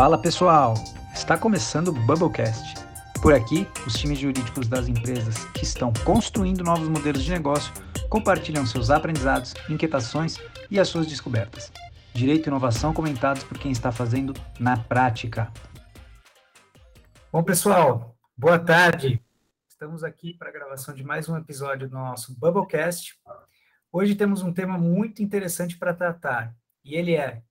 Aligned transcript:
Fala 0.00 0.16
pessoal, 0.16 0.72
está 1.12 1.36
começando 1.36 1.88
o 1.88 1.92
Bubblecast. 1.92 2.74
Por 3.20 3.34
aqui, 3.34 3.68
os 3.86 3.92
times 3.92 4.18
jurídicos 4.18 4.66
das 4.66 4.88
empresas 4.88 5.44
que 5.52 5.62
estão 5.62 5.92
construindo 6.06 6.64
novos 6.64 6.88
modelos 6.88 7.22
de 7.22 7.30
negócio 7.30 7.70
compartilham 8.08 8.64
seus 8.64 8.88
aprendizados, 8.88 9.52
inquietações 9.68 10.38
e 10.70 10.80
as 10.80 10.88
suas 10.88 11.06
descobertas. 11.06 11.70
Direito 12.14 12.46
e 12.46 12.48
inovação 12.48 12.94
comentados 12.94 13.44
por 13.44 13.58
quem 13.58 13.70
está 13.70 13.92
fazendo 13.92 14.32
na 14.58 14.78
prática. 14.78 15.52
Bom, 17.30 17.42
pessoal, 17.42 18.16
boa 18.34 18.58
tarde. 18.58 19.22
Estamos 19.68 20.02
aqui 20.02 20.32
para 20.32 20.48
a 20.48 20.52
gravação 20.52 20.94
de 20.94 21.04
mais 21.04 21.28
um 21.28 21.36
episódio 21.36 21.86
do 21.90 21.94
nosso 21.94 22.34
Bubblecast. 22.40 23.20
Hoje 23.92 24.14
temos 24.14 24.40
um 24.40 24.50
tema 24.50 24.78
muito 24.78 25.22
interessante 25.22 25.76
para 25.76 25.92
tratar, 25.92 26.54
e 26.82 26.94
ele 26.94 27.14
é 27.14 27.42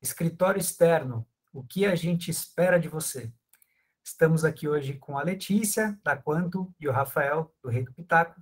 escritório 0.00 0.60
externo, 0.60 1.26
o 1.56 1.64
que 1.64 1.86
a 1.86 1.94
gente 1.94 2.30
espera 2.30 2.78
de 2.78 2.86
você. 2.86 3.32
Estamos 4.04 4.44
aqui 4.44 4.68
hoje 4.68 4.92
com 4.92 5.16
a 5.16 5.22
Letícia, 5.22 5.98
da 6.04 6.14
Quanto, 6.14 6.70
e 6.78 6.86
o 6.86 6.92
Rafael, 6.92 7.50
do 7.62 7.70
Rei 7.70 7.82
do 7.82 7.94
Pitaco, 7.94 8.38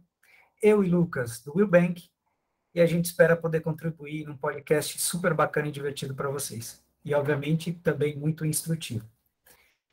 eu 0.60 0.82
e 0.82 0.88
Lucas, 0.88 1.40
do 1.40 1.56
Willbank, 1.56 2.10
e 2.74 2.80
a 2.80 2.87
gente 2.87 3.04
espera 3.04 3.37
poder 3.37 3.60
contribuir 3.60 4.27
num 4.27 4.37
podcast 4.37 5.00
super 5.00 5.32
bacana 5.32 5.68
e 5.68 5.70
divertido 5.70 6.12
para 6.12 6.28
vocês. 6.28 6.82
E, 7.04 7.14
obviamente, 7.14 7.73
também 7.73 8.16
muito 8.16 8.45
instrutivo. 8.45 9.09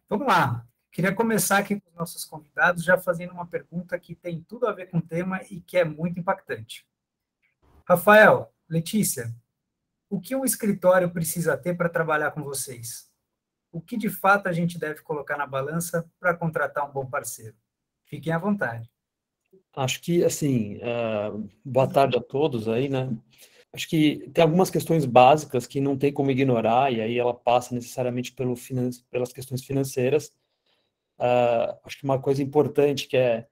Vamos 0.10 0.26
lá. 0.26 0.66
Queria 0.92 1.14
começar 1.14 1.60
aqui 1.60 1.80
com 1.80 1.90
os 1.92 1.96
nossos 1.96 2.26
convidados, 2.26 2.84
já 2.84 2.98
fazendo 2.98 3.34
uma 3.34 3.46
pergunta 3.46 4.00
que 4.00 4.16
tem 4.16 4.42
tudo 4.42 4.68
a 4.68 4.72
ver 4.72 4.88
com 4.88 4.98
o 4.98 5.02
tema 5.02 5.44
e 5.44 5.62
que 5.62 5.78
é 5.78 5.86
muito 5.86 6.20
impactante. 6.20 6.88
Rafael, 7.88 8.52
Letícia, 8.68 9.32
o 10.10 10.20
que 10.20 10.36
um 10.36 10.44
escritório 10.44 11.12
precisa 11.12 11.56
ter 11.56 11.78
para 11.78 11.88
trabalhar 11.88 12.32
com 12.32 12.42
vocês? 12.42 13.11
O 13.72 13.82
que 13.82 13.98
de 13.98 14.10
fato 14.10 14.48
a 14.48 14.52
gente 14.52 14.78
deve 14.78 15.02
colocar 15.02 15.38
na 15.38 15.48
balança 15.48 16.10
para 16.20 16.36
contratar 16.36 16.88
um 16.88 16.92
bom 16.92 17.06
parceiro? 17.06 17.56
Fiquem 18.06 18.34
à 18.34 18.38
vontade. 18.38 18.90
Acho 19.76 20.02
que, 20.02 20.24
assim, 20.24 20.78
uh, 20.78 21.50
boa 21.64 21.88
tarde 21.88 22.18
a 22.18 22.22
todos 22.22 22.68
aí, 22.68 22.90
né? 22.90 23.10
Acho 23.74 23.88
que 23.88 24.30
tem 24.34 24.44
algumas 24.44 24.70
questões 24.70 25.06
básicas 25.06 25.66
que 25.66 25.80
não 25.80 25.98
tem 25.98 26.12
como 26.12 26.30
ignorar, 26.30 26.92
e 26.92 27.02
aí 27.02 27.18
ela 27.18 27.34
passa 27.34 27.74
necessariamente 27.74 28.34
pelo 28.34 28.56
pelas 29.10 29.32
questões 29.32 29.64
financeiras. 29.64 30.28
Uh, 31.18 31.78
acho 31.86 31.98
que 31.98 32.04
uma 32.04 32.20
coisa 32.20 32.44
importante 32.44 33.08
que 33.08 33.16
é, 33.16 33.48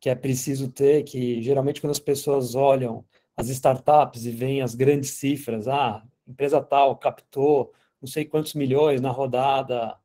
que 0.00 0.10
é 0.10 0.14
preciso 0.14 0.70
ter, 0.70 1.04
que 1.04 1.40
geralmente 1.42 1.80
quando 1.80 1.92
as 1.92 2.00
pessoas 2.00 2.54
olham 2.54 3.04
as 3.36 3.48
startups 3.48 4.24
e 4.26 4.30
veem 4.30 4.62
as 4.62 4.74
grandes 4.74 5.10
cifras, 5.12 5.68
ah, 5.68 6.02
empresa 6.26 6.60
tal 6.60 6.96
captou 6.96 7.72
não 8.00 8.08
sei 8.08 8.24
quantos 8.24 8.54
milhões 8.54 9.00
na 9.00 9.10
rodada. 9.10 9.96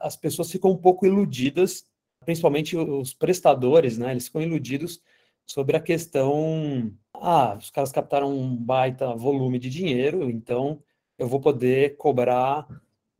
As 0.00 0.16
pessoas 0.16 0.50
ficam 0.50 0.70
um 0.70 0.76
pouco 0.76 1.06
iludidas, 1.06 1.84
principalmente 2.24 2.76
os 2.76 3.12
prestadores, 3.12 3.98
né? 3.98 4.12
Eles 4.12 4.26
ficam 4.26 4.42
iludidos 4.42 5.00
sobre 5.46 5.76
a 5.76 5.80
questão, 5.80 6.92
ah, 7.12 7.56
os 7.58 7.70
caras 7.70 7.92
captaram 7.92 8.32
um 8.32 8.56
baita 8.56 9.14
volume 9.14 9.58
de 9.58 9.68
dinheiro, 9.68 10.30
então 10.30 10.82
eu 11.18 11.28
vou 11.28 11.40
poder 11.40 11.96
cobrar 11.96 12.66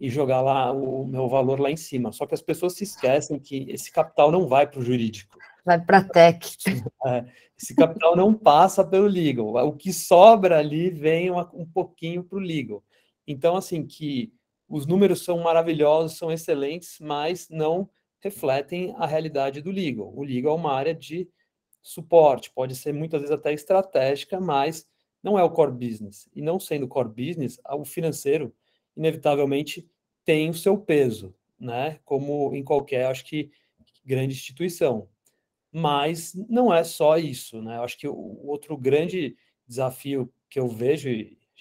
e 0.01 0.09
jogar 0.09 0.41
lá 0.41 0.73
o 0.73 1.07
meu 1.07 1.29
valor 1.29 1.61
lá 1.61 1.71
em 1.71 1.77
cima. 1.77 2.13
Só 2.13 2.27
que 2.27 2.35
as 2.35 2.43
pessoas 2.43 2.75
se 2.75 2.85
esquecem 2.85 3.39
que 3.39 3.67
esse 3.71 3.93
capital 3.93 4.33
não 4.33 4.49
vai 4.49 4.67
para 4.67 4.81
o 4.81 4.85
jurídico. 4.85 5.39
Vai 5.65 5.81
para 5.81 5.99
a 5.99 6.05
tech. 6.05 6.57
É, 7.07 7.25
esse 7.57 7.75
capital 7.75 8.17
não 8.17 8.33
passa 8.33 8.83
pelo 8.83 9.07
legal. 9.07 9.55
O 9.69 9.73
que 9.73 9.93
sobra 9.93 10.59
ali 10.59 10.89
vem 10.91 11.31
um 11.31 11.67
pouquinho 11.67 12.25
para 12.25 12.39
o 12.39 12.41
legal. 12.41 12.83
Então, 13.27 13.57
assim, 13.57 13.87
que 13.87 14.33
os 14.69 14.87
números 14.87 15.25
são 15.25 15.39
maravilhosos, 15.39 16.19
são 16.19 16.33
excelentes, 16.33 16.99
mas 17.01 17.49
não 17.49 17.89
refletem 18.21 18.95
a 18.97 19.07
realidade 19.07 19.61
do 19.61 19.71
legal. 19.71 20.13
O 20.15 20.23
legal 20.23 20.57
é 20.57 20.61
uma 20.61 20.73
área 20.73 20.95
de 20.95 21.29
suporte, 21.83 22.51
pode 22.51 22.75
ser 22.75 22.93
muitas 22.95 23.21
vezes 23.21 23.35
até 23.35 23.53
estratégica, 23.53 24.41
mas 24.41 24.89
não 25.23 25.39
é 25.39 25.45
o 25.45 25.51
core 25.51 25.73
business. 25.73 26.29
E 26.35 26.41
não 26.41 26.59
sendo 26.59 26.89
core 26.89 27.09
business, 27.09 27.61
o 27.69 27.85
financeiro, 27.85 28.55
inevitavelmente, 28.97 29.87
tem 30.25 30.49
o 30.49 30.55
seu 30.55 30.79
peso, 30.79 31.35
né? 31.61 31.99
Como 32.05 32.55
em 32.55 32.65
qualquer, 32.65 33.07
acho 33.07 33.25
que, 33.25 33.51
grande 34.05 34.35
instituição. 34.35 35.09
Mas 35.71 36.35
não 36.49 36.73
é 36.73 36.85
só 36.85 37.19
isso, 37.19 37.61
né? 37.61 37.79
Acho 37.79 37.99
que 37.99 38.09
o 38.09 38.47
outro 38.47 38.77
grande 38.77 39.37
desafio 39.67 40.33
que 40.49 40.59
eu 40.59 40.69
vejo, 40.69 41.09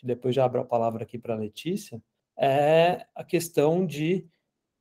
depois 0.06 0.36
já 0.36 0.46
abro 0.46 0.62
a 0.62 0.66
palavra 0.66 1.04
aqui 1.04 1.18
para 1.18 1.34
a 1.34 1.38
Letícia, 1.38 2.02
é 2.38 3.06
a 3.16 3.24
questão 3.24 3.86
de 3.86 4.28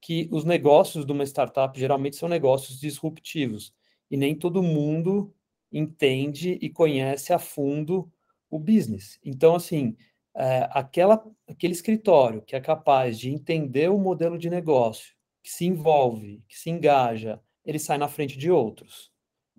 que 0.01 0.29
os 0.33 0.45
negócios 0.45 1.07
de 1.07 1.13
uma 1.13 1.25
startup 1.25 1.79
geralmente 1.79 2.17
são 2.17 2.29
negócios 2.29 2.81
disruptivos 2.81 3.73
e 4.11 4.17
nem 4.17 4.35
todo 4.35 4.63
mundo 4.63 5.33
entende 5.71 6.59
e 6.61 6.69
conhece 6.69 7.33
a 7.33 7.39
fundo 7.39 8.11
o 8.51 8.59
business. 8.59 9.19
Então, 9.25 9.55
assim, 9.55 9.97
é, 10.35 10.69
aquela, 10.73 11.25
aquele 11.47 11.73
escritório 11.73 12.43
que 12.43 12.57
é 12.57 12.61
capaz 12.61 13.19
de 13.19 13.31
entender 13.31 13.91
o 13.91 13.99
modelo 13.99 14.39
de 14.39 14.51
negócio, 14.51 15.15
que 15.43 15.51
se 15.51 15.65
envolve, 15.65 16.43
que 16.49 16.59
se 16.59 16.69
engaja, 16.69 17.41
ele 17.65 17.79
sai 17.79 17.97
na 17.97 18.09
frente 18.09 18.37
de 18.37 18.51
outros. 18.51 19.11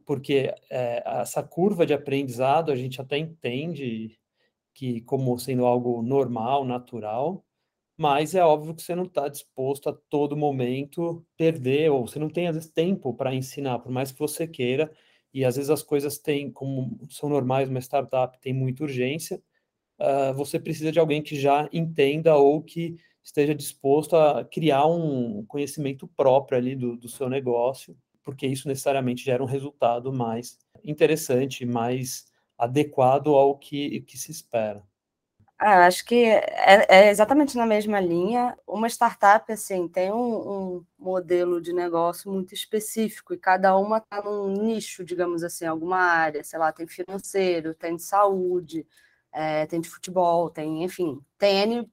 Porque 0.05 0.53
é, 0.69 1.03
essa 1.21 1.41
curva 1.41 1.85
de 1.85 1.93
aprendizado 1.93 2.71
a 2.71 2.75
gente 2.75 2.99
até 2.99 3.17
entende 3.17 4.19
que 4.73 5.01
como 5.01 5.37
sendo 5.39 5.65
algo 5.65 6.01
normal, 6.01 6.65
natural, 6.65 7.45
mas 7.97 8.35
é 8.35 8.43
óbvio 8.43 8.75
que 8.75 8.81
você 8.81 8.95
não 8.95 9.03
está 9.05 9.27
disposto 9.27 9.89
a 9.89 9.93
todo 9.93 10.35
momento 10.35 11.25
perder, 11.37 11.91
ou 11.91 12.07
você 12.07 12.19
não 12.19 12.29
tem, 12.29 12.47
às 12.47 12.55
vezes, 12.55 12.71
tempo 12.71 13.13
para 13.13 13.35
ensinar, 13.35 13.79
por 13.79 13.91
mais 13.91 14.11
que 14.11 14.19
você 14.19 14.47
queira, 14.47 14.91
e 15.33 15.45
às 15.45 15.55
vezes 15.55 15.69
as 15.69 15.83
coisas 15.83 16.17
têm, 16.17 16.51
como 16.51 16.99
são 17.09 17.29
normais, 17.29 17.69
uma 17.69 17.79
startup 17.81 18.39
tem 18.41 18.53
muita 18.53 18.83
urgência, 18.83 19.41
uh, 19.99 20.33
você 20.35 20.59
precisa 20.59 20.91
de 20.91 20.99
alguém 20.99 21.21
que 21.21 21.35
já 21.35 21.69
entenda 21.73 22.35
ou 22.35 22.61
que 22.61 22.97
esteja 23.23 23.55
disposto 23.55 24.15
a 24.15 24.43
criar 24.43 24.85
um 24.85 25.45
conhecimento 25.45 26.07
próprio 26.07 26.57
ali 26.57 26.75
do, 26.75 26.97
do 26.97 27.07
seu 27.07 27.29
negócio, 27.29 27.97
porque 28.23 28.47
isso 28.47 28.67
necessariamente 28.67 29.23
gera 29.23 29.43
um 29.43 29.47
resultado 29.47 30.11
mais 30.11 30.57
interessante, 30.83 31.65
mais 31.65 32.25
adequado 32.63 33.29
ao 33.35 33.57
que, 33.57 34.01
que 34.01 34.17
se 34.17 34.31
espera. 34.31 34.83
Ah, 35.57 35.85
acho 35.85 36.03
que 36.05 36.25
é, 36.25 36.85
é, 36.89 37.09
exatamente 37.09 37.55
na 37.55 37.65
mesma 37.65 37.99
linha. 37.99 38.57
Uma 38.67 38.87
startup 38.89 39.51
assim 39.51 39.87
tem 39.87 40.11
um, 40.11 40.77
um 40.77 40.85
modelo 40.99 41.61
de 41.61 41.71
negócio 41.71 42.29
muito 42.31 42.53
específico 42.53 43.33
e 43.33 43.37
cada 43.37 43.77
uma 43.77 43.99
está 43.99 44.21
num 44.21 44.49
nicho, 44.49 45.05
digamos 45.05 45.43
assim, 45.43 45.65
alguma 45.65 45.97
área. 45.97 46.43
Sei 46.43 46.59
lá, 46.59 46.71
tem 46.71 46.87
financeiro, 46.87 47.73
tem 47.73 47.95
de 47.95 48.03
saúde, 48.03 48.85
é, 49.31 49.65
tem 49.65 49.79
de 49.79 49.89
futebol, 49.89 50.49
tem, 50.49 50.83
enfim, 50.83 51.21
tem 51.37 51.61
N 51.61 51.91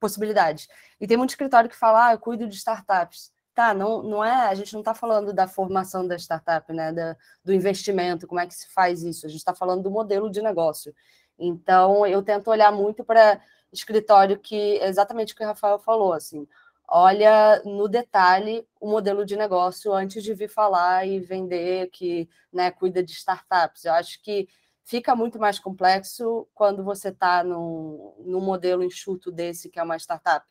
possibilidades. 0.00 0.68
E 1.00 1.06
tem 1.06 1.16
muito 1.16 1.30
escritório 1.30 1.70
que 1.70 1.76
fala, 1.76 2.08
ah, 2.08 2.12
eu 2.14 2.18
cuido 2.18 2.48
de 2.48 2.56
startups. 2.56 3.31
Tá, 3.54 3.74
não, 3.74 4.02
não 4.02 4.24
é, 4.24 4.48
a 4.48 4.54
gente 4.54 4.72
não 4.72 4.80
está 4.80 4.94
falando 4.94 5.32
da 5.32 5.46
formação 5.46 6.06
da 6.06 6.16
startup, 6.16 6.72
né, 6.72 6.90
da, 6.90 7.16
do 7.44 7.52
investimento, 7.52 8.26
como 8.26 8.40
é 8.40 8.46
que 8.46 8.54
se 8.54 8.66
faz 8.70 9.02
isso, 9.02 9.26
a 9.26 9.28
gente 9.28 9.40
está 9.40 9.54
falando 9.54 9.82
do 9.82 9.90
modelo 9.90 10.30
de 10.30 10.40
negócio. 10.40 10.94
Então, 11.38 12.06
eu 12.06 12.22
tento 12.22 12.48
olhar 12.50 12.72
muito 12.72 13.04
para 13.04 13.42
escritório 13.72 14.38
que, 14.38 14.78
exatamente 14.82 15.34
o 15.34 15.36
que 15.36 15.44
o 15.44 15.46
Rafael 15.46 15.78
falou, 15.78 16.14
assim, 16.14 16.46
olha 16.88 17.62
no 17.64 17.88
detalhe 17.88 18.66
o 18.80 18.88
modelo 18.90 19.24
de 19.24 19.36
negócio 19.36 19.92
antes 19.92 20.22
de 20.22 20.34
vir 20.34 20.48
falar 20.48 21.06
e 21.06 21.20
vender 21.20 21.88
que 21.90 22.28
né, 22.52 22.70
cuida 22.70 23.02
de 23.02 23.12
startups. 23.12 23.84
Eu 23.84 23.94
acho 23.94 24.22
que 24.22 24.48
fica 24.84 25.14
muito 25.14 25.38
mais 25.38 25.58
complexo 25.58 26.46
quando 26.54 26.84
você 26.84 27.08
está 27.08 27.42
num, 27.42 28.14
num 28.26 28.40
modelo 28.40 28.82
enxuto 28.84 29.30
desse, 29.32 29.70
que 29.70 29.78
é 29.78 29.82
uma 29.82 29.96
startup. 29.96 30.46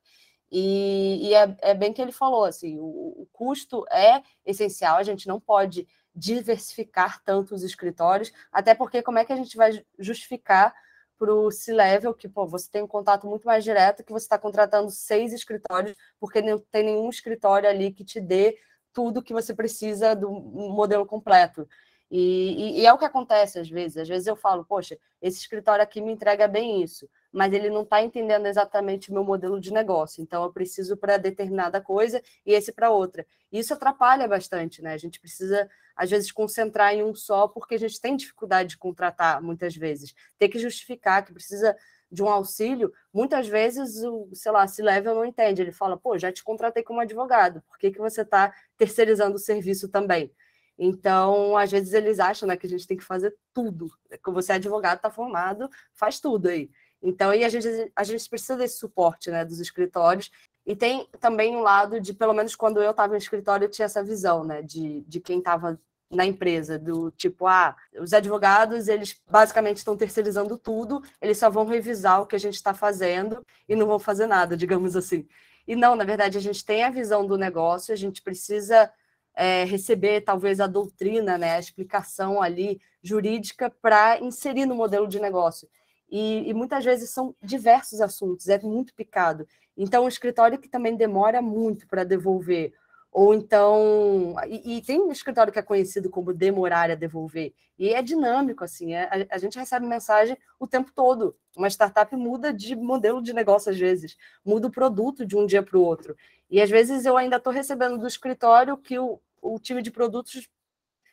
E, 0.52 1.30
e 1.30 1.34
é, 1.34 1.56
é, 1.62 1.74
bem 1.74 1.94
que 1.94 2.02
ele 2.02 2.12
falou, 2.12 2.44
assim, 2.44 2.78
o, 2.78 2.84
o, 2.84 3.28
custo 3.32 3.86
é 3.90 4.22
essencial, 4.46 4.98
a 4.98 5.04
gente 5.04 5.28
não 5.28 5.40
pode 5.40 5.88
diversificar 6.14 7.24
tanto 7.24 7.56
os 7.56 7.64
escritórios, 7.64 8.34
até 8.52 8.76
porque 8.76 9.02
como 9.02 9.18
é 9.18 9.24
que 9.24 9.32
a 9.32 9.38
gente 9.38 9.56
vai 9.56 9.82
justificar 9.98 10.74
para 11.18 11.34
o 11.34 11.52
C-Level 11.52 12.14
que 12.14 12.28
pô, 12.28 12.46
você 12.46 12.70
tem 12.70 12.82
um 12.82 12.88
contato 12.88 13.28
muito 13.28 13.46
mais 13.46 13.64
direto 13.64 14.04
que 14.04 14.12
você 14.12 14.26
está 14.26 14.38
contratando 14.38 14.90
seis 14.90 15.32
escritórios, 15.32 15.96
porque 16.20 16.42
não 16.42 16.60
tem 16.60 16.84
nenhum 16.84 17.10
escritório 17.10 17.70
ali 17.70 17.94
que 17.94 18.04
te 18.04 18.20
dê 18.20 18.58
tudo 18.92 19.22
que 19.22 19.32
você 19.32 19.54
precisa 19.54 20.16
do 20.16 20.30
modelo 20.30 21.06
completo. 21.06 21.68
E, 22.10 22.80
e, 22.80 22.82
e, 22.82 22.86
é 22.86 22.92
o 22.92 22.98
que 22.98 23.06
acontece 23.06 23.58
às 23.58 23.70
vezes. 23.70 23.98
Às 23.98 24.10
vezes 24.10 24.28
eu 24.28 24.36
falo, 24.36 24.66
poxa, 24.66 24.98
esse 25.22 25.40
escritório 25.40 25.82
aqui 25.84 26.02
me 26.02 26.12
entrega 26.12 26.48
bem 26.48 26.84
isso, 26.84 27.08
mas 27.32 27.54
ele 27.54 27.70
não 27.70 27.84
está 27.84 28.02
entendendo 28.02 28.46
exatamente 28.46 29.10
o 29.10 29.14
meu 29.14 29.24
modelo 29.24 29.60
de 29.60 29.72
negócio. 29.72 30.22
Então 30.22 30.44
eu 30.44 30.52
preciso 30.52 30.98
para 30.98 31.18
determinada 31.18 31.80
coisa 31.80 32.22
e 32.46 32.54
esse 32.54 32.72
para 32.72 32.90
outra. 32.90 33.26
Isso 33.52 33.74
atrapalha 33.74 34.28
bastante, 34.28 34.82
né? 34.82 34.94
A 34.94 34.98
gente 34.98 35.20
precisa, 35.20 35.70
às 35.96 36.10
vezes, 36.10 36.32
concentrar 36.32 36.94
em 36.94 37.04
um 37.04 37.14
só, 37.14 37.48
porque 37.48 37.76
a 37.76 37.80
gente 37.80 38.00
tem 38.00 38.16
dificuldade 38.16 38.70
de 38.70 38.78
contratar 38.78 39.42
muitas 39.42 39.76
vezes. 39.76 40.14
Tem 40.38 40.50
que 40.50 40.60
justificar 40.60 41.26
que 41.26 41.34
precisa 41.34 41.76
de 42.12 42.22
um 42.22 42.28
auxílio, 42.28 42.92
muitas 43.14 43.48
vezes 43.48 44.04
o, 44.04 44.28
sei 44.34 44.52
lá, 44.52 44.68
se 44.68 44.82
level 44.82 45.16
não 45.16 45.26
entende. 45.26 45.62
Ele 45.62 45.72
fala, 45.72 45.98
pô, 45.98 46.18
já 46.18 46.32
te 46.32 46.44
contratei 46.44 46.84
como 46.84 47.00
advogado, 47.00 47.62
por 47.62 47.78
que, 47.78 47.90
que 47.90 48.00
você 48.00 48.22
está 48.22 48.54
terceirizando 48.78 49.36
o 49.36 49.40
serviço 49.40 49.88
também? 49.88 50.30
Então, 50.78 51.56
às 51.56 51.72
vezes 51.72 51.94
eles 51.94 52.20
acham 52.20 52.48
né, 52.48 52.58
que 52.58 52.66
a 52.66 52.70
gente 52.70 52.88
tem 52.88 52.98
que 52.98 53.04
fazer 53.04 53.36
tudo. 53.54 53.88
Que 54.24 54.32
você 54.32 54.54
é 54.54 54.56
advogado, 54.56 54.98
está 54.98 55.12
formado, 55.12 55.70
faz 55.94 56.20
tudo 56.20 56.50
aí. 56.50 56.70
Então, 57.02 57.32
a 57.32 57.50
gente, 57.50 57.92
a 57.96 58.04
gente 58.04 58.30
precisa 58.30 58.56
desse 58.56 58.78
suporte 58.78 59.32
né, 59.32 59.44
dos 59.44 59.60
escritórios. 59.60 60.30
E 60.66 60.76
tem 60.76 61.08
também 61.20 61.56
um 61.56 61.62
lado 61.62 62.00
de, 62.00 62.14
pelo 62.14 62.34
menos 62.34 62.56
quando 62.56 62.82
eu 62.82 62.92
estava 62.92 63.14
no 63.14 63.18
escritório, 63.18 63.66
eu 63.66 63.70
tinha 63.70 63.86
essa 63.86 64.04
visão 64.04 64.44
né, 64.44 64.62
de, 64.62 65.02
de 65.02 65.20
quem 65.20 65.40
estava 65.40 65.80
na 66.12 66.26
empresa, 66.26 66.78
do 66.78 67.10
tipo, 67.12 67.48
ah, 67.48 67.76
os 67.98 68.14
advogados, 68.14 68.88
eles 68.88 69.20
basicamente 69.30 69.78
estão 69.78 69.96
terceirizando 69.96 70.58
tudo, 70.58 71.02
eles 71.22 71.38
só 71.38 71.50
vão 71.50 71.66
revisar 71.66 72.22
o 72.22 72.26
que 72.26 72.36
a 72.36 72.40
gente 72.40 72.56
está 72.56 72.74
fazendo 72.74 73.46
e 73.68 73.76
não 73.76 73.88
vão 73.88 73.98
fazer 73.98 74.28
nada, 74.28 74.58
digamos 74.58 74.96
assim. 74.96 75.26
E 75.66 75.76
não, 75.76 75.96
na 75.96 76.04
verdade, 76.04 76.38
a 76.38 76.42
gente 76.42 76.66
tem 76.66 76.84
a 76.84 76.90
visão 76.90 77.26
do 77.26 77.38
negócio, 77.38 77.94
a 77.94 77.98
gente 77.98 78.22
precisa 78.22 78.92
é, 79.34 79.64
receber 79.64 80.22
talvez 80.22 80.60
a 80.60 80.68
doutrina, 80.68 81.38
né, 81.38 81.56
a 81.56 81.60
explicação 81.60 82.42
ali 82.42 82.82
jurídica 83.02 83.70
para 83.82 84.20
inserir 84.20 84.66
no 84.66 84.76
modelo 84.76 85.08
de 85.08 85.20
negócio. 85.20 85.68
E, 86.12 86.50
e, 86.50 86.54
muitas 86.54 86.84
vezes 86.84 87.10
são 87.10 87.34
diversos 87.42 88.02
assuntos, 88.02 88.50
é 88.50 88.60
muito 88.60 88.94
picado. 88.94 89.48
Então, 89.78 90.04
o 90.04 90.10
escritório 90.10 90.60
que 90.60 90.68
também 90.68 90.96
demora 90.96 91.42
muito 91.42 91.88
para 91.88 92.04
devolver 92.04 92.74
ou 93.12 93.34
então, 93.34 94.36
e, 94.48 94.78
e, 94.78 94.82
tem 94.82 95.02
um 95.02 95.12
escritório 95.12 95.52
que 95.52 95.60
é 95.60 95.62
conhecido 95.62 96.10
como 96.10 96.34
demorar 96.34 96.90
a 96.90 96.96
devolver, 96.96 97.54
e 97.78 97.90
é 97.90 98.02
dinâmico, 98.02 98.64
assim, 98.64 98.94
é, 98.94 99.04
a, 99.04 99.36
a, 99.36 99.38
gente 99.38 99.60
recebe 99.60 99.86
mensagem 99.86 100.38
o 100.58 100.66
tempo 100.66 100.92
todo. 100.96 101.36
Uma 101.58 101.68
startup 101.68 102.16
muda 102.16 102.54
de 102.54 102.74
modelo 102.74 103.22
de 103.22 103.34
negócio 103.34 103.70
às 103.70 103.78
vezes, 103.78 104.16
muda 104.46 104.68
o 104.68 104.72
produto 104.72 105.26
de 105.26 105.36
um 105.36 105.46
dia 105.46 105.62
para 105.62 105.78
o 105.78 105.84
outro. 105.84 106.16
E 106.50 106.62
às 106.62 106.70
vezes 106.70 107.06
eu 107.06 107.18
ainda 107.18 107.36
estou 107.36 107.52
recebendo 107.52 107.98
do 107.98 108.08
escritório 108.08 108.78
que 108.78 108.98
o, 108.98 109.20
o 109.42 109.60
time 109.60 109.82
de 109.82 109.92
produtos 109.92 110.48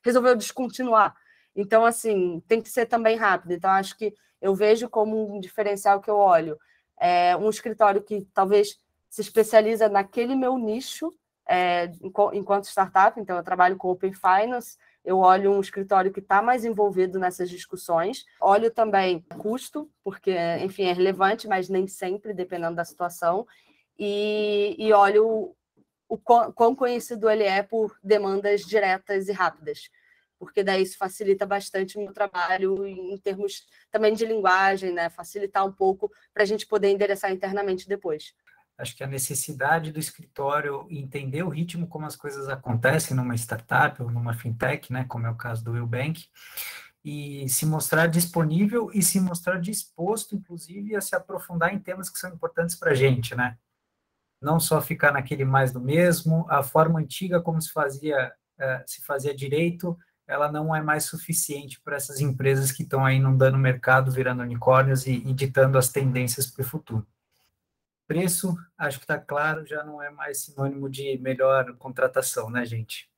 resolveu 0.04 0.36
descontinuar. 0.36 1.16
Então, 1.56 1.84
assim, 1.84 2.40
tem 2.46 2.60
que 2.60 2.70
ser 2.70 2.86
também 2.86 3.16
rápido. 3.16 3.52
Então, 3.52 3.70
acho 3.70 3.96
que 3.96 4.14
eu 4.40 4.54
vejo 4.54 4.88
como 4.88 5.34
um 5.34 5.40
diferencial 5.40 6.00
que 6.00 6.10
eu 6.10 6.16
olho. 6.16 6.58
É 6.98 7.36
um 7.36 7.48
escritório 7.48 8.02
que 8.02 8.26
talvez 8.34 8.78
se 9.08 9.20
especializa 9.20 9.88
naquele 9.88 10.34
meu 10.34 10.58
nicho, 10.58 11.12
é, 11.48 11.90
enquanto 12.32 12.64
startup, 12.64 13.18
então 13.18 13.36
eu 13.36 13.42
trabalho 13.42 13.76
com 13.76 13.88
Open 13.88 14.12
Finance, 14.12 14.76
eu 15.04 15.18
olho 15.18 15.52
um 15.52 15.60
escritório 15.60 16.12
que 16.12 16.20
está 16.20 16.42
mais 16.42 16.64
envolvido 16.64 17.18
nessas 17.18 17.48
discussões, 17.48 18.26
olho 18.40 18.70
também 18.70 19.24
custo, 19.38 19.90
porque, 20.04 20.36
enfim, 20.62 20.84
é 20.84 20.92
relevante, 20.92 21.48
mas 21.48 21.70
nem 21.70 21.86
sempre, 21.86 22.34
dependendo 22.34 22.76
da 22.76 22.84
situação, 22.84 23.46
e, 23.98 24.76
e 24.78 24.92
olho 24.92 25.54
o 26.08 26.18
quão, 26.18 26.52
quão 26.52 26.74
conhecido 26.74 27.28
ele 27.28 27.44
é 27.44 27.62
por 27.62 27.96
demandas 28.02 28.62
diretas 28.62 29.28
e 29.28 29.32
rápidas, 29.32 29.90
porque 30.38 30.62
daí 30.62 30.82
isso 30.82 30.96
facilita 30.96 31.44
bastante 31.44 31.98
o 31.98 32.00
meu 32.00 32.12
trabalho 32.12 32.86
em 32.86 33.16
termos 33.18 33.66
também 33.90 34.14
de 34.14 34.24
linguagem, 34.24 34.92
né? 34.92 35.10
facilitar 35.10 35.66
um 35.66 35.72
pouco 35.72 36.10
para 36.32 36.42
a 36.42 36.46
gente 36.46 36.66
poder 36.66 36.90
endereçar 36.90 37.32
internamente 37.32 37.88
depois. 37.88 38.34
Acho 38.78 38.96
que 38.96 39.02
a 39.02 39.08
necessidade 39.08 39.90
do 39.90 39.98
escritório 39.98 40.86
entender 40.88 41.42
o 41.42 41.48
ritmo 41.48 41.88
como 41.88 42.06
as 42.06 42.14
coisas 42.14 42.48
acontecem 42.48 43.16
numa 43.16 43.34
startup 43.34 44.00
ou 44.00 44.08
numa 44.08 44.34
fintech, 44.34 44.92
né, 44.92 45.04
como 45.08 45.26
é 45.26 45.30
o 45.30 45.36
caso 45.36 45.64
do 45.64 45.72
Willbank, 45.72 46.28
e 47.04 47.48
se 47.48 47.66
mostrar 47.66 48.06
disponível 48.06 48.90
e 48.92 49.02
se 49.02 49.20
mostrar 49.20 49.58
disposto, 49.60 50.36
inclusive, 50.36 50.94
a 50.94 51.00
se 51.00 51.16
aprofundar 51.16 51.74
em 51.74 51.78
temas 51.78 52.08
que 52.08 52.18
são 52.18 52.30
importantes 52.30 52.76
para 52.76 52.92
a 52.92 52.94
gente, 52.94 53.34
né? 53.34 53.56
Não 54.40 54.60
só 54.60 54.80
ficar 54.80 55.12
naquele 55.12 55.44
mais 55.44 55.72
do 55.72 55.80
mesmo, 55.80 56.46
a 56.48 56.62
forma 56.62 57.00
antiga 57.00 57.40
como 57.40 57.60
se 57.60 57.72
fazia, 57.72 58.32
uh, 58.60 58.82
se 58.86 59.02
fazia 59.02 59.34
direito, 59.34 59.98
ela 60.28 60.52
não 60.52 60.76
é 60.76 60.82
mais 60.82 61.06
suficiente 61.06 61.80
para 61.80 61.96
essas 61.96 62.20
empresas 62.20 62.70
que 62.70 62.82
estão 62.82 63.04
aí 63.04 63.16
inundando 63.16 63.56
o 63.56 63.60
mercado, 63.60 64.12
virando 64.12 64.42
unicórnios 64.42 65.06
e, 65.06 65.14
e 65.14 65.32
ditando 65.32 65.78
as 65.78 65.88
tendências 65.88 66.46
para 66.46 66.62
o 66.62 66.68
futuro. 66.68 67.06
Preço, 68.06 68.54
acho 68.76 68.98
que 68.98 69.04
está 69.04 69.18
claro, 69.18 69.66
já 69.66 69.82
não 69.82 70.02
é 70.02 70.10
mais 70.10 70.42
sinônimo 70.42 70.88
de 70.88 71.16
melhor 71.18 71.74
contratação, 71.78 72.50
né, 72.50 72.64
gente? 72.66 73.10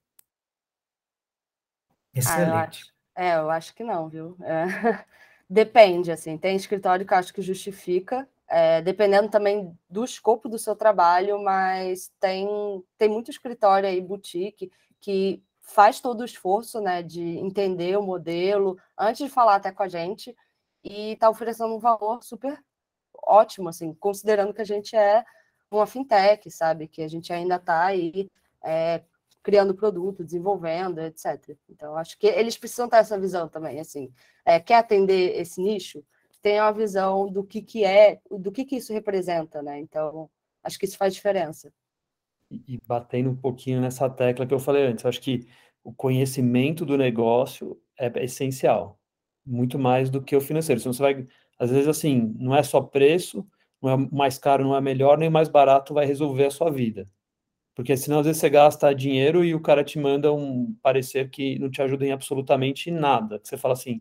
Excelente. 2.15 2.43
Ah, 2.43 2.49
eu 2.49 2.55
acho, 2.55 2.93
é, 3.17 3.37
eu 3.37 3.51
acho 3.51 3.75
que 3.75 3.83
não, 3.83 4.09
viu? 4.09 4.37
É. 4.41 5.05
Depende, 5.51 6.13
assim, 6.13 6.39
tem 6.39 6.55
escritório 6.55 7.05
que 7.05 7.13
acho 7.13 7.35
que 7.35 7.43
justifica, 7.43 8.29
é, 8.49 8.81
dependendo 8.83 9.29
também 9.29 9.77
do 9.89 10.05
escopo 10.05 10.49
do 10.49 10.59
seu 10.61 10.77
trabalho, 10.77 11.43
mas 11.43 12.13
tem, 12.21 12.47
tem 12.97 13.09
muito 13.09 13.33
escritório 13.33 13.89
aí, 13.89 14.01
boutique, 14.01 14.71
que 15.01 15.43
faz 15.71 16.01
todo 16.01 16.21
o 16.21 16.25
esforço, 16.25 16.81
né, 16.81 17.03
de 17.03 17.23
entender 17.39 17.97
o 17.97 18.03
modelo, 18.03 18.77
antes 18.99 19.25
de 19.25 19.33
falar 19.33 19.57
até 19.57 19.71
com 19.71 19.83
a 19.83 19.89
gente, 19.89 20.37
e 20.83 21.13
está 21.13 21.31
oferecendo 21.31 21.75
um 21.75 21.79
valor 21.79 22.23
super 22.23 22.59
ótimo, 23.15 23.69
assim, 23.69 23.95
considerando 23.95 24.53
que 24.53 24.61
a 24.61 24.65
gente 24.65 24.97
é 24.97 25.25
uma 25.71 25.87
fintech, 25.87 26.51
sabe? 26.51 26.89
Que 26.89 27.03
a 27.03 27.09
gente 27.09 27.33
ainda 27.33 27.57
está 27.57 27.85
aí 27.85 28.29
é, 28.65 29.03
criando 29.43 29.75
produto, 29.75 30.25
desenvolvendo, 30.25 30.99
etc. 31.01 31.57
Então, 31.69 31.97
acho 31.97 32.19
que 32.19 32.27
eles 32.27 32.59
precisam 32.59 32.89
ter 32.89 32.97
essa 32.97 33.19
visão 33.19 33.49
também, 33.49 33.79
assim. 33.79 34.13
É, 34.45 34.59
quer 34.59 34.77
atender 34.77 35.39
esse 35.39 35.61
nicho? 35.61 36.03
Tem 36.43 36.61
uma 36.61 36.73
visão 36.73 37.31
do 37.31 37.45
que, 37.45 37.63
que 37.63 37.85
é, 37.85 38.21
do 38.31 38.51
que, 38.51 38.65
que 38.65 38.77
isso 38.77 38.93
representa, 38.93 39.63
né? 39.63 39.79
Então, 39.79 40.29
acho 40.65 40.79
que 40.79 40.87
isso 40.87 40.97
faz 40.99 41.15
diferença. 41.15 41.73
E 42.51 42.79
batendo 42.87 43.31
um 43.31 43.37
pouquinho 43.37 43.81
nessa 43.81 44.09
tecla 44.11 44.47
que 44.47 44.55
eu 44.55 44.59
falei 44.59 44.87
antes, 44.87 45.07
acho 45.07 45.21
que 45.21 45.47
o 45.85 45.93
conhecimento 45.93 46.85
do 46.85 46.97
negócio 46.97 47.81
é 47.99 48.11
essencial, 48.25 48.99
muito 49.47 49.79
mais 49.79 50.11
do 50.11 50.21
que 50.21 50.35
o 50.35 50.41
financeiro. 50.41 50.81
Senão 50.81 50.93
você 50.93 51.03
vai 51.03 51.27
às 51.61 51.71
vezes, 51.71 51.89
assim, 51.89 52.35
não 52.39 52.57
é 52.57 52.63
só 52.63 52.81
preço, 52.81 53.47
não 53.83 53.91
é 53.91 53.97
mais 54.11 54.39
caro, 54.39 54.65
não 54.65 54.75
é 54.75 54.81
melhor, 54.81 55.19
nem 55.19 55.29
mais 55.29 55.47
barato 55.47 55.93
vai 55.93 56.07
resolver 56.07 56.47
a 56.47 56.51
sua 56.51 56.71
vida. 56.71 57.07
Porque 57.75 57.95
senão, 57.99 58.21
às 58.21 58.27
vezes, 58.27 58.41
você 58.41 58.49
gasta 58.49 58.95
dinheiro 58.95 59.45
e 59.45 59.55
o 59.55 59.61
cara 59.61 59.85
te 59.85 59.99
manda 59.99 60.33
um 60.33 60.75
parecer 60.83 61.29
que 61.29 61.59
não 61.59 61.71
te 61.71 61.83
ajuda 61.83 62.07
em 62.07 62.13
absolutamente 62.13 62.91
nada. 62.91 63.39
Você 63.43 63.59
fala 63.59 63.75
assim, 63.75 64.01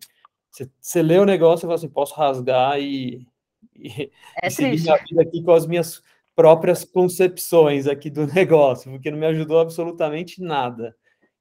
você, 0.50 0.72
você 0.80 1.02
lê 1.02 1.19
o 1.19 1.25
negócio 1.25 1.66
e 1.66 1.68
fala 1.68 1.75
assim, 1.75 1.90
posso 1.90 2.16
rasgar 2.16 2.80
e, 2.80 3.28
e, 3.75 4.10
é 4.42 4.48
e 4.48 4.52
seguir 4.52 4.81
minha 4.81 4.98
vida 4.98 5.22
aqui 5.22 5.44
com 5.44 5.52
as 5.52 5.68
minhas 5.68 6.02
próprias 6.39 6.86
concepções 6.86 7.85
aqui 7.85 8.09
do 8.09 8.25
negócio, 8.33 8.90
porque 8.90 9.11
não 9.11 9.18
me 9.18 9.25
ajudou 9.25 9.59
absolutamente 9.59 10.42
nada. 10.42 10.95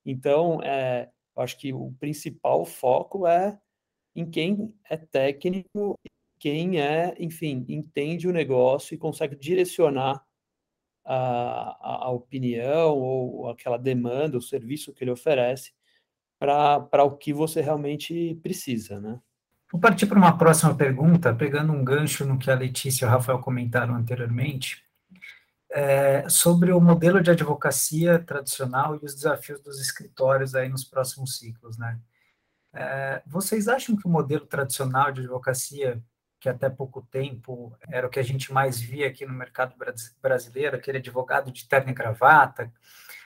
Então, 0.04 0.60
é, 0.60 1.08
acho 1.36 1.56
que 1.56 1.72
o 1.72 1.94
principal 2.00 2.66
foco 2.66 3.24
é 3.24 3.56
em 4.16 4.28
quem 4.28 4.74
é 4.90 4.96
técnico, 4.96 5.96
quem 6.40 6.80
é, 6.80 7.14
enfim, 7.16 7.64
entende 7.68 8.26
o 8.26 8.32
negócio 8.32 8.92
e 8.92 8.98
consegue 8.98 9.36
direcionar 9.36 10.20
a, 11.04 12.06
a 12.06 12.10
opinião 12.10 12.98
ou 12.98 13.50
aquela 13.50 13.78
demanda, 13.78 14.36
o 14.36 14.42
serviço 14.42 14.92
que 14.92 15.04
ele 15.04 15.12
oferece 15.12 15.70
para 16.40 17.04
o 17.04 17.16
que 17.16 17.32
você 17.32 17.60
realmente 17.60 18.34
precisa, 18.42 19.00
né? 19.00 19.20
Vou 19.70 19.80
partir 19.80 20.06
para 20.06 20.18
uma 20.18 20.36
próxima 20.36 20.74
pergunta, 20.74 21.32
pegando 21.32 21.72
um 21.72 21.84
gancho 21.84 22.24
no 22.24 22.36
que 22.36 22.50
a 22.50 22.56
Letícia 22.56 23.04
e 23.04 23.08
o 23.08 23.10
Rafael 23.10 23.38
comentaram 23.38 23.94
anteriormente, 23.94 24.87
é, 25.70 26.28
sobre 26.28 26.72
o 26.72 26.80
modelo 26.80 27.20
de 27.20 27.30
advocacia 27.30 28.18
tradicional 28.18 28.96
e 28.96 29.04
os 29.04 29.14
desafios 29.14 29.60
dos 29.60 29.80
escritórios 29.80 30.54
aí 30.54 30.68
nos 30.68 30.84
próximos 30.84 31.38
ciclos, 31.38 31.76
né? 31.76 31.98
É, 32.72 33.22
vocês 33.26 33.68
acham 33.68 33.96
que 33.96 34.06
o 34.06 34.10
modelo 34.10 34.46
tradicional 34.46 35.10
de 35.10 35.20
advocacia, 35.20 36.02
que 36.40 36.48
até 36.48 36.68
pouco 36.70 37.02
tempo 37.10 37.76
era 37.88 38.06
o 38.06 38.10
que 38.10 38.20
a 38.20 38.22
gente 38.22 38.52
mais 38.52 38.80
via 38.80 39.08
aqui 39.08 39.26
no 39.26 39.34
mercado 39.34 39.74
brasileiro, 40.22 40.76
aquele 40.76 40.98
advogado 40.98 41.50
de 41.50 41.66
terno 41.66 41.90
e 41.90 41.94
gravata, 41.94 42.72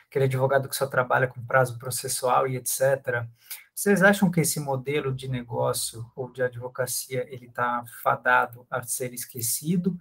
aquele 0.08 0.24
advogado 0.24 0.68
que 0.68 0.76
só 0.76 0.86
trabalha 0.86 1.26
com 1.26 1.44
prazo 1.44 1.78
processual 1.78 2.46
e 2.46 2.56
etc. 2.56 3.26
Vocês 3.74 4.02
acham 4.02 4.30
que 4.30 4.40
esse 4.40 4.60
modelo 4.60 5.12
de 5.12 5.28
negócio 5.28 6.10
ou 6.14 6.30
de 6.30 6.42
advocacia 6.42 7.26
ele 7.28 7.46
está 7.46 7.84
fadado 8.02 8.66
a 8.70 8.82
ser 8.82 9.12
esquecido? 9.12 9.98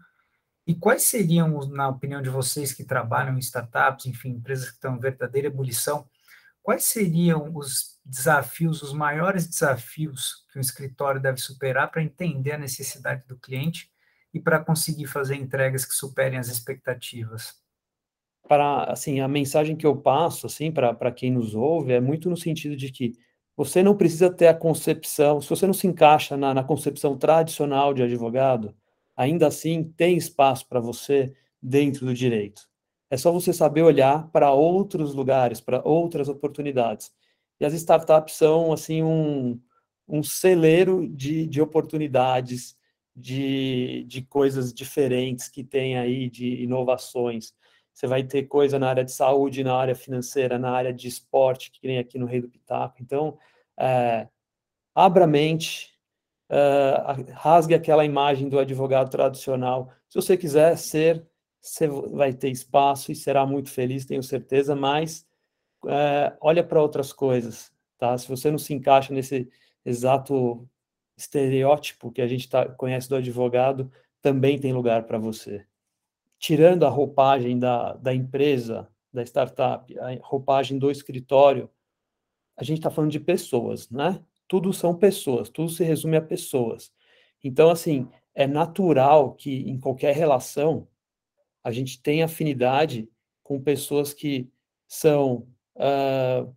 E 0.66 0.76
quais 0.76 1.04
seriam, 1.04 1.68
na 1.70 1.90
opinião 1.90 2.22
de 2.22 2.30
vocês 2.30 2.72
que 2.72 2.84
trabalham 2.84 3.36
em 3.36 3.40
startups, 3.40 4.06
enfim, 4.06 4.30
empresas 4.30 4.70
que 4.70 4.76
estão 4.76 4.96
em 4.96 5.00
verdadeira 5.00 5.48
ebulição, 5.48 6.08
quais 6.62 6.86
seriam 6.86 7.52
os 7.56 8.00
desafios, 8.06 8.82
os 8.82 8.94
maiores 8.94 9.48
desafios 9.48 10.46
que 10.52 10.60
um 10.60 10.62
escritório 10.62 11.22
deve 11.22 11.40
superar 11.40 11.90
para 11.90 12.04
entender 12.04 12.54
a 12.54 12.58
necessidade 12.58 13.26
do 13.28 13.38
cliente 13.38 13.92
e 14.34 14.40
para 14.40 14.64
conseguir 14.64 15.08
fazer 15.08 15.36
entregas 15.36 15.84
que 15.84 15.94
superem 15.94 16.38
as 16.38 16.48
expectativas? 16.48 17.60
Para, 18.48 18.84
assim, 18.86 19.20
a 19.20 19.28
mensagem 19.28 19.76
que 19.76 19.86
eu 19.86 19.96
passo, 19.96 20.46
assim, 20.46 20.72
para 20.72 21.12
quem 21.12 21.32
nos 21.32 21.56
ouve, 21.56 21.94
é 21.94 22.02
muito 22.02 22.30
no 22.30 22.38
sentido 22.38 22.76
de 22.76 22.92
que 22.92 23.14
você 23.56 23.84
não 23.84 23.96
precisa 23.96 24.32
ter 24.32 24.48
a 24.48 24.54
concepção, 24.54 25.42
se 25.42 25.50
você 25.50 25.66
não 25.66 25.74
se 25.74 25.88
encaixa 25.88 26.38
na, 26.38 26.54
na 26.54 26.64
concepção 26.64 27.18
tradicional 27.18 27.94
de 27.94 28.02
advogado, 28.02 28.76
ainda 29.22 29.46
assim 29.46 29.84
tem 29.84 30.18
espaço 30.18 30.68
para 30.68 30.80
você 30.80 31.32
dentro 31.62 32.08
do 32.08 32.14
direito. 32.14 32.68
É 33.08 33.16
só 33.16 33.32
você 33.32 33.54
saber 33.54 33.84
olhar 33.84 34.28
para 34.32 34.52
outros 34.52 35.14
lugares, 35.14 35.62
para 35.62 35.80
outras 35.88 36.28
oportunidades. 36.28 37.12
E 37.60 37.66
as 37.66 37.74
startups 37.74 38.34
são 38.34 38.74
assim 38.74 39.04
um, 39.04 39.62
um 40.08 40.24
celeiro 40.24 41.08
de, 41.08 41.46
de 41.46 41.62
oportunidades, 41.62 42.76
de, 43.16 44.06
de 44.08 44.24
coisas 44.24 44.74
diferentes 44.74 45.50
que 45.50 45.64
tem 45.64 46.00
aí, 46.00 46.28
de 46.28 46.64
inovações. 46.64 47.54
Você 47.94 48.08
vai 48.08 48.24
ter 48.24 48.48
coisa 48.48 48.80
na 48.80 48.90
área 48.90 49.04
de 49.04 49.12
saúde, 49.12 49.64
na 49.64 49.76
área 49.76 49.94
financeira, 49.94 50.58
na 50.58 50.72
área 50.72 50.92
de 50.92 51.08
esporte, 51.08 51.70
que 51.70 51.82
tem 51.82 52.00
aqui 52.00 52.18
no 52.18 52.26
Rei 52.26 52.42
do 52.42 52.50
Pitaco. 52.50 52.96
Então, 53.00 53.38
é, 53.78 54.28
abra 54.96 55.26
a 55.26 55.28
mente, 55.28 55.91
é, 56.52 57.32
rasgue 57.32 57.74
aquela 57.74 58.04
imagem 58.04 58.50
do 58.50 58.60
advogado 58.60 59.10
tradicional. 59.10 59.90
Se 60.10 60.16
você 60.16 60.36
quiser 60.36 60.78
ser, 60.78 61.26
você 61.62 61.88
vai 61.88 62.34
ter 62.34 62.50
espaço 62.50 63.12
e 63.12 63.16
será 63.16 63.46
muito 63.46 63.70
feliz, 63.70 64.06
tenho 64.06 64.22
certeza, 64.22 64.76
mas 64.76 65.26
é, 65.88 66.36
olha 66.42 66.62
para 66.62 66.82
outras 66.82 67.14
coisas, 67.14 67.72
tá? 67.98 68.18
Se 68.18 68.28
você 68.28 68.52
não 68.52 68.58
se 68.58 68.74
encaixa 68.74 69.14
nesse 69.14 69.50
exato 69.86 70.68
estereótipo 71.18 72.12
que 72.12 72.22
a 72.22 72.28
gente 72.28 72.50
tá, 72.50 72.68
conhece 72.68 73.08
do 73.08 73.16
advogado, 73.16 73.90
também 74.22 74.60
tem 74.60 74.74
lugar 74.74 75.04
para 75.04 75.18
você. 75.18 75.66
Tirando 76.38 76.86
a 76.86 76.90
roupagem 76.90 77.58
da, 77.58 77.94
da 77.94 78.14
empresa, 78.14 78.90
da 79.14 79.24
startup, 79.24 79.98
a 80.00 80.18
roupagem 80.22 80.78
do 80.78 80.92
escritório, 80.92 81.70
a 82.58 82.64
gente 82.64 82.80
está 82.80 82.90
falando 82.90 83.12
de 83.12 83.20
pessoas, 83.20 83.90
né? 83.90 84.22
Tudo 84.52 84.74
são 84.74 84.94
pessoas, 84.94 85.48
tudo 85.48 85.70
se 85.70 85.82
resume 85.82 86.18
a 86.18 86.22
pessoas. 86.22 86.92
Então, 87.42 87.70
assim, 87.70 88.10
é 88.36 88.46
natural 88.46 89.34
que 89.34 89.62
em 89.62 89.80
qualquer 89.80 90.14
relação 90.14 90.90
a 91.64 91.72
gente 91.72 92.02
tenha 92.02 92.26
afinidade 92.26 93.10
com 93.42 93.62
pessoas 93.62 94.14
que 94.14 94.52
são 94.86 95.48
uh, 95.78 96.54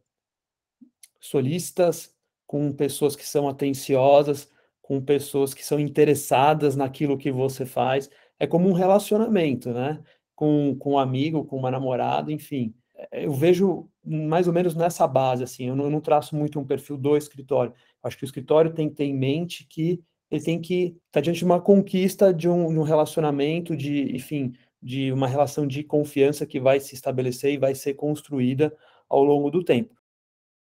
solistas, 1.20 2.12
com 2.48 2.72
pessoas 2.72 3.14
que 3.14 3.24
são 3.24 3.48
atenciosas, 3.48 4.50
com 4.82 5.00
pessoas 5.00 5.54
que 5.54 5.64
são 5.64 5.78
interessadas 5.78 6.74
naquilo 6.74 7.16
que 7.16 7.30
você 7.30 7.64
faz. 7.64 8.10
É 8.40 8.44
como 8.44 8.68
um 8.68 8.72
relacionamento, 8.72 9.72
né? 9.72 10.02
Com, 10.34 10.74
com 10.80 10.94
um 10.94 10.98
amigo, 10.98 11.44
com 11.44 11.56
uma 11.56 11.70
namorada, 11.70 12.32
enfim. 12.32 12.74
Eu 13.12 13.30
vejo 13.30 13.88
mais 14.04 14.46
ou 14.46 14.52
menos 14.52 14.74
nessa 14.74 15.06
base, 15.06 15.42
assim, 15.42 15.68
eu 15.68 15.76
não, 15.76 15.84
eu 15.84 15.90
não 15.90 16.00
traço 16.00 16.36
muito 16.36 16.58
um 16.58 16.64
perfil 16.64 16.96
do 16.96 17.16
escritório. 17.16 17.72
Acho 18.02 18.16
que 18.16 18.24
o 18.24 18.26
escritório 18.26 18.72
tem 18.72 18.88
que 18.88 18.96
ter 18.96 19.04
em 19.04 19.16
mente 19.16 19.66
que 19.68 20.02
ele 20.30 20.42
tem 20.42 20.60
que 20.60 20.84
estar 20.86 21.00
tá 21.12 21.20
diante 21.20 21.38
de 21.38 21.44
uma 21.44 21.60
conquista 21.60 22.32
de 22.32 22.48
um, 22.48 22.72
de 22.72 22.78
um 22.78 22.82
relacionamento, 22.82 23.76
de, 23.76 24.14
enfim, 24.14 24.54
de 24.82 25.12
uma 25.12 25.26
relação 25.26 25.66
de 25.66 25.82
confiança 25.82 26.44
que 26.44 26.60
vai 26.60 26.80
se 26.80 26.94
estabelecer 26.94 27.52
e 27.52 27.58
vai 27.58 27.74
ser 27.74 27.94
construída 27.94 28.76
ao 29.08 29.22
longo 29.22 29.50
do 29.50 29.64
tempo. 29.64 29.94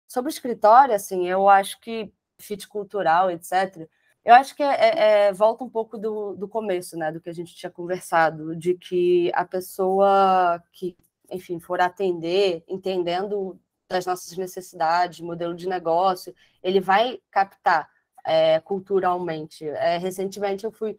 Sobre 0.07 0.29
o 0.29 0.33
escritório, 0.33 0.93
assim, 0.93 1.27
eu 1.27 1.49
acho 1.49 1.79
que 1.81 2.11
fit 2.39 2.67
cultural, 2.67 3.31
etc., 3.31 3.87
eu 4.25 4.33
acho 4.33 4.55
que 4.55 4.63
é, 4.63 4.67
é, 4.67 5.27
é, 5.27 5.33
volta 5.33 5.65
um 5.65 5.69
pouco 5.69 5.97
do, 5.97 6.33
do 6.35 6.47
começo, 6.47 6.95
né, 6.97 7.11
do 7.11 7.19
que 7.19 7.29
a 7.29 7.33
gente 7.33 7.53
tinha 7.53 7.69
conversado, 7.69 8.55
de 8.55 8.73
que 8.75 9.29
a 9.33 9.43
pessoa 9.43 10.63
que, 10.71 10.95
enfim, 11.33 11.59
for 11.59 11.81
atender, 11.81 12.63
entendendo 12.67 13.59
das 13.89 14.05
nossas 14.05 14.37
necessidades, 14.37 15.19
modelo 15.19 15.55
de 15.55 15.67
negócio, 15.67 16.33
ele 16.61 16.79
vai 16.79 17.19
captar 17.31 17.89
é, 18.25 18.59
culturalmente. 18.59 19.67
É, 19.67 19.97
recentemente 19.97 20.63
eu 20.65 20.71
fui, 20.71 20.97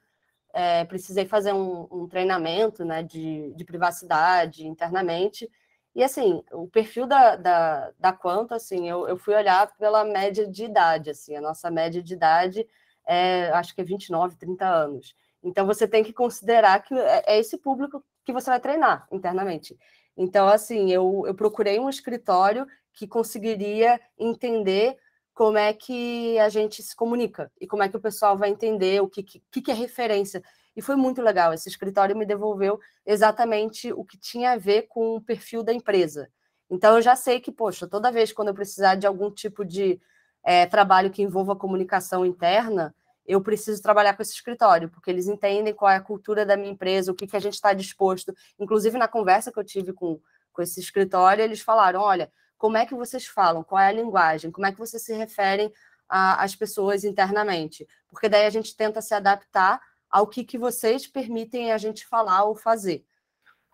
é, 0.53 0.85
precisei 0.85 1.27
fazer 1.27 1.53
um, 1.53 1.89
um 1.91 2.09
treinamento, 2.09 2.85
né, 2.85 3.03
de, 3.03 3.53
de 3.55 3.65
privacidade 3.65 4.67
internamente, 4.67 5.51
e 5.95 6.03
assim, 6.03 6.43
o 6.53 6.67
perfil 6.67 7.07
da, 7.07 7.37
da, 7.37 7.93
da 7.99 8.13
Quanto, 8.13 8.53
assim, 8.53 8.89
eu, 8.89 9.07
eu 9.09 9.17
fui 9.17 9.35
olhar 9.35 9.73
pela 9.77 10.05
média 10.05 10.47
de 10.47 10.65
idade, 10.65 11.11
assim, 11.11 11.37
a 11.37 11.41
nossa 11.41 11.71
média 11.71 12.03
de 12.03 12.15
idade 12.15 12.67
é, 13.07 13.51
acho 13.51 13.75
que 13.75 13.81
é 13.81 13.85
29, 13.85 14.37
30 14.37 14.67
anos. 14.67 15.15
Então 15.43 15.67
você 15.67 15.87
tem 15.87 16.03
que 16.03 16.13
considerar 16.13 16.83
que 16.83 16.95
é, 16.95 17.23
é 17.27 17.39
esse 17.39 17.59
público 17.59 18.03
que 18.25 18.33
você 18.33 18.51
vai 18.51 18.59
treinar 18.61 19.07
internamente. 19.13 19.79
Então, 20.17 20.49
assim, 20.49 20.91
eu, 20.91 21.25
eu 21.27 21.35
procurei 21.35 21.79
um 21.79 21.89
escritório 21.89 22.67
que 22.93 23.07
conseguiria 23.07 24.01
entender 24.19 24.97
como 25.35 25.59
é 25.59 25.73
que 25.73 26.39
a 26.39 26.49
gente 26.49 26.83
se 26.83 26.95
comunica 26.95 27.51
e 27.61 27.67
como 27.67 27.83
é 27.83 27.89
que 27.89 27.97
o 27.97 28.01
pessoal 28.01 28.39
vai 28.39 28.51
entender 28.51 29.03
o 29.03 29.09
que, 29.09 29.23
que, 29.23 29.63
que 29.63 29.71
é 29.71 29.75
referência. 29.75 30.43
E 30.77 30.81
foi 30.81 30.95
muito 30.95 31.21
legal. 31.21 31.53
Esse 31.53 31.69
escritório 31.69 32.17
me 32.17 32.25
devolveu 32.25 32.79
exatamente 33.05 33.93
o 33.93 34.05
que 34.05 34.17
tinha 34.17 34.53
a 34.53 34.57
ver 34.57 34.83
com 34.83 35.17
o 35.17 35.21
perfil 35.21 35.63
da 35.63 35.73
empresa. 35.73 36.29
Então, 36.71 36.97
eu 36.97 37.03
já 37.03 37.17
sei 37.17 37.41
que, 37.41 37.51
poxa, 37.53 37.87
toda 37.87 38.13
vez 38.13 38.33
quando 38.33 38.49
eu 38.49 38.55
precisar 38.55 38.95
de 38.95 39.07
algum 39.07 39.31
tipo 39.31 39.65
de 39.65 40.01
é, 40.43 40.67
trabalho 40.67 41.11
que 41.11 41.23
envolva 41.23 41.57
comunicação 41.57 42.25
interna, 42.25 42.95
eu 43.27 43.41
preciso 43.41 43.83
trabalhar 43.83 44.15
com 44.15 44.23
esse 44.23 44.35
escritório, 44.35 44.89
porque 44.89 45.11
eles 45.11 45.27
entendem 45.27 45.73
qual 45.75 45.91
é 45.91 45.97
a 45.97 46.01
cultura 46.01 46.45
da 46.45 46.57
minha 46.57 46.73
empresa, 46.73 47.11
o 47.11 47.15
que, 47.15 47.27
que 47.27 47.37
a 47.37 47.41
gente 47.41 47.55
está 47.55 47.73
disposto. 47.73 48.35
Inclusive, 48.59 48.99
na 48.99 49.09
conversa 49.09 49.51
que 49.51 49.59
eu 49.59 49.65
tive 49.65 49.93
com, 49.93 50.21
com 50.53 50.63
esse 50.63 50.81
escritório, 50.81 51.43
eles 51.43 51.61
falaram: 51.61 52.01
olha, 52.01 52.31
como 52.59 52.77
é 52.77 52.87
que 52.87 52.95
vocês 52.95 53.27
falam, 53.27 53.63
qual 53.63 53.81
é 53.81 53.89
a 53.89 53.93
linguagem, 53.93 54.51
como 54.51 54.67
é 54.67 54.73
que 54.73 54.79
vocês 54.79 55.03
se 55.03 55.15
referem 55.15 55.73
às 56.09 56.55
pessoas 56.55 57.03
internamente, 57.03 57.87
porque 58.09 58.29
daí 58.29 58.47
a 58.47 58.51
gente 58.51 58.77
tenta 58.77 59.01
se 59.01 59.15
adaptar 59.15 59.81
ao 60.11 60.27
que, 60.27 60.45
que 60.45 60.57
vocês 60.57 61.07
permitem 61.07 61.73
a 61.73 61.79
gente 61.79 62.07
falar 62.07 62.45
ou 62.45 62.55
fazer. 62.55 63.05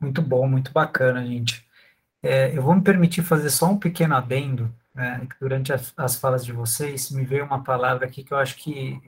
Muito 0.00 0.22
bom, 0.22 0.48
muito 0.48 0.72
bacana, 0.72 1.24
gente. 1.26 1.68
É, 2.22 2.56
eu 2.56 2.62
vou 2.62 2.74
me 2.74 2.82
permitir 2.82 3.22
fazer 3.22 3.50
só 3.50 3.66
um 3.66 3.78
pequeno 3.78 4.16
adendo, 4.16 4.74
né, 4.94 5.26
durante 5.38 5.72
as, 5.72 5.92
as 5.96 6.16
falas 6.16 6.44
de 6.44 6.52
vocês, 6.52 7.10
me 7.10 7.24
veio 7.24 7.44
uma 7.44 7.62
palavra 7.62 8.06
aqui 8.06 8.24
que 8.24 8.32
eu 8.32 8.38
acho 8.38 8.56
que, 8.56 9.00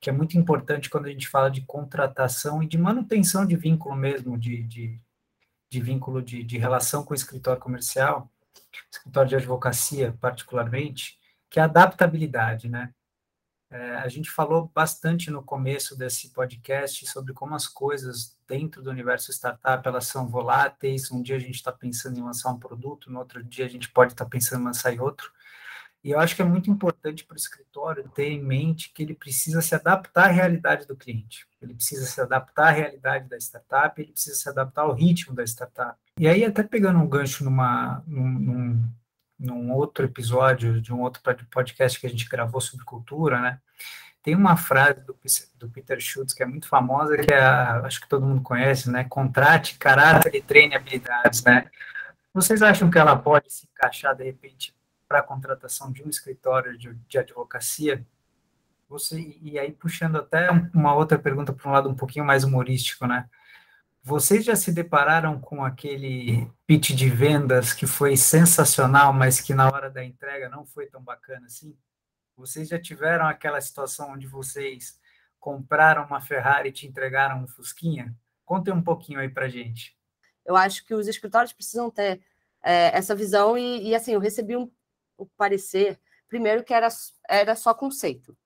que 0.00 0.08
é 0.08 0.12
muito 0.12 0.38
importante 0.38 0.88
quando 0.88 1.06
a 1.06 1.10
gente 1.10 1.28
fala 1.28 1.50
de 1.50 1.62
contratação 1.62 2.62
e 2.62 2.66
de 2.66 2.78
manutenção 2.78 3.44
de 3.44 3.56
vínculo 3.56 3.96
mesmo, 3.96 4.38
de, 4.38 4.62
de, 4.62 5.00
de 5.70 5.80
vínculo 5.80 6.22
de, 6.22 6.42
de 6.42 6.58
relação 6.58 7.04
com 7.04 7.12
o 7.12 7.16
escritório 7.16 7.60
comercial, 7.60 8.30
escritório 8.90 9.30
de 9.30 9.36
advocacia 9.36 10.16
particularmente, 10.20 11.18
que 11.50 11.58
é 11.58 11.62
a 11.62 11.66
adaptabilidade, 11.66 12.68
né? 12.68 12.92
É, 13.70 13.96
a 13.96 14.08
gente 14.08 14.30
falou 14.30 14.70
bastante 14.74 15.30
no 15.30 15.42
começo 15.42 15.94
desse 15.94 16.30
podcast 16.30 17.06
sobre 17.06 17.34
como 17.34 17.54
as 17.54 17.66
coisas 17.66 18.34
dentro 18.46 18.82
do 18.82 18.88
universo 18.88 19.30
startup 19.30 19.86
elas 19.86 20.06
são 20.06 20.26
voláteis. 20.26 21.10
Um 21.10 21.20
dia 21.20 21.36
a 21.36 21.38
gente 21.38 21.56
está 21.56 21.70
pensando 21.70 22.18
em 22.18 22.22
lançar 22.22 22.50
um 22.50 22.58
produto, 22.58 23.12
no 23.12 23.18
outro 23.18 23.44
dia 23.44 23.66
a 23.66 23.68
gente 23.68 23.90
pode 23.90 24.12
estar 24.12 24.24
tá 24.24 24.30
pensando 24.30 24.62
em 24.62 24.64
lançar 24.64 24.94
em 24.94 25.00
outro. 25.00 25.30
E 26.08 26.10
eu 26.10 26.18
acho 26.18 26.34
que 26.34 26.40
é 26.40 26.44
muito 26.44 26.70
importante 26.70 27.22
para 27.22 27.34
o 27.34 27.36
escritório 27.36 28.08
ter 28.14 28.30
em 28.30 28.42
mente 28.42 28.90
que 28.94 29.02
ele 29.02 29.14
precisa 29.14 29.60
se 29.60 29.74
adaptar 29.74 30.24
à 30.24 30.32
realidade 30.32 30.86
do 30.86 30.96
cliente. 30.96 31.46
Ele 31.60 31.74
precisa 31.74 32.06
se 32.06 32.18
adaptar 32.18 32.68
à 32.68 32.70
realidade 32.70 33.28
da 33.28 33.36
startup, 33.36 34.00
ele 34.00 34.12
precisa 34.12 34.34
se 34.34 34.48
adaptar 34.48 34.84
ao 34.84 34.94
ritmo 34.94 35.34
da 35.34 35.44
startup. 35.44 35.98
E 36.18 36.26
aí, 36.26 36.46
até 36.46 36.62
pegando 36.62 36.98
um 36.98 37.06
gancho 37.06 37.44
numa, 37.44 38.02
num, 38.06 38.26
num 38.26 38.88
num 39.38 39.70
outro 39.70 40.06
episódio 40.06 40.80
de 40.80 40.94
um 40.94 41.02
outro 41.02 41.22
podcast 41.50 42.00
que 42.00 42.06
a 42.06 42.10
gente 42.10 42.26
gravou 42.26 42.60
sobre 42.60 42.86
cultura, 42.86 43.38
né? 43.38 43.60
Tem 44.22 44.34
uma 44.34 44.56
frase 44.56 45.00
do, 45.02 45.14
do 45.58 45.68
Peter 45.68 46.00
Schultz 46.00 46.32
que 46.32 46.42
é 46.42 46.46
muito 46.46 46.66
famosa, 46.66 47.18
que 47.18 47.32
é, 47.32 47.38
acho 47.38 48.00
que 48.00 48.08
todo 48.08 48.26
mundo 48.26 48.40
conhece, 48.40 48.90
né? 48.90 49.04
Contrate 49.04 49.76
caráter 49.78 50.34
e 50.34 50.40
treine 50.40 50.74
habilidades, 50.74 51.44
né? 51.44 51.70
Vocês 52.32 52.62
acham 52.62 52.90
que 52.90 52.98
ela 52.98 53.14
pode 53.14 53.52
se 53.52 53.68
encaixar, 53.70 54.16
de 54.16 54.24
repente, 54.24 54.74
para 55.08 55.20
a 55.20 55.22
contratação 55.22 55.90
de 55.90 56.02
um 56.02 56.08
escritório 56.08 56.76
de, 56.76 56.94
de 57.08 57.18
advocacia? 57.18 58.06
Você, 58.88 59.38
e 59.42 59.58
aí, 59.58 59.72
puxando 59.72 60.16
até 60.16 60.48
uma 60.74 60.94
outra 60.94 61.18
pergunta 61.18 61.52
para 61.52 61.68
um 61.68 61.72
lado 61.72 61.88
um 61.88 61.94
pouquinho 61.94 62.24
mais 62.24 62.44
humorístico, 62.44 63.06
né? 63.06 63.28
Vocês 64.02 64.44
já 64.44 64.56
se 64.56 64.72
depararam 64.72 65.38
com 65.38 65.64
aquele 65.64 66.50
pitch 66.66 66.90
de 66.92 67.10
vendas 67.10 67.72
que 67.72 67.86
foi 67.86 68.16
sensacional, 68.16 69.12
mas 69.12 69.40
que 69.40 69.52
na 69.52 69.66
hora 69.66 69.90
da 69.90 70.02
entrega 70.02 70.48
não 70.48 70.64
foi 70.64 70.86
tão 70.86 71.02
bacana 71.02 71.46
assim? 71.46 71.76
Vocês 72.36 72.68
já 72.68 72.80
tiveram 72.80 73.26
aquela 73.26 73.60
situação 73.60 74.12
onde 74.12 74.26
vocês 74.26 74.98
compraram 75.38 76.06
uma 76.06 76.20
Ferrari 76.20 76.70
e 76.70 76.72
te 76.72 76.86
entregaram 76.86 77.42
um 77.42 77.48
Fusquinha? 77.48 78.14
Contem 78.44 78.72
um 78.72 78.82
pouquinho 78.82 79.20
aí 79.20 79.28
para 79.28 79.48
gente. 79.48 79.98
Eu 80.46 80.56
acho 80.56 80.86
que 80.86 80.94
os 80.94 81.06
escritórios 81.06 81.52
precisam 81.52 81.90
ter 81.90 82.22
é, 82.62 82.96
essa 82.96 83.14
visão 83.14 83.58
e, 83.58 83.88
e, 83.88 83.94
assim, 83.94 84.12
eu 84.12 84.20
recebi 84.20 84.56
um, 84.56 84.70
um 85.18 85.26
parecer, 85.36 85.98
primeiro 86.28 86.62
que 86.64 86.72
era, 86.72 86.88
era 87.28 87.56
só 87.56 87.74
conceito 87.74 88.36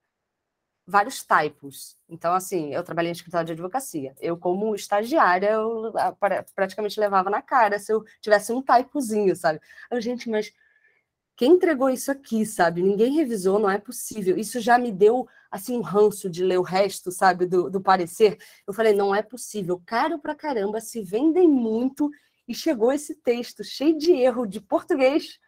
vários 0.85 1.23
typos. 1.23 1.97
Então, 2.09 2.33
assim, 2.33 2.73
eu 2.73 2.83
trabalhei 2.83 3.09
em 3.09 3.13
escritório 3.13 3.45
de 3.45 3.53
advocacia. 3.53 4.13
Eu, 4.19 4.37
como 4.37 4.75
estagiária, 4.75 5.51
eu 5.51 5.93
praticamente 6.53 6.99
levava 6.99 7.29
na 7.29 7.41
cara 7.41 7.79
se 7.79 7.91
eu 7.91 8.03
tivesse 8.21 8.51
um 8.51 8.61
typozinho, 8.61 9.35
sabe? 9.35 9.59
Eu, 9.89 10.01
gente, 10.01 10.29
mas 10.29 10.47
o 10.47 10.51
quem 11.35 11.53
entregou 11.53 11.89
isso 11.89 12.11
aqui, 12.11 12.45
sabe? 12.45 12.81
Ninguém 12.81 13.15
revisou, 13.15 13.57
não 13.57 13.69
é 13.69 13.79
possível. 13.79 14.37
Isso 14.37 14.59
já 14.59 14.77
me 14.77 14.91
deu, 14.91 15.27
assim, 15.49 15.77
um 15.77 15.81
ranço 15.81 16.29
de 16.29 16.43
ler 16.43 16.59
o 16.59 16.63
resto, 16.63 17.11
sabe, 17.11 17.45
do, 17.45 17.69
do 17.69 17.81
parecer. 17.81 18.37
Eu 18.67 18.73
falei, 18.73 18.93
não 18.93 19.15
é 19.15 19.21
possível. 19.23 19.81
Caro 19.85 20.19
pra 20.19 20.35
caramba, 20.35 20.79
se 20.79 21.01
vendem 21.01 21.47
muito 21.47 22.09
e 22.47 22.53
chegou 22.53 22.91
esse 22.91 23.15
texto 23.15 23.63
cheio 23.63 23.97
de 23.97 24.11
erro 24.11 24.45
de 24.45 24.61
português 24.61 25.39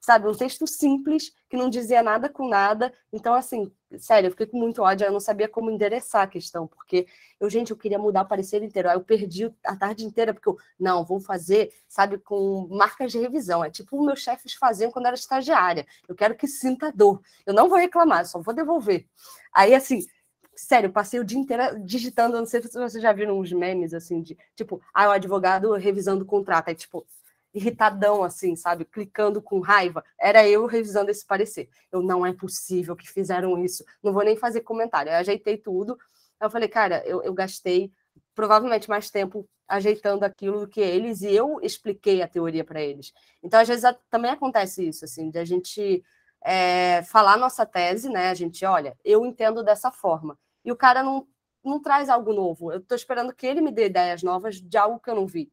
sabe? 0.00 0.26
Um 0.26 0.34
texto 0.34 0.66
simples, 0.66 1.32
que 1.48 1.56
não 1.56 1.68
dizia 1.68 2.02
nada 2.02 2.28
com 2.28 2.48
nada. 2.48 2.92
Então, 3.12 3.34
assim, 3.34 3.70
sério, 3.98 4.28
eu 4.28 4.30
fiquei 4.30 4.46
com 4.46 4.58
muito 4.58 4.82
ódio, 4.82 5.06
eu 5.06 5.12
não 5.12 5.20
sabia 5.20 5.48
como 5.48 5.70
endereçar 5.70 6.22
a 6.22 6.26
questão, 6.26 6.66
porque 6.66 7.06
eu, 7.38 7.50
gente, 7.50 7.70
eu 7.70 7.76
queria 7.76 7.98
mudar 7.98 8.22
o 8.22 8.28
parecer 8.28 8.62
inteiro. 8.62 8.88
Aí 8.88 8.96
eu 8.96 9.04
perdi 9.04 9.52
a 9.64 9.76
tarde 9.76 10.04
inteira, 10.04 10.32
porque 10.32 10.48
eu, 10.48 10.56
não, 10.78 11.04
vou 11.04 11.20
fazer, 11.20 11.72
sabe, 11.88 12.18
com 12.18 12.66
marcas 12.70 13.12
de 13.12 13.18
revisão. 13.18 13.64
É 13.64 13.70
tipo 13.70 13.96
o 13.96 14.04
meus 14.04 14.20
chefes 14.20 14.54
faziam 14.54 14.90
quando 14.90 15.06
era 15.06 15.14
estagiária. 15.14 15.86
Eu 16.08 16.14
quero 16.14 16.34
que 16.34 16.46
sinta 16.46 16.90
dor. 16.90 17.20
Eu 17.44 17.52
não 17.52 17.68
vou 17.68 17.78
reclamar, 17.78 18.24
só 18.26 18.40
vou 18.40 18.54
devolver. 18.54 19.06
Aí, 19.52 19.74
assim, 19.74 20.06
sério, 20.54 20.92
passei 20.92 21.18
o 21.20 21.24
dia 21.24 21.38
inteiro 21.38 21.62
digitando, 21.84 22.36
não 22.36 22.46
sei 22.46 22.62
se 22.62 22.72
vocês 22.72 23.02
já 23.02 23.12
viram 23.12 23.38
uns 23.38 23.52
memes 23.52 23.94
assim 23.94 24.20
de 24.22 24.36
tipo, 24.54 24.80
ah, 24.92 25.08
o 25.08 25.12
advogado 25.12 25.72
revisando 25.74 26.22
o 26.24 26.26
contrato, 26.26 26.68
aí 26.68 26.74
tipo, 26.74 27.06
irritadão, 27.52 28.22
assim, 28.22 28.54
sabe? 28.56 28.84
Clicando 28.84 29.42
com 29.42 29.60
raiva. 29.60 30.04
Era 30.18 30.46
eu 30.48 30.66
revisando 30.66 31.10
esse 31.10 31.26
parecer. 31.26 31.68
Eu, 31.90 32.02
não 32.02 32.24
é 32.24 32.32
possível 32.32 32.96
que 32.96 33.10
fizeram 33.10 33.62
isso. 33.62 33.84
Não 34.02 34.12
vou 34.12 34.24
nem 34.24 34.36
fazer 34.36 34.60
comentário. 34.60 35.10
Eu 35.10 35.16
ajeitei 35.16 35.56
tudo. 35.56 35.98
Eu 36.40 36.50
falei, 36.50 36.68
cara, 36.68 37.02
eu, 37.06 37.22
eu 37.22 37.34
gastei 37.34 37.92
provavelmente 38.34 38.88
mais 38.88 39.10
tempo 39.10 39.48
ajeitando 39.68 40.24
aquilo 40.24 40.60
do 40.60 40.68
que 40.68 40.80
eles 40.80 41.22
e 41.22 41.32
eu 41.34 41.60
expliquei 41.62 42.22
a 42.22 42.28
teoria 42.28 42.64
para 42.64 42.80
eles. 42.80 43.12
Então, 43.42 43.60
às 43.60 43.68
vezes, 43.68 43.84
também 44.08 44.30
acontece 44.30 44.86
isso, 44.86 45.04
assim, 45.04 45.30
de 45.30 45.38
a 45.38 45.44
gente 45.44 46.02
é, 46.42 47.02
falar 47.04 47.36
nossa 47.36 47.66
tese, 47.66 48.08
né? 48.08 48.30
A 48.30 48.34
gente, 48.34 48.64
olha, 48.64 48.96
eu 49.04 49.24
entendo 49.26 49.62
dessa 49.62 49.90
forma. 49.90 50.38
E 50.64 50.72
o 50.72 50.76
cara 50.76 51.02
não, 51.02 51.26
não 51.64 51.80
traz 51.80 52.08
algo 52.08 52.32
novo. 52.32 52.72
Eu 52.72 52.78
estou 52.78 52.96
esperando 52.96 53.34
que 53.34 53.46
ele 53.46 53.60
me 53.60 53.70
dê 53.70 53.86
ideias 53.86 54.22
novas 54.22 54.56
de 54.60 54.78
algo 54.78 54.98
que 54.98 55.10
eu 55.10 55.14
não 55.14 55.26
vi 55.26 55.52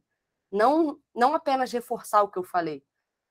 não, 0.50 0.98
não 1.14 1.34
apenas 1.34 1.72
reforçar 1.72 2.22
o 2.22 2.28
que 2.28 2.38
eu 2.38 2.44
falei. 2.44 2.82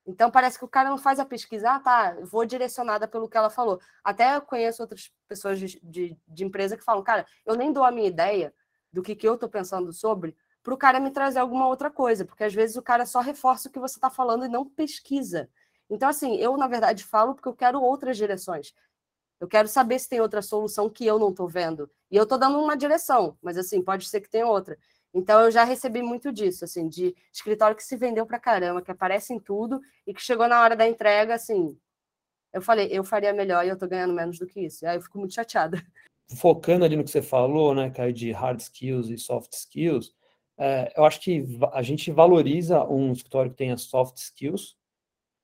Então, 0.06 0.32
parece 0.32 0.58
que 0.58 0.64
o 0.64 0.70
cara 0.70 0.90
não 0.90 0.98
faz 0.98 1.20
a 1.20 1.26
pesquisa, 1.26 1.72
ah, 1.72 1.80
tá, 1.80 2.16
vou 2.24 2.46
direcionada 2.46 3.08
pelo 3.08 3.28
que 3.28 3.36
ela 3.36 3.50
falou. 3.50 3.82
Até 4.02 4.38
eu 4.38 4.42
conheço 4.42 4.82
outras 4.82 5.12
pessoas 5.28 5.60
de, 5.60 5.80
de, 5.84 6.18
de 6.26 6.46
empresa 6.46 6.78
que 6.78 6.84
falam, 6.84 7.04
cara, 7.04 7.26
eu 7.46 7.56
nem 7.56 7.74
dou 7.74 7.84
a 7.84 7.92
minha 7.92 8.08
ideia 8.08 8.54
do 8.92 9.04
que, 9.04 9.16
que 9.16 9.28
eu 9.28 9.34
estou 9.34 9.50
pensando 9.50 9.92
sobre 9.92 10.36
para 10.64 10.74
o 10.74 10.78
cara 10.78 11.00
me 11.00 11.12
trazer 11.12 11.40
alguma 11.40 11.68
outra 11.68 11.90
coisa, 11.90 12.26
porque 12.26 12.44
às 12.44 12.54
vezes 12.54 12.76
o 12.76 12.82
cara 12.82 13.06
só 13.06 13.22
reforça 13.22 13.70
o 13.70 13.72
que 13.72 13.80
você 13.80 13.98
está 13.98 14.10
falando 14.10 14.46
e 14.46 14.50
não 14.50 14.66
pesquisa. 14.66 15.50
Então, 15.90 16.10
assim, 16.10 16.36
eu, 16.36 16.58
na 16.58 16.68
verdade, 16.68 17.06
falo 17.06 17.34
porque 17.34 17.48
eu 17.48 17.56
quero 17.56 17.82
outras 17.82 18.18
direções. 18.18 18.74
Eu 19.40 19.48
quero 19.48 19.68
saber 19.68 19.98
se 19.98 20.10
tem 20.10 20.20
outra 20.20 20.42
solução 20.42 20.90
que 20.90 21.06
eu 21.06 21.18
não 21.18 21.30
estou 21.30 21.48
vendo. 21.48 21.90
E 22.12 22.18
eu 22.18 22.24
estou 22.24 22.38
dando 22.38 22.60
uma 22.60 22.76
direção, 22.76 23.38
mas, 23.42 23.58
assim, 23.58 23.82
pode 23.82 24.10
ser 24.10 24.20
que 24.20 24.30
tenha 24.30 24.46
outra. 24.48 24.78
Então 25.14 25.42
eu 25.42 25.52
já 25.52 25.64
recebi 25.64 26.02
muito 26.02 26.32
disso, 26.32 26.66
assim, 26.66 26.88
de 26.88 27.16
escritório 27.32 27.76
que 27.76 27.84
se 27.84 27.96
vendeu 27.96 28.26
para 28.26 28.40
caramba, 28.40 28.82
que 28.82 28.92
aparece 28.92 29.34
em 29.34 29.40
tudo 29.40 29.80
e 30.06 30.14
que 30.14 30.22
chegou 30.22 30.48
na 30.48 30.62
hora 30.62 30.76
da 30.76 30.88
entrega, 30.88 31.34
assim, 31.34 31.78
eu 32.54 32.62
falei, 32.62 32.88
eu 32.92 33.04
faria 33.04 33.34
melhor 33.34 33.66
e 33.66 33.70
eu 33.70 33.78
tô 33.78 33.88
ganhando 33.88 34.14
menos 34.14 34.40
do 34.40 34.48
que 34.48 34.62
isso. 34.62 34.86
Aí 34.86 34.98
eu 34.98 35.02
fico 35.02 35.18
muito 35.18 35.34
chateada. 35.34 35.82
Focando 36.38 36.84
ali 36.84 36.96
no 36.96 37.04
que 37.04 37.12
você 37.12 37.22
falou, 37.22 37.74
né, 37.74 37.90
Caio, 37.90 38.14
de 38.14 38.32
hard 38.32 38.60
skills 38.60 39.10
e 39.10 39.18
soft 39.18 39.54
skills, 39.54 40.14
é, 40.58 40.92
eu 40.98 41.06
acho 41.06 41.22
que 41.22 41.46
a 41.72 41.82
gente 41.82 42.12
valoriza 42.12 42.84
um 42.84 43.12
escritório 43.12 43.52
que 43.52 43.58
tenha 43.58 43.78
soft 43.78 44.18
skills, 44.18 44.76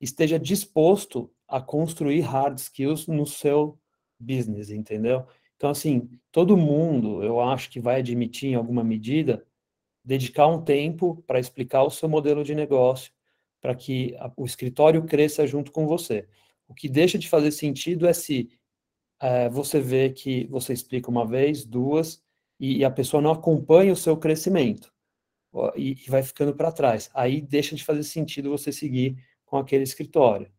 esteja 0.00 0.38
disposto 0.38 1.32
a 1.46 1.60
construir 1.60 2.20
hard 2.20 2.58
skills 2.58 3.06
no 3.06 3.26
seu 3.26 3.78
business, 4.18 4.70
entendeu? 4.70 5.26
Então, 5.56 5.70
assim, 5.70 6.10
todo 6.32 6.56
mundo, 6.56 7.22
eu 7.22 7.40
acho 7.40 7.70
que 7.70 7.80
vai 7.80 8.00
admitir 8.00 8.50
em 8.50 8.54
alguma 8.54 8.82
medida 8.82 9.46
dedicar 10.04 10.46
um 10.46 10.62
tempo 10.62 11.22
para 11.26 11.40
explicar 11.40 11.82
o 11.82 11.90
seu 11.90 12.08
modelo 12.08 12.44
de 12.44 12.54
negócio, 12.54 13.12
para 13.60 13.74
que 13.74 14.14
o 14.36 14.44
escritório 14.44 15.04
cresça 15.04 15.46
junto 15.46 15.72
com 15.72 15.86
você. 15.86 16.28
O 16.68 16.74
que 16.74 16.88
deixa 16.88 17.18
de 17.18 17.28
fazer 17.28 17.50
sentido 17.50 18.06
é 18.06 18.12
se 18.12 18.50
é, 19.20 19.48
você 19.48 19.80
vê 19.80 20.10
que 20.10 20.46
você 20.46 20.72
explica 20.72 21.10
uma 21.10 21.26
vez, 21.26 21.64
duas, 21.64 22.22
e, 22.60 22.78
e 22.78 22.84
a 22.84 22.90
pessoa 22.90 23.22
não 23.22 23.30
acompanha 23.30 23.92
o 23.92 23.96
seu 23.96 24.16
crescimento 24.16 24.92
e, 25.76 25.92
e 25.92 26.10
vai 26.10 26.22
ficando 26.22 26.54
para 26.54 26.72
trás. 26.72 27.10
Aí 27.14 27.40
deixa 27.40 27.74
de 27.74 27.84
fazer 27.84 28.04
sentido 28.04 28.50
você 28.50 28.72
seguir 28.72 29.16
com 29.44 29.56
aquele 29.56 29.84
escritório. 29.84 30.50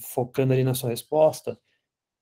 Focando 0.00 0.54
ali 0.54 0.64
na 0.64 0.74
sua 0.74 0.90
resposta, 0.90 1.60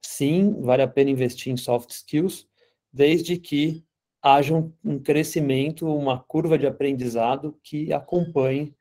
sim, 0.05 0.61
vale 0.63 0.83
a 0.83 0.89
pena 0.89 1.11
investir 1.11 1.53
em 1.53 1.57
soft 1.57 1.91
skills, 1.91 2.49
desde 2.93 3.39
que 3.39 3.85
haja 4.25 4.55
um, 4.55 4.73
um 4.83 4.99
crescimento, 4.99 5.87
uma 5.87 6.19
curva 6.19 6.57
de 6.57 6.67
aprendizado 6.67 7.59
que 7.63 7.93
acompanhe 7.93 8.75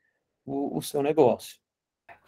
o, 0.46 0.78
o 0.78 0.80
seu 0.80 1.02
negócio. 1.02 1.58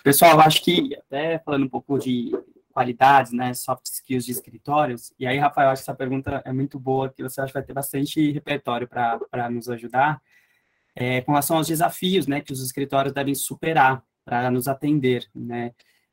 Pessoal, 0.05 0.39
acho 0.41 0.63
que 0.63 0.95
até 0.95 1.39
falando 1.39 1.65
um 1.65 1.69
pouco 1.69 1.99
de 1.99 2.31
qualidades, 2.71 3.33
né, 3.33 3.55
soft 3.55 3.87
skills 3.87 4.27
de 4.27 4.33
escritórios, 4.33 5.15
e 5.19 5.27
aí, 5.27 5.39
Rafael, 5.39 5.71
acho 5.71 5.83
que 5.83 5.91
essa 5.91 5.97
pergunta 5.97 6.43
é 6.45 6.53
muito 6.53 6.79
boa, 6.79 7.09
que 7.09 7.23
você 7.23 7.41
acha 7.41 7.49
que 7.49 7.55
vai 7.55 7.63
ter 7.63 7.73
bastante 7.73 8.31
repertório 8.33 8.87
para 8.87 9.51
nos 9.51 9.71
ajudar, 9.71 10.21
é, 10.95 11.23
com 11.23 11.33
relação 11.33 11.57
aos 11.57 11.69
desafios, 11.69 12.27
né, 12.27 12.43
que 12.43 12.53
os 12.53 12.63
escritórios 12.63 13.15
devem 13.15 13.35
superar 13.35 14.05
para 14.27 14.51
nos 14.51 14.69
atender, 14.69 15.27
né, 15.35 15.73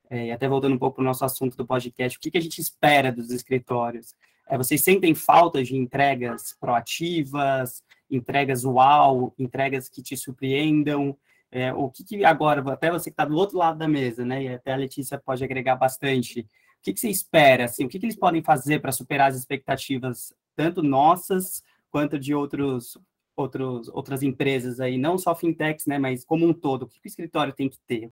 é, 0.09 0.27
e 0.27 0.31
até 0.31 0.47
voltando 0.47 0.73
um 0.73 0.79
pouco 0.79 0.95
para 0.95 1.01
o 1.01 1.05
nosso 1.05 1.25
assunto 1.25 1.57
do 1.57 1.65
podcast, 1.65 2.17
o 2.17 2.21
que, 2.21 2.31
que 2.31 2.37
a 2.37 2.41
gente 2.41 2.61
espera 2.61 3.11
dos 3.11 3.29
escritórios? 3.29 4.15
É, 4.47 4.57
vocês 4.57 4.83
sentem 4.83 5.15
falta 5.15 5.63
de 5.63 5.75
entregas 5.75 6.55
proativas, 6.59 7.83
entregas 8.09 8.63
uau, 8.65 9.33
entregas 9.37 9.89
que 9.89 10.01
te 10.01 10.15
surpreendam? 10.17 11.17
É, 11.51 11.71
o 11.73 11.89
que, 11.89 12.03
que, 12.03 12.25
agora, 12.25 12.73
até 12.73 12.89
você 12.89 13.09
que 13.09 13.13
está 13.13 13.25
do 13.25 13.35
outro 13.35 13.57
lado 13.57 13.77
da 13.77 13.87
mesa, 13.87 14.25
né? 14.25 14.43
E 14.43 14.47
até 14.49 14.73
a 14.73 14.77
Letícia 14.77 15.21
pode 15.23 15.43
agregar 15.43 15.75
bastante. 15.75 16.41
O 16.41 16.45
que, 16.81 16.93
que 16.93 16.99
você 16.99 17.09
espera? 17.09 17.65
Assim, 17.65 17.85
o 17.85 17.87
que, 17.87 17.99
que 17.99 18.05
eles 18.05 18.15
podem 18.15 18.41
fazer 18.41 18.79
para 18.79 18.91
superar 18.91 19.29
as 19.29 19.37
expectativas, 19.37 20.33
tanto 20.55 20.81
nossas 20.81 21.63
quanto 21.91 22.17
de 22.17 22.33
outros, 22.33 22.97
outros, 23.35 23.87
outras 23.89 24.23
empresas 24.23 24.79
aí, 24.79 24.97
não 24.97 25.17
só 25.17 25.35
fintechs, 25.35 25.85
né? 25.85 25.99
Mas 25.99 26.25
como 26.25 26.45
um 26.47 26.53
todo. 26.53 26.83
O 26.83 26.87
que, 26.87 26.99
que 26.99 27.07
o 27.07 27.09
escritório 27.09 27.53
tem 27.53 27.69
que 27.69 27.77
ter? 27.87 28.11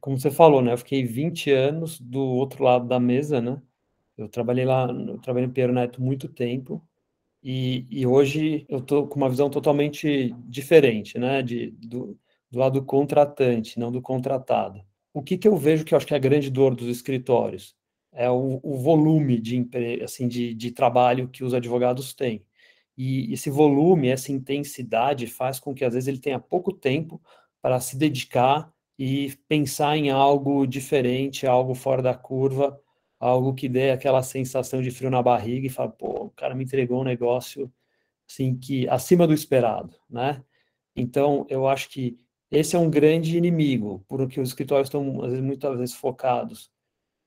Como 0.00 0.18
você 0.18 0.30
falou, 0.30 0.60
né? 0.60 0.72
Eu 0.72 0.78
fiquei 0.78 1.04
20 1.04 1.50
anos 1.52 2.00
do 2.00 2.20
outro 2.20 2.64
lado 2.64 2.88
da 2.88 2.98
mesa, 2.98 3.40
né? 3.40 3.62
Eu 4.16 4.28
trabalhei 4.28 4.64
lá, 4.64 4.86
eu 4.88 5.18
trabalhei 5.18 5.46
no 5.48 5.52
Piero 5.52 5.72
Neto 5.72 6.00
muito 6.00 6.28
tempo 6.28 6.82
e, 7.42 7.86
e 7.90 8.06
hoje 8.06 8.64
eu 8.68 8.78
estou 8.78 9.06
com 9.06 9.16
uma 9.16 9.28
visão 9.28 9.50
totalmente 9.50 10.34
diferente, 10.46 11.18
né, 11.18 11.42
de, 11.42 11.72
do, 11.72 12.18
do 12.50 12.58
lado 12.58 12.80
do 12.80 12.86
contratante, 12.86 13.78
não 13.78 13.92
do 13.92 14.00
contratado. 14.00 14.82
O 15.12 15.22
que, 15.22 15.36
que 15.36 15.46
eu 15.46 15.56
vejo 15.56 15.84
que 15.84 15.94
eu 15.94 15.96
acho 15.96 16.06
que 16.06 16.14
é 16.14 16.16
a 16.16 16.20
grande 16.20 16.50
dor 16.50 16.74
dos 16.74 16.88
escritórios? 16.88 17.76
É 18.12 18.30
o, 18.30 18.60
o 18.62 18.76
volume 18.78 19.40
de, 19.40 19.68
assim, 20.02 20.28
de, 20.28 20.54
de 20.54 20.70
trabalho 20.70 21.28
que 21.28 21.44
os 21.44 21.52
advogados 21.52 22.14
têm. 22.14 22.44
E 22.96 23.32
esse 23.32 23.50
volume, 23.50 24.08
essa 24.08 24.32
intensidade 24.32 25.26
faz 25.26 25.58
com 25.58 25.74
que 25.74 25.84
às 25.84 25.94
vezes 25.94 26.08
ele 26.08 26.18
tenha 26.18 26.38
pouco 26.38 26.72
tempo 26.72 27.20
para 27.60 27.80
se 27.80 27.96
dedicar 27.96 28.72
e 28.98 29.32
pensar 29.48 29.96
em 29.96 30.10
algo 30.10 30.66
diferente, 30.66 31.46
algo 31.46 31.74
fora 31.74 32.00
da 32.00 32.14
curva, 32.14 32.80
algo 33.24 33.54
que 33.54 33.68
dê 33.68 33.90
aquela 33.90 34.22
sensação 34.22 34.82
de 34.82 34.90
frio 34.90 35.10
na 35.10 35.22
barriga 35.22 35.66
e 35.66 35.70
fala, 35.70 35.90
pô, 35.90 36.26
o 36.26 36.30
cara 36.30 36.54
me 36.54 36.64
entregou 36.64 37.00
um 37.00 37.04
negócio 37.04 37.72
assim 38.28 38.56
que 38.56 38.88
acima 38.88 39.26
do 39.26 39.32
esperado, 39.32 39.96
né? 40.10 40.44
Então, 40.94 41.46
eu 41.48 41.66
acho 41.66 41.88
que 41.88 42.18
esse 42.50 42.76
é 42.76 42.78
um 42.78 42.90
grande 42.90 43.36
inimigo, 43.38 44.04
porque 44.08 44.40
os 44.40 44.50
escritórios 44.50 44.88
estão 44.88 45.22
às 45.22 45.30
vezes, 45.30 45.44
muitas 45.44 45.78
vezes 45.78 45.94
focados 45.94 46.70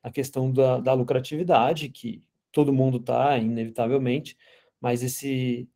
na 0.03 0.11
questão 0.11 0.51
da, 0.51 0.79
da 0.79 0.93
lucratividade, 0.93 1.89
que 1.89 2.23
todo 2.51 2.71
mundo 2.71 2.97
está, 2.97 3.37
inevitavelmente, 3.37 4.37
mas 4.79 5.03
esse 5.03 5.67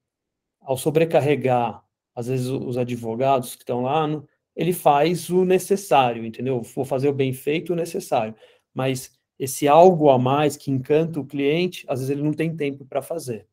ao 0.62 0.78
sobrecarregar 0.78 1.84
às 2.16 2.28
vezes 2.28 2.48
os 2.48 2.78
advogados 2.78 3.56
que 3.56 3.64
estão 3.64 3.82
lá, 3.84 4.08
ele 4.56 4.74
faz 4.74 5.30
o 5.30 5.46
necessário, 5.46 6.26
entendeu? 6.26 6.62
Vou 6.62 6.86
fazer 6.86 7.10
o 7.10 7.14
bem 7.14 7.34
feito 7.34 7.74
o 7.74 7.76
necessário, 7.76 8.36
mas 8.74 9.20
esse 9.42 9.68
algo 9.68 10.12
a 10.12 10.20
mais 10.20 10.56
que 10.56 10.70
encanta 10.70 11.20
o 11.20 11.26
cliente, 11.26 11.84
às 11.88 12.00
vezes 12.00 12.12
ele 12.12 12.22
não 12.22 12.32
tem 12.32 12.56
tempo 12.56 12.86
para 12.86 13.02
fazer. 13.02 13.48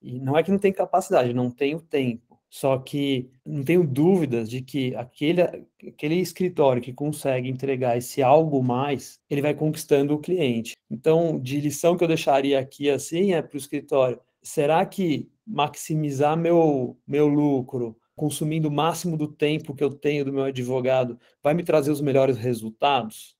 E 0.00 0.20
não 0.20 0.38
é 0.38 0.44
que 0.44 0.50
não 0.52 0.60
tem 0.60 0.72
capacidade, 0.72 1.34
não 1.34 1.50
tem 1.50 1.74
o 1.74 1.80
tempo. 1.80 2.40
Só 2.48 2.78
que 2.78 3.28
não 3.44 3.64
tenho 3.64 3.84
dúvidas 3.84 4.48
de 4.48 4.62
que 4.62 4.94
aquele, 4.94 5.42
aquele 5.42 6.20
escritório 6.20 6.80
que 6.80 6.92
consegue 6.92 7.48
entregar 7.48 7.98
esse 7.98 8.22
algo 8.22 8.62
mais, 8.62 9.18
ele 9.28 9.42
vai 9.42 9.52
conquistando 9.54 10.14
o 10.14 10.20
cliente. 10.20 10.76
Então, 10.88 11.36
de 11.40 11.60
lição 11.60 11.96
que 11.96 12.04
eu 12.04 12.08
deixaria 12.08 12.60
aqui 12.60 12.88
assim 12.88 13.32
é 13.32 13.42
para 13.42 13.56
o 13.56 13.58
escritório: 13.58 14.20
será 14.40 14.86
que 14.86 15.28
maximizar 15.44 16.36
meu, 16.36 16.96
meu 17.04 17.26
lucro, 17.26 17.98
consumindo 18.14 18.68
o 18.68 18.72
máximo 18.72 19.16
do 19.16 19.26
tempo 19.26 19.74
que 19.74 19.82
eu 19.82 19.90
tenho 19.90 20.24
do 20.24 20.32
meu 20.32 20.44
advogado, 20.44 21.18
vai 21.42 21.54
me 21.54 21.64
trazer 21.64 21.90
os 21.90 22.00
melhores 22.00 22.36
resultados? 22.36 23.36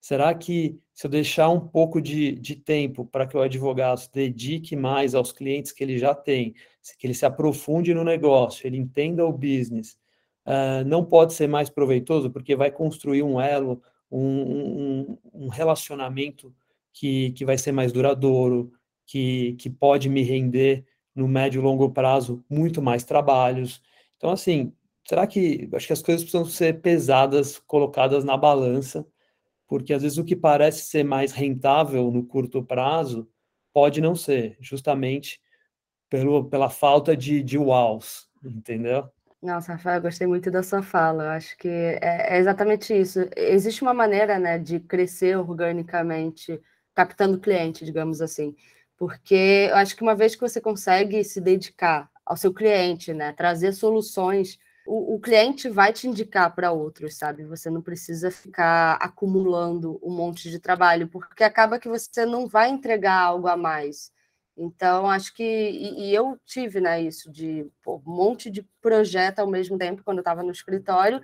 Será 0.00 0.32
que 0.32 0.78
se 0.96 1.06
eu 1.06 1.10
deixar 1.10 1.50
um 1.50 1.60
pouco 1.60 2.00
de, 2.00 2.32
de 2.32 2.56
tempo 2.56 3.04
para 3.04 3.26
que 3.26 3.36
o 3.36 3.42
advogado 3.42 3.98
se 3.98 4.10
dedique 4.10 4.74
mais 4.74 5.14
aos 5.14 5.30
clientes 5.30 5.70
que 5.70 5.84
ele 5.84 5.98
já 5.98 6.14
tem, 6.14 6.54
que 6.98 7.06
ele 7.06 7.12
se 7.12 7.26
aprofunde 7.26 7.92
no 7.92 8.02
negócio, 8.02 8.66
ele 8.66 8.78
entenda 8.78 9.22
o 9.22 9.30
business, 9.30 9.98
uh, 10.46 10.82
não 10.86 11.04
pode 11.04 11.34
ser 11.34 11.48
mais 11.48 11.68
proveitoso 11.68 12.30
porque 12.30 12.56
vai 12.56 12.70
construir 12.70 13.22
um 13.22 13.38
elo, 13.38 13.82
um, 14.10 15.10
um, 15.10 15.18
um 15.34 15.48
relacionamento 15.48 16.50
que, 16.94 17.30
que 17.32 17.44
vai 17.44 17.58
ser 17.58 17.72
mais 17.72 17.92
duradouro, 17.92 18.72
que, 19.04 19.52
que 19.58 19.68
pode 19.68 20.08
me 20.08 20.22
render 20.22 20.86
no 21.14 21.28
médio 21.28 21.60
e 21.60 21.62
longo 21.62 21.90
prazo 21.90 22.42
muito 22.48 22.80
mais 22.80 23.04
trabalhos. 23.04 23.82
Então, 24.16 24.30
assim, 24.30 24.72
será 25.06 25.26
que 25.26 25.68
acho 25.74 25.86
que 25.88 25.92
as 25.92 26.02
coisas 26.02 26.22
precisam 26.22 26.46
ser 26.46 26.80
pesadas, 26.80 27.58
colocadas 27.58 28.24
na 28.24 28.34
balança, 28.34 29.06
porque 29.66 29.92
às 29.92 30.02
vezes 30.02 30.18
o 30.18 30.24
que 30.24 30.36
parece 30.36 30.82
ser 30.82 31.04
mais 31.04 31.32
rentável 31.32 32.10
no 32.10 32.24
curto 32.24 32.62
prazo 32.62 33.28
pode 33.72 34.00
não 34.00 34.14
ser, 34.14 34.56
justamente 34.60 35.40
pelo, 36.08 36.44
pela 36.44 36.70
falta 36.70 37.16
de, 37.16 37.42
de 37.42 37.58
entendeu? 38.44 39.10
Nossa, 39.42 39.72
Rafael, 39.72 40.00
gostei 40.00 40.26
muito 40.26 40.50
da 40.50 40.62
sua 40.62 40.82
fala. 40.82 41.24
Eu 41.24 41.30
acho 41.30 41.56
que 41.58 41.68
é, 41.68 42.34
é, 42.34 42.38
exatamente 42.38 42.92
isso. 42.98 43.28
Existe 43.36 43.82
uma 43.82 43.94
maneira, 43.94 44.38
né, 44.38 44.58
de 44.58 44.80
crescer 44.80 45.36
organicamente, 45.36 46.60
captando 46.94 47.38
cliente, 47.38 47.84
digamos 47.84 48.20
assim. 48.20 48.56
Porque 48.96 49.68
eu 49.70 49.76
acho 49.76 49.94
que 49.94 50.02
uma 50.02 50.14
vez 50.14 50.34
que 50.34 50.40
você 50.40 50.60
consegue 50.60 51.22
se 51.22 51.40
dedicar 51.40 52.10
ao 52.24 52.36
seu 52.36 52.52
cliente, 52.52 53.12
né, 53.12 53.32
trazer 53.32 53.72
soluções, 53.72 54.58
o, 54.86 55.14
o 55.16 55.20
cliente 55.20 55.68
vai 55.68 55.92
te 55.92 56.06
indicar 56.06 56.54
para 56.54 56.72
outros, 56.72 57.16
sabe? 57.16 57.44
Você 57.44 57.68
não 57.70 57.82
precisa 57.82 58.30
ficar 58.30 58.94
acumulando 58.94 59.98
um 60.02 60.10
monte 60.10 60.50
de 60.50 60.58
trabalho, 60.58 61.08
porque 61.08 61.44
acaba 61.44 61.78
que 61.78 61.88
você 61.88 62.24
não 62.24 62.46
vai 62.46 62.70
entregar 62.70 63.18
algo 63.20 63.48
a 63.48 63.56
mais. 63.56 64.12
Então, 64.56 65.08
acho 65.10 65.34
que. 65.34 65.42
E, 65.42 66.10
e 66.10 66.14
eu 66.14 66.38
tive 66.46 66.80
né, 66.80 67.02
isso 67.02 67.30
de 67.30 67.66
pô, 67.82 67.96
um 68.06 68.10
monte 68.10 68.50
de 68.50 68.62
projeto 68.80 69.40
ao 69.40 69.46
mesmo 69.46 69.76
tempo 69.76 70.02
quando 70.04 70.18
eu 70.18 70.22
estava 70.22 70.42
no 70.42 70.50
escritório. 70.50 71.20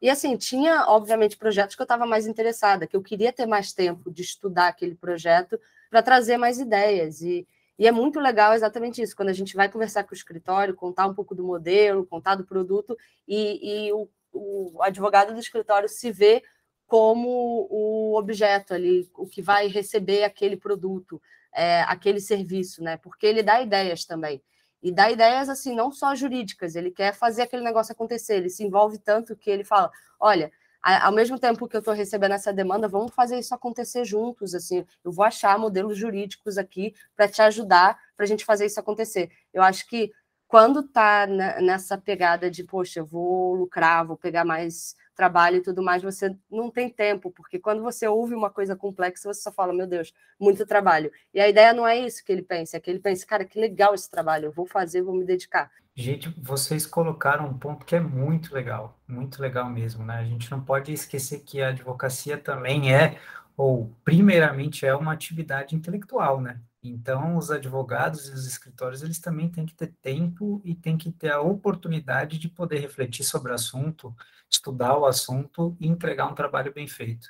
E 0.00 0.10
assim, 0.10 0.36
tinha, 0.36 0.84
obviamente, 0.88 1.38
projetos 1.38 1.74
que 1.74 1.80
eu 1.80 1.84
estava 1.84 2.04
mais 2.06 2.26
interessada, 2.26 2.86
que 2.86 2.96
eu 2.96 3.02
queria 3.02 3.32
ter 3.32 3.46
mais 3.46 3.72
tempo 3.72 4.10
de 4.10 4.22
estudar 4.22 4.68
aquele 4.68 4.94
projeto 4.94 5.58
para 5.88 6.02
trazer 6.02 6.36
mais 6.36 6.58
ideias. 6.58 7.22
E, 7.22 7.46
e 7.78 7.86
é 7.86 7.92
muito 7.92 8.18
legal 8.18 8.54
exatamente 8.54 9.02
isso, 9.02 9.14
quando 9.14 9.28
a 9.28 9.34
gente 9.34 9.54
vai 9.54 9.68
conversar 9.68 10.04
com 10.04 10.12
o 10.12 10.16
escritório, 10.16 10.74
contar 10.74 11.06
um 11.06 11.14
pouco 11.14 11.34
do 11.34 11.44
modelo, 11.44 12.06
contar 12.06 12.34
do 12.34 12.44
produto, 12.44 12.96
e, 13.28 13.86
e 13.88 13.92
o, 13.92 14.08
o 14.32 14.82
advogado 14.82 15.34
do 15.34 15.40
escritório 15.40 15.88
se 15.88 16.10
vê 16.10 16.42
como 16.86 17.66
o 17.70 18.16
objeto 18.16 18.72
ali, 18.72 19.10
o 19.14 19.26
que 19.26 19.42
vai 19.42 19.66
receber 19.66 20.24
aquele 20.24 20.56
produto, 20.56 21.20
é, 21.52 21.82
aquele 21.82 22.20
serviço, 22.20 22.82
né? 22.82 22.96
Porque 22.96 23.26
ele 23.26 23.42
dá 23.42 23.60
ideias 23.60 24.04
também. 24.04 24.42
E 24.82 24.92
dá 24.92 25.10
ideias, 25.10 25.48
assim, 25.48 25.74
não 25.74 25.90
só 25.90 26.14
jurídicas, 26.14 26.76
ele 26.76 26.90
quer 26.90 27.12
fazer 27.12 27.42
aquele 27.42 27.62
negócio 27.64 27.92
acontecer, 27.92 28.36
ele 28.36 28.50
se 28.50 28.62
envolve 28.62 28.98
tanto 28.98 29.34
que 29.34 29.50
ele 29.50 29.64
fala: 29.64 29.90
olha, 30.20 30.52
ao 30.86 31.12
mesmo 31.12 31.38
tempo 31.38 31.66
que 31.66 31.76
eu 31.76 31.80
estou 31.80 31.94
recebendo 31.94 32.32
essa 32.32 32.52
demanda, 32.52 32.86
vamos 32.86 33.12
fazer 33.12 33.38
isso 33.38 33.54
acontecer 33.54 34.04
juntos. 34.04 34.54
Assim, 34.54 34.86
eu 35.04 35.10
vou 35.10 35.24
achar 35.24 35.58
modelos 35.58 35.98
jurídicos 35.98 36.56
aqui 36.56 36.94
para 37.16 37.28
te 37.28 37.42
ajudar 37.42 37.98
para 38.16 38.24
a 38.24 38.26
gente 38.28 38.44
fazer 38.44 38.66
isso 38.66 38.78
acontecer. 38.78 39.30
Eu 39.52 39.62
acho 39.62 39.86
que 39.88 40.12
quando 40.46 40.80
está 40.80 41.26
nessa 41.26 41.98
pegada 41.98 42.48
de, 42.50 42.62
poxa, 42.62 43.00
eu 43.00 43.06
vou 43.06 43.54
lucrar, 43.54 44.06
vou 44.06 44.16
pegar 44.16 44.44
mais 44.44 44.94
trabalho 45.16 45.56
e 45.56 45.62
tudo 45.62 45.82
mais, 45.82 46.02
você 46.02 46.36
não 46.50 46.70
tem 46.70 46.88
tempo, 46.90 47.30
porque 47.30 47.58
quando 47.58 47.82
você 47.82 48.06
ouve 48.06 48.34
uma 48.34 48.50
coisa 48.50 48.76
complexa, 48.76 49.32
você 49.32 49.40
só 49.40 49.50
fala, 49.50 49.72
meu 49.72 49.86
Deus, 49.86 50.12
muito 50.38 50.66
trabalho. 50.66 51.10
E 51.32 51.40
a 51.40 51.48
ideia 51.48 51.72
não 51.72 51.88
é 51.88 51.96
isso 51.96 52.24
que 52.24 52.30
ele 52.30 52.42
pensa, 52.42 52.76
é 52.76 52.80
que 52.80 52.90
ele 52.90 53.00
pensa, 53.00 53.26
cara, 53.26 53.44
que 53.44 53.58
legal 53.58 53.94
esse 53.94 54.10
trabalho, 54.10 54.46
eu 54.46 54.52
vou 54.52 54.66
fazer, 54.66 55.02
vou 55.02 55.14
me 55.14 55.24
dedicar. 55.24 55.70
Gente, 55.94 56.28
vocês 56.42 56.86
colocaram 56.86 57.46
um 57.46 57.58
ponto 57.58 57.86
que 57.86 57.96
é 57.96 58.00
muito 58.00 58.54
legal, 58.54 59.00
muito 59.08 59.40
legal 59.40 59.70
mesmo, 59.70 60.04
né? 60.04 60.16
A 60.16 60.24
gente 60.24 60.50
não 60.50 60.60
pode 60.60 60.92
esquecer 60.92 61.40
que 61.40 61.62
a 61.62 61.68
advocacia 61.68 62.36
também 62.36 62.94
é, 62.94 63.18
ou 63.56 63.90
primeiramente 64.04 64.84
é 64.84 64.94
uma 64.94 65.14
atividade 65.14 65.74
intelectual, 65.74 66.38
né? 66.38 66.60
Então, 66.88 67.36
os 67.36 67.50
advogados 67.50 68.28
e 68.28 68.32
os 68.32 68.46
escritórios, 68.46 69.02
eles 69.02 69.18
também 69.18 69.48
têm 69.48 69.66
que 69.66 69.74
ter 69.74 69.92
tempo 70.02 70.60
e 70.64 70.74
têm 70.74 70.96
que 70.96 71.10
ter 71.10 71.30
a 71.30 71.40
oportunidade 71.40 72.38
de 72.38 72.48
poder 72.48 72.78
refletir 72.78 73.24
sobre 73.24 73.52
o 73.52 73.54
assunto, 73.54 74.14
estudar 74.50 74.96
o 74.96 75.06
assunto 75.06 75.76
e 75.80 75.86
entregar 75.86 76.26
um 76.26 76.34
trabalho 76.34 76.72
bem 76.72 76.86
feito. 76.86 77.28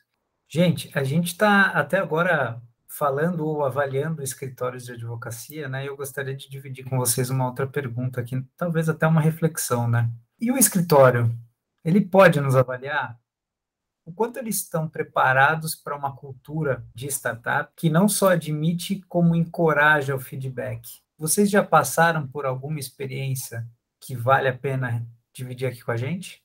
Gente, 0.48 0.90
a 0.96 1.02
gente 1.02 1.28
está 1.28 1.70
até 1.70 1.98
agora 1.98 2.62
falando 2.88 3.44
ou 3.44 3.64
avaliando 3.64 4.22
escritórios 4.22 4.86
de 4.86 4.92
advocacia, 4.92 5.68
né, 5.68 5.86
eu 5.86 5.96
gostaria 5.96 6.34
de 6.34 6.48
dividir 6.48 6.84
com 6.88 6.96
vocês 6.96 7.28
uma 7.28 7.46
outra 7.46 7.66
pergunta 7.66 8.20
aqui, 8.20 8.42
talvez 8.56 8.88
até 8.88 9.06
uma 9.06 9.20
reflexão, 9.20 9.86
né? 9.86 10.10
E 10.40 10.50
o 10.50 10.56
escritório, 10.56 11.36
ele 11.84 12.00
pode 12.00 12.40
nos 12.40 12.56
avaliar 12.56 13.18
o 14.06 14.12
quanto 14.12 14.38
eles 14.38 14.56
estão 14.56 14.88
preparados 14.88 15.74
para 15.74 15.96
uma 15.96 16.14
cultura 16.14 16.86
de 16.94 17.08
startup 17.08 17.72
que 17.76 17.90
não 17.90 18.08
só 18.08 18.30
admite 18.30 19.00
como 19.08 19.34
encoraja 19.34 20.14
o 20.14 20.20
feedback. 20.20 21.00
Vocês 21.18 21.50
já 21.50 21.62
passaram 21.62 22.26
por 22.26 22.46
alguma 22.46 22.78
experiência 22.78 23.66
que 24.00 24.14
vale 24.14 24.48
a 24.48 24.56
pena 24.56 25.04
dividir 25.32 25.66
aqui 25.66 25.82
com 25.82 25.90
a 25.90 25.96
gente? 25.96 26.40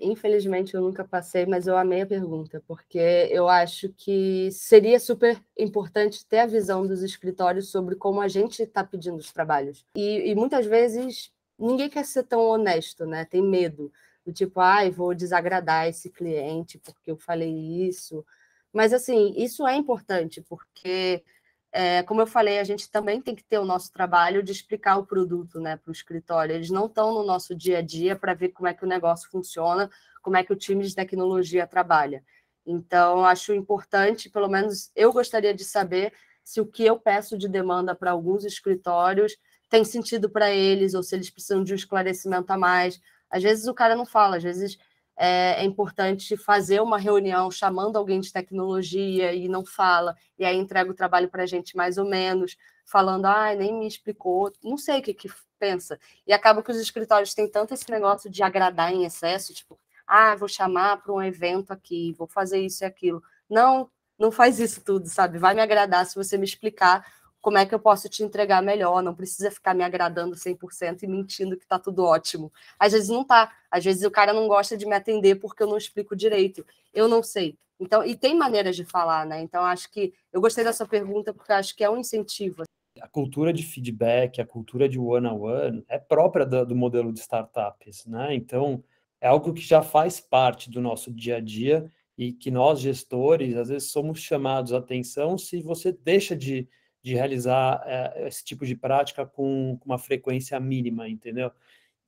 Infelizmente 0.00 0.74
eu 0.74 0.80
nunca 0.80 1.04
passei, 1.04 1.44
mas 1.44 1.66
eu 1.66 1.76
amei 1.76 2.02
a 2.02 2.06
pergunta, 2.06 2.62
porque 2.66 2.98
eu 3.30 3.48
acho 3.48 3.92
que 3.94 4.48
seria 4.52 4.98
super 5.00 5.42
importante 5.58 6.24
ter 6.24 6.38
a 6.38 6.46
visão 6.46 6.86
dos 6.86 7.02
escritórios 7.02 7.70
sobre 7.70 7.96
como 7.96 8.20
a 8.20 8.28
gente 8.28 8.62
está 8.62 8.84
pedindo 8.84 9.16
os 9.16 9.32
trabalhos. 9.32 9.84
E, 9.96 10.30
e, 10.30 10.34
muitas 10.36 10.66
vezes 10.66 11.32
ninguém 11.58 11.88
quer 11.88 12.04
ser 12.04 12.24
tão 12.24 12.40
honesto, 12.40 13.06
né? 13.06 13.24
Tem 13.24 13.42
medo 13.42 13.92
do 14.24 14.32
tipo, 14.32 14.60
ai, 14.60 14.88
ah, 14.88 14.90
vou 14.90 15.14
desagradar 15.14 15.88
esse 15.88 16.10
cliente 16.10 16.78
porque 16.78 17.10
eu 17.10 17.16
falei 17.16 17.50
isso. 17.88 18.24
Mas 18.72 18.92
assim, 18.92 19.34
isso 19.36 19.66
é 19.66 19.74
importante, 19.74 20.42
porque 20.42 21.24
é, 21.72 22.02
como 22.02 22.20
eu 22.20 22.26
falei, 22.26 22.58
a 22.58 22.64
gente 22.64 22.90
também 22.90 23.20
tem 23.20 23.34
que 23.34 23.44
ter 23.44 23.58
o 23.58 23.64
nosso 23.64 23.92
trabalho 23.92 24.42
de 24.42 24.52
explicar 24.52 24.96
o 24.98 25.06
produto 25.06 25.60
né, 25.60 25.76
para 25.76 25.90
o 25.90 25.92
escritório. 25.92 26.54
Eles 26.54 26.70
não 26.70 26.86
estão 26.86 27.12
no 27.12 27.22
nosso 27.22 27.54
dia 27.54 27.78
a 27.78 27.82
dia 27.82 28.16
para 28.16 28.34
ver 28.34 28.50
como 28.50 28.68
é 28.68 28.74
que 28.74 28.84
o 28.84 28.88
negócio 28.88 29.30
funciona, 29.30 29.90
como 30.22 30.36
é 30.36 30.44
que 30.44 30.52
o 30.52 30.56
time 30.56 30.84
de 30.84 30.94
tecnologia 30.94 31.66
trabalha. 31.66 32.24
Então, 32.66 33.24
acho 33.24 33.54
importante, 33.54 34.30
pelo 34.30 34.48
menos 34.48 34.90
eu 34.94 35.12
gostaria 35.12 35.54
de 35.54 35.64
saber 35.64 36.12
se 36.44 36.60
o 36.60 36.66
que 36.66 36.84
eu 36.84 36.98
peço 36.98 37.36
de 37.36 37.48
demanda 37.48 37.94
para 37.94 38.10
alguns 38.10 38.44
escritórios 38.44 39.36
tem 39.68 39.84
sentido 39.84 40.28
para 40.30 40.50
eles, 40.50 40.94
ou 40.94 41.02
se 41.02 41.14
eles 41.14 41.30
precisam 41.30 41.62
de 41.62 41.72
um 41.72 41.76
esclarecimento 41.76 42.52
a 42.52 42.58
mais. 42.58 43.00
Às 43.30 43.42
vezes 43.42 43.66
o 43.66 43.74
cara 43.74 43.94
não 43.94 44.06
fala, 44.06 44.36
às 44.36 44.42
vezes 44.42 44.78
é, 45.16 45.62
é, 45.62 45.64
importante 45.64 46.36
fazer 46.36 46.80
uma 46.80 46.96
reunião 46.96 47.50
chamando 47.50 47.96
alguém 47.96 48.20
de 48.20 48.32
tecnologia 48.32 49.34
e 49.34 49.48
não 49.48 49.64
fala, 49.64 50.16
e 50.38 50.44
aí 50.44 50.56
entrega 50.56 50.90
o 50.90 50.94
trabalho 50.94 51.28
para 51.28 51.42
a 51.42 51.46
gente 51.46 51.76
mais 51.76 51.98
ou 51.98 52.04
menos, 52.04 52.56
falando, 52.86 53.26
ah, 53.26 53.54
nem 53.54 53.76
me 53.76 53.86
explicou, 53.86 54.52
não 54.62 54.78
sei 54.78 55.00
o 55.00 55.02
que, 55.02 55.12
que 55.12 55.28
pensa. 55.58 55.98
E 56.26 56.32
acaba 56.32 56.62
que 56.62 56.70
os 56.70 56.78
escritórios 56.78 57.34
têm 57.34 57.50
tanto 57.50 57.74
esse 57.74 57.90
negócio 57.90 58.30
de 58.30 58.42
agradar 58.42 58.92
em 58.92 59.04
excesso, 59.04 59.52
tipo, 59.52 59.78
ah, 60.06 60.36
vou 60.36 60.48
chamar 60.48 61.02
para 61.02 61.12
um 61.12 61.22
evento 61.22 61.72
aqui, 61.72 62.14
vou 62.16 62.28
fazer 62.28 62.60
isso 62.60 62.84
e 62.84 62.86
aquilo. 62.86 63.22
Não, 63.50 63.90
não 64.18 64.30
faz 64.30 64.58
isso 64.60 64.80
tudo, 64.82 65.08
sabe? 65.08 65.36
Vai 65.36 65.54
me 65.54 65.60
agradar 65.60 66.06
se 66.06 66.14
você 66.14 66.38
me 66.38 66.44
explicar 66.44 67.04
como 67.40 67.58
é 67.58 67.66
que 67.66 67.74
eu 67.74 67.78
posso 67.78 68.08
te 68.08 68.22
entregar 68.22 68.62
melhor, 68.62 69.02
não 69.02 69.14
precisa 69.14 69.50
ficar 69.50 69.74
me 69.74 69.84
agradando 69.84 70.34
100% 70.34 71.02
e 71.02 71.06
mentindo 71.06 71.56
que 71.56 71.64
está 71.64 71.78
tudo 71.78 72.04
ótimo. 72.04 72.52
Às 72.78 72.92
vezes 72.92 73.08
não 73.08 73.24
tá, 73.24 73.52
às 73.70 73.84
vezes 73.84 74.02
o 74.02 74.10
cara 74.10 74.32
não 74.32 74.48
gosta 74.48 74.76
de 74.76 74.86
me 74.86 74.94
atender 74.94 75.36
porque 75.36 75.62
eu 75.62 75.66
não 75.66 75.76
explico 75.76 76.16
direito, 76.16 76.64
eu 76.92 77.08
não 77.08 77.22
sei. 77.22 77.56
Então, 77.80 78.04
e 78.04 78.16
tem 78.16 78.36
maneiras 78.36 78.74
de 78.74 78.84
falar, 78.84 79.24
né? 79.24 79.40
Então, 79.40 79.64
acho 79.64 79.90
que 79.90 80.12
eu 80.32 80.40
gostei 80.40 80.64
dessa 80.64 80.86
pergunta 80.86 81.32
porque 81.32 81.52
acho 81.52 81.76
que 81.76 81.84
é 81.84 81.90
um 81.90 81.96
incentivo. 81.96 82.64
A 83.00 83.08
cultura 83.08 83.52
de 83.52 83.62
feedback, 83.62 84.40
a 84.40 84.46
cultura 84.46 84.88
de 84.88 84.98
one-on-one 84.98 85.78
-on 85.78 85.80
-one 85.80 85.84
é 85.88 85.98
própria 85.98 86.44
do, 86.44 86.66
do 86.66 86.74
modelo 86.74 87.12
de 87.12 87.20
startups, 87.20 88.04
né? 88.06 88.34
Então, 88.34 88.82
é 89.20 89.28
algo 89.28 89.52
que 89.52 89.60
já 89.60 89.82
faz 89.82 90.20
parte 90.20 90.68
do 90.68 90.80
nosso 90.80 91.12
dia 91.12 91.36
a 91.36 91.40
dia 91.40 91.90
e 92.16 92.32
que 92.32 92.50
nós, 92.50 92.80
gestores, 92.80 93.56
às 93.56 93.68
vezes 93.68 93.92
somos 93.92 94.18
chamados 94.18 94.72
a 94.72 94.78
atenção 94.78 95.38
se 95.38 95.62
você 95.62 95.92
deixa 95.92 96.34
de 96.34 96.68
de 97.02 97.14
realizar 97.14 97.82
é, 97.86 98.26
esse 98.26 98.44
tipo 98.44 98.66
de 98.66 98.74
prática 98.74 99.24
com, 99.24 99.76
com, 99.80 99.86
uma 99.86 99.98
frequência 99.98 100.58
mínima, 100.58 101.08
entendeu? 101.08 101.50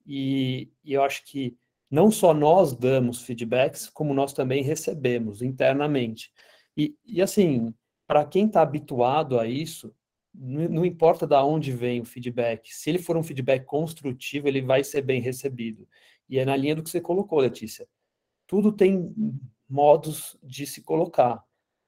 E, 0.07 0.71
e, 0.85 0.93
eu 0.93 1.03
acho 1.03 1.25
que 1.25 1.57
não 1.91 2.11
só 2.11 2.35
nós 2.35 2.75
damos 2.75 3.23
feedbacks, 3.23 3.89
como 3.89 4.15
nós 4.15 4.33
também 4.33 4.63
recebemos 4.63 5.43
internamente. 5.43 6.33
E, 6.77 6.97
e 7.05 7.21
assim, 7.21 7.75
para 8.07 8.25
quem 8.25 8.47
está 8.47 8.63
habituado 8.63 9.39
a 9.39 9.47
isso, 9.47 9.95
não, 10.35 10.69
não 10.69 10.85
importa 10.85 11.27
de 11.27 11.37
onde 11.37 11.73
vem 11.73 12.01
o 12.01 12.05
feedback, 12.05 12.73
se 12.75 12.91
ele 12.91 12.99
for 12.99 13.17
um 13.17 13.23
feedback 13.23 13.65
construtivo, 13.65 14.49
ele 14.49 14.63
vai 14.63 14.85
ser 14.85 15.03
bem 15.03 15.21
recebido. 15.21 15.87
E 16.29 16.39
é 16.39 16.45
na 16.45 16.57
linha 16.57 16.77
do 16.77 16.83
que 16.83 16.91
você 16.91 17.01
colocou, 17.01 17.41
Letícia. 17.41 17.89
Tudo 18.47 18.73
tem 18.73 19.15
modos 19.69 20.37
de 20.43 20.67
se 20.67 20.83
colocar. 20.83 21.45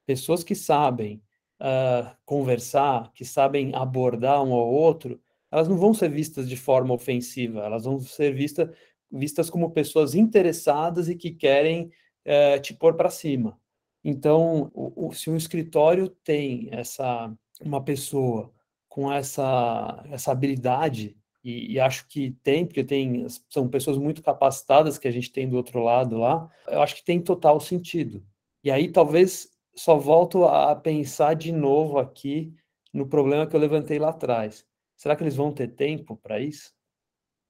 Pessoas 0.06 0.42
que 0.44 0.54
sabem 0.54 1.22
uh, 1.62 2.10
conversar, 2.24 3.12
que 3.14 3.24
sabem 3.24 3.72
abordar 3.74 4.42
um 4.42 4.52
ao 4.52 4.68
outro, 4.68 5.20
elas 5.50 5.68
não 5.68 5.76
vão 5.76 5.94
ser 5.94 6.10
vistas 6.10 6.48
de 6.48 6.56
forma 6.56 6.92
ofensiva, 6.92 7.60
elas 7.60 7.84
vão 7.84 8.00
ser 8.00 8.34
vista, 8.34 8.72
vistas 9.10 9.48
como 9.48 9.70
pessoas 9.70 10.14
interessadas 10.14 11.08
e 11.08 11.14
que 11.14 11.30
querem 11.30 11.90
uh, 12.26 12.60
te 12.60 12.74
pôr 12.74 12.94
para 12.94 13.10
cima. 13.10 13.58
Então, 14.04 14.70
o, 14.74 15.08
o, 15.08 15.12
se 15.12 15.30
um 15.30 15.36
escritório 15.36 16.08
tem 16.08 16.68
essa 16.72 17.32
uma 17.60 17.82
pessoa 17.84 18.52
com 18.88 19.12
essa 19.12 20.04
essa 20.10 20.32
habilidade 20.32 21.16
e, 21.44 21.74
e, 21.74 21.80
acho 21.80 22.08
que 22.08 22.32
tem, 22.42 22.66
porque 22.66 22.82
tem 22.82 23.26
são 23.48 23.68
pessoas 23.68 23.98
muito 23.98 24.22
capacitadas 24.22 24.98
que 24.98 25.06
a 25.06 25.10
gente 25.10 25.30
tem 25.30 25.48
do 25.48 25.56
outro 25.56 25.80
lado 25.80 26.16
lá, 26.16 26.48
eu 26.68 26.82
acho 26.82 26.96
que 26.96 27.04
tem 27.04 27.20
total 27.20 27.60
sentido. 27.60 28.24
E 28.64 28.70
aí 28.70 28.90
talvez 28.90 29.51
só 29.74 29.96
volto 29.96 30.44
a 30.44 30.74
pensar 30.76 31.34
de 31.34 31.52
novo 31.52 31.98
aqui 31.98 32.54
no 32.92 33.06
problema 33.06 33.46
que 33.46 33.56
eu 33.56 33.60
levantei 33.60 33.98
lá 33.98 34.10
atrás. 34.10 34.66
Será 34.96 35.16
que 35.16 35.22
eles 35.22 35.36
vão 35.36 35.52
ter 35.52 35.68
tempo 35.68 36.16
para 36.16 36.40
isso? 36.40 36.72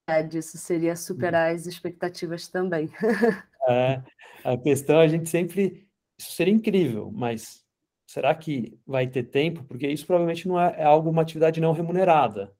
É, 0.09 0.23
disso 0.23 0.59
seria 0.59 0.97
superar 0.97 1.55
as 1.55 1.67
expectativas 1.67 2.49
também. 2.49 2.91
é, 3.69 4.03
a 4.45 4.57
questão 4.57 4.99
a 4.99 5.09
gente 5.09 5.29
sempre 5.29 5.87
isso 6.19 6.33
seria 6.33 6.55
incrível, 6.55 7.11
mas 7.13 7.65
será 8.07 8.35
que 8.35 8.79
vai 8.87 9.07
ter 9.09 9.25
tempo? 9.25 9.65
Porque 9.65 9.89
isso 9.89 10.07
provavelmente 10.07 10.47
não 10.47 10.61
é, 10.61 10.75
é 10.79 10.85
algo, 10.85 11.11
uma 11.11 11.23
atividade 11.23 11.61
não 11.61 11.73
remunerada. 11.73 12.55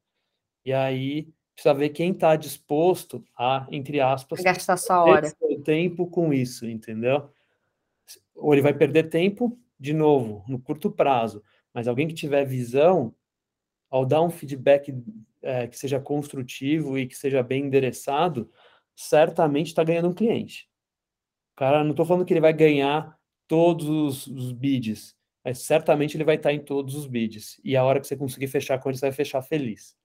E 0.65 0.73
aí 0.73 1.33
precisa 1.55 1.75
ver 1.75 1.91
quem 1.91 2.11
está 2.11 2.35
disposto 2.35 3.25
a, 3.39 3.67
entre 3.71 4.01
aspas, 4.01 4.43
gastar 4.43 4.77
sua 4.77 5.05
hora. 5.05 5.29
Seu 5.29 5.63
tempo 5.63 6.09
com 6.09 6.33
isso, 6.33 6.67
entendeu? 6.67 7.31
Ou 8.35 8.53
ele 8.53 8.63
vai 8.63 8.75
perder 8.75 9.05
tempo, 9.05 9.59
de 9.79 9.93
novo, 9.93 10.45
no 10.49 10.59
curto 10.61 10.91
prazo, 10.91 11.43
mas 11.73 11.89
alguém 11.89 12.09
que 12.09 12.15
tiver 12.15 12.45
visão, 12.45 13.15
ao 13.91 14.07
dar 14.07 14.23
um 14.23 14.31
feedback 14.31 14.95
é, 15.43 15.67
que 15.67 15.79
seja 15.79 16.01
construtivo 16.01 16.99
e 16.99 17.07
que 17.07 17.17
seja 17.17 17.43
bem 17.43 17.67
endereçado, 17.67 18.51
certamente 18.95 19.69
está 19.69 19.85
ganhando 19.85 20.09
um 20.09 20.15
cliente. 20.15 20.69
Cara, 21.57 21.85
não 21.85 21.91
estou 21.91 22.07
falando 22.07 22.25
que 22.25 22.33
ele 22.33 22.41
vai 22.41 22.53
ganhar 22.53 23.19
todos 23.47 23.87
os, 23.89 24.27
os 24.27 24.53
bids, 24.53 25.15
mas 25.45 25.59
certamente 25.59 26.17
ele 26.17 26.25
vai 26.25 26.37
estar 26.37 26.51
tá 26.51 26.55
em 26.55 26.61
todos 26.61 26.95
os 26.95 27.07
bids. 27.07 27.61
E 27.65 27.77
a 27.77 27.85
hora 27.85 28.01
que 28.01 28.07
você 28.07 28.17
conseguir 28.17 28.49
fechar 28.49 28.79
com 28.79 28.89
ele, 28.89 28.97
você 28.97 29.07
vai 29.07 29.13
fechar 29.13 29.43
feliz. 29.43 29.97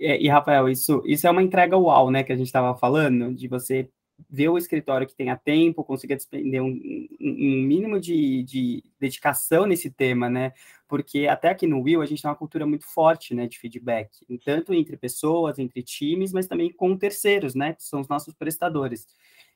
É, 0.00 0.20
e, 0.20 0.28
Rafael, 0.28 0.68
isso, 0.68 1.02
isso 1.04 1.26
é 1.26 1.30
uma 1.30 1.42
entrega 1.42 1.76
uau, 1.76 2.10
né, 2.10 2.24
que 2.24 2.32
a 2.32 2.36
gente 2.36 2.46
estava 2.46 2.76
falando, 2.76 3.34
de 3.34 3.46
você 3.48 3.90
ver 4.28 4.48
o 4.48 4.58
escritório 4.58 5.06
que 5.06 5.14
tenha 5.14 5.36
tempo, 5.36 5.84
consiga 5.84 6.16
despender 6.16 6.62
um, 6.62 7.08
um 7.20 7.62
mínimo 7.62 8.00
de, 8.00 8.42
de, 8.42 8.84
dedicação 8.98 9.66
nesse 9.66 9.90
tema, 9.90 10.28
né? 10.28 10.52
Porque 10.88 11.26
até 11.26 11.48
aqui 11.50 11.66
no 11.66 11.80
Will 11.80 12.02
a 12.02 12.06
gente 12.06 12.22
tem 12.22 12.30
uma 12.30 12.36
cultura 12.36 12.66
muito 12.66 12.86
forte, 12.86 13.34
né, 13.34 13.46
de 13.46 13.58
feedback, 13.58 14.10
tanto 14.44 14.72
entre 14.72 14.96
pessoas, 14.96 15.58
entre 15.58 15.82
times, 15.82 16.32
mas 16.32 16.46
também 16.46 16.72
com 16.72 16.96
terceiros, 16.96 17.54
né, 17.54 17.74
que 17.74 17.82
são 17.84 18.00
os 18.00 18.08
nossos 18.08 18.34
prestadores. 18.34 19.06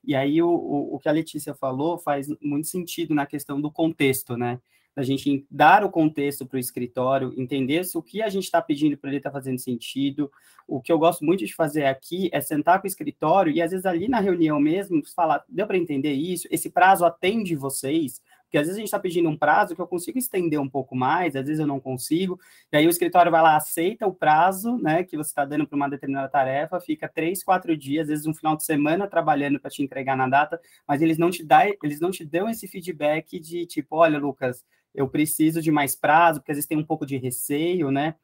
E 0.04 0.14
aí 0.14 0.42
o, 0.42 0.48
o, 0.48 0.94
o 0.94 0.98
que 0.98 1.08
a 1.08 1.12
Letícia 1.12 1.54
falou 1.54 1.98
faz 1.98 2.28
muito 2.40 2.68
sentido 2.68 3.14
na 3.14 3.26
questão 3.26 3.60
do 3.60 3.70
contexto, 3.70 4.36
né? 4.36 4.60
Da 4.94 5.02
gente 5.02 5.46
dar 5.50 5.84
o 5.84 5.90
contexto 5.90 6.46
para 6.46 6.56
o 6.56 6.60
escritório, 6.60 7.32
entender 7.36 7.84
se 7.84 7.96
o 7.96 8.02
que 8.02 8.22
a 8.22 8.28
gente 8.28 8.44
está 8.44 8.60
pedindo 8.60 8.96
para 8.96 9.10
ele 9.10 9.16
está 9.16 9.30
fazendo 9.30 9.58
sentido. 9.58 10.30
O 10.66 10.80
que 10.80 10.92
eu 10.92 10.98
gosto 10.98 11.24
muito 11.24 11.44
de 11.44 11.54
fazer 11.54 11.86
aqui 11.86 12.28
é 12.32 12.40
sentar 12.40 12.80
com 12.80 12.86
o 12.86 12.88
escritório 12.88 13.52
e, 13.52 13.60
às 13.60 13.70
vezes, 13.70 13.86
ali 13.86 14.08
na 14.08 14.20
reunião 14.20 14.60
mesmo, 14.60 15.02
falar: 15.14 15.44
deu 15.48 15.66
para 15.66 15.78
entender 15.78 16.12
isso? 16.12 16.46
Esse 16.50 16.70
prazo 16.70 17.04
atende 17.04 17.56
vocês? 17.56 18.20
Porque 18.52 18.58
às 18.58 18.66
vezes 18.66 18.76
a 18.76 18.80
gente 18.80 18.88
está 18.88 18.98
pedindo 18.98 19.30
um 19.30 19.36
prazo 19.36 19.74
que 19.74 19.80
eu 19.80 19.86
consigo 19.86 20.18
estender 20.18 20.60
um 20.60 20.68
pouco 20.68 20.94
mais, 20.94 21.34
às 21.34 21.46
vezes 21.46 21.58
eu 21.58 21.66
não 21.66 21.80
consigo, 21.80 22.38
e 22.70 22.76
aí 22.76 22.86
o 22.86 22.90
escritório 22.90 23.32
vai 23.32 23.40
lá, 23.40 23.56
aceita 23.56 24.06
o 24.06 24.12
prazo, 24.12 24.76
né, 24.76 25.02
que 25.04 25.16
você 25.16 25.30
está 25.30 25.46
dando 25.46 25.66
para 25.66 25.74
uma 25.74 25.88
determinada 25.88 26.28
tarefa, 26.28 26.78
fica 26.78 27.08
três, 27.08 27.42
quatro 27.42 27.74
dias, 27.74 28.02
às 28.02 28.08
vezes 28.08 28.26
um 28.26 28.34
final 28.34 28.54
de 28.54 28.62
semana 28.62 29.08
trabalhando 29.08 29.58
para 29.58 29.70
te 29.70 29.82
entregar 29.82 30.18
na 30.18 30.28
data, 30.28 30.60
mas 30.86 31.00
eles 31.00 31.16
não 31.16 31.30
te 31.30 31.42
dão, 31.42 31.62
eles 31.82 31.98
não 31.98 32.10
te 32.10 32.26
dão 32.26 32.46
esse 32.46 32.68
feedback 32.68 33.40
de 33.40 33.64
tipo, 33.64 33.96
olha, 33.96 34.18
Lucas, 34.18 34.62
eu 34.94 35.08
preciso 35.08 35.60
de 35.62 35.70
mais 35.70 35.94
prazo, 35.96 36.40
porque 36.40 36.52
às 36.52 36.56
vezes 36.56 36.68
tem 36.68 36.78
um 36.78 36.84
pouco 36.84 37.06
de 37.06 37.16
receio, 37.16 37.90
né? 37.90 38.14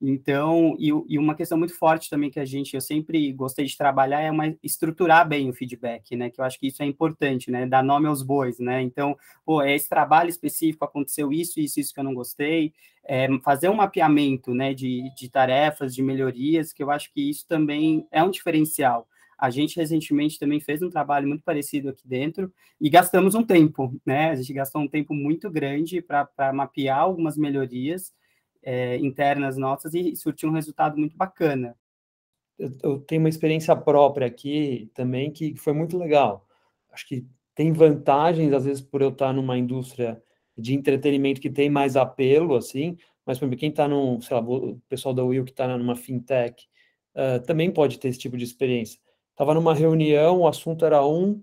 Então, 0.00 0.76
e, 0.78 0.88
e, 1.08 1.18
uma 1.18 1.34
questão 1.34 1.56
muito 1.56 1.76
forte 1.78 2.10
também 2.10 2.30
que 2.30 2.40
a 2.40 2.44
gente, 2.44 2.74
eu 2.74 2.80
sempre 2.80 3.32
gostei 3.32 3.64
de 3.64 3.76
trabalhar 3.76 4.20
é 4.20 4.30
uma, 4.30 4.54
estruturar 4.62 5.26
bem 5.26 5.48
o 5.48 5.54
feedback, 5.54 6.14
né? 6.16 6.28
Que 6.30 6.40
eu 6.40 6.44
acho 6.44 6.58
que 6.58 6.66
isso 6.66 6.82
é 6.82 6.86
importante, 6.86 7.50
né? 7.50 7.66
Dar 7.66 7.82
nome 7.82 8.06
aos 8.06 8.22
bois, 8.22 8.58
né? 8.58 8.82
Então, 8.82 9.16
pô, 9.44 9.62
é 9.62 9.74
esse 9.74 9.88
trabalho 9.88 10.28
específico, 10.28 10.84
aconteceu 10.84 11.32
isso, 11.32 11.58
isso, 11.58 11.80
isso 11.80 11.94
que 11.94 12.00
eu 12.00 12.04
não 12.04 12.12
gostei, 12.12 12.74
é, 13.04 13.28
fazer 13.38 13.68
um 13.70 13.76
mapeamento, 13.76 14.52
né? 14.54 14.74
De, 14.74 15.10
de 15.16 15.30
tarefas, 15.30 15.94
de 15.94 16.02
melhorias, 16.02 16.72
que 16.72 16.82
eu 16.82 16.90
acho 16.90 17.10
que 17.12 17.30
isso 17.30 17.46
também 17.48 18.06
é 18.10 18.22
um 18.22 18.30
diferencial. 18.30 19.08
A 19.38 19.50
gente 19.50 19.76
recentemente 19.76 20.38
também 20.38 20.60
fez 20.60 20.82
um 20.82 20.90
trabalho 20.90 21.28
muito 21.28 21.42
parecido 21.42 21.88
aqui 21.88 22.06
dentro 22.06 22.52
e 22.80 22.88
gastamos 22.88 23.34
um 23.34 23.42
tempo, 23.44 23.94
né? 24.04 24.30
A 24.30 24.34
gente 24.36 24.52
gastou 24.52 24.82
um 24.82 24.88
tempo 24.88 25.14
muito 25.14 25.50
grande 25.50 26.00
para 26.00 26.52
mapear 26.52 26.98
algumas 26.98 27.36
melhorias 27.36 28.12
é, 28.62 28.96
internas 28.98 29.56
nossas 29.56 29.94
e 29.94 30.16
surtiu 30.16 30.48
um 30.48 30.52
resultado 30.52 30.98
muito 30.98 31.16
bacana. 31.16 31.76
Eu, 32.58 32.70
eu, 32.82 33.00
tenho 33.00 33.20
uma 33.20 33.28
experiência 33.28 33.74
própria 33.74 34.26
aqui 34.26 34.90
também 34.94 35.30
que 35.30 35.56
foi 35.56 35.72
muito 35.72 35.98
legal. 35.98 36.46
Acho 36.90 37.06
que 37.06 37.26
tem 37.54 37.72
vantagens, 37.72 38.52
às 38.52 38.64
vezes, 38.64 38.82
por 38.82 39.02
eu 39.02 39.10
estar 39.10 39.32
numa 39.32 39.58
indústria 39.58 40.22
de 40.56 40.74
entretenimento 40.74 41.40
que 41.40 41.50
tem 41.50 41.68
mais 41.68 41.96
apelo, 41.96 42.54
assim, 42.54 42.96
mas, 43.26 43.38
exemplo, 43.38 43.56
quem 43.56 43.70
está 43.70 43.88
num, 43.88 44.20
sei 44.20 44.36
lá, 44.36 44.42
o 44.42 44.78
pessoal 44.88 45.14
da 45.14 45.24
Will 45.24 45.44
que 45.44 45.50
está 45.50 45.66
numa 45.78 45.96
fintech, 45.96 46.66
uh, 47.14 47.44
também 47.44 47.72
pode 47.72 47.98
ter 47.98 48.08
esse 48.08 48.18
tipo 48.18 48.36
de 48.36 48.44
experiência. 48.44 49.00
Estava 49.34 49.52
numa 49.52 49.74
reunião, 49.74 50.42
o 50.42 50.48
assunto 50.48 50.84
era 50.86 51.04
um, 51.04 51.42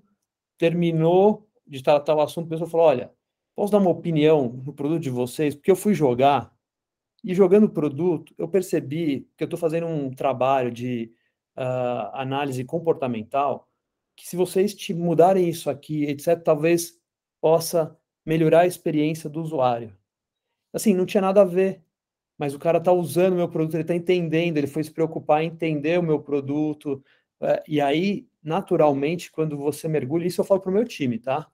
terminou 0.58 1.46
de 1.68 1.84
tratar 1.84 2.16
o 2.16 2.22
assunto, 2.22 2.48
a 2.48 2.50
pessoa 2.50 2.70
falou: 2.70 2.88
Olha, 2.88 3.12
posso 3.54 3.72
dar 3.72 3.80
uma 3.80 3.90
opinião 3.90 4.48
no 4.66 4.74
produto 4.74 5.02
de 5.02 5.10
vocês? 5.10 5.54
Porque 5.54 5.70
eu 5.70 5.76
fui 5.76 5.94
jogar, 5.94 6.56
e 7.24 7.36
jogando 7.36 7.66
o 7.66 7.70
produto, 7.70 8.34
eu 8.38 8.48
percebi 8.48 9.28
que 9.38 9.44
eu 9.44 9.46
estou 9.46 9.60
fazendo 9.60 9.86
um 9.88 10.10
trabalho 10.10 10.72
de 10.72 11.14
uh, 11.58 12.10
análise 12.14 12.64
comportamental, 12.64 13.68
que 14.16 14.28
se 14.28 14.36
vocês 14.36 14.74
te 14.74 14.94
mudarem 14.94 15.48
isso 15.48 15.70
aqui, 15.70 16.06
etc., 16.06 16.42
talvez 16.42 16.98
possa 17.40 17.96
melhorar 18.26 18.62
a 18.62 18.68
experiência 18.68 19.30
do 19.30 19.42
usuário. 19.42 19.96
Assim, 20.74 20.94
não 20.94 21.06
tinha 21.06 21.22
nada 21.22 21.42
a 21.42 21.46
ver, 21.46 21.84
mas 22.38 22.56
o 22.56 22.60
cara 22.60 22.78
está 22.78 22.92
usando 22.92 23.34
o 23.34 23.38
meu 23.38 23.50
produto, 23.50 23.76
ele 23.76 23.84
está 23.84 23.96
entendendo, 23.96 24.58
ele 24.58 24.68
foi 24.68 24.84
se 24.84 24.92
preocupar 24.92 25.44
em 25.44 25.48
entender 25.48 26.00
o 26.00 26.04
meu 26.04 26.20
produto, 26.22 27.04
e 27.68 27.82
aí, 27.82 28.28
naturalmente, 28.44 29.32
quando 29.32 29.58
você 29.58 29.88
mergulha, 29.88 30.28
isso 30.28 30.42
eu 30.42 30.46
falo 30.46 30.62
para 30.62 30.72
o 30.72 30.74
meu 30.74 30.86
time, 30.86 31.20
tá? 31.20 31.48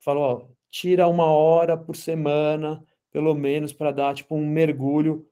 Falo, 0.00 0.20
ó, 0.20 0.48
tira 0.70 1.08
uma 1.08 1.26
hora 1.26 1.76
por 1.76 1.96
semana, 1.96 2.82
pelo 3.10 3.34
menos, 3.34 3.72
para 3.72 3.90
dar 3.90 4.14
tipo 4.14 4.34
um 4.36 4.46
mergulho 4.46 5.26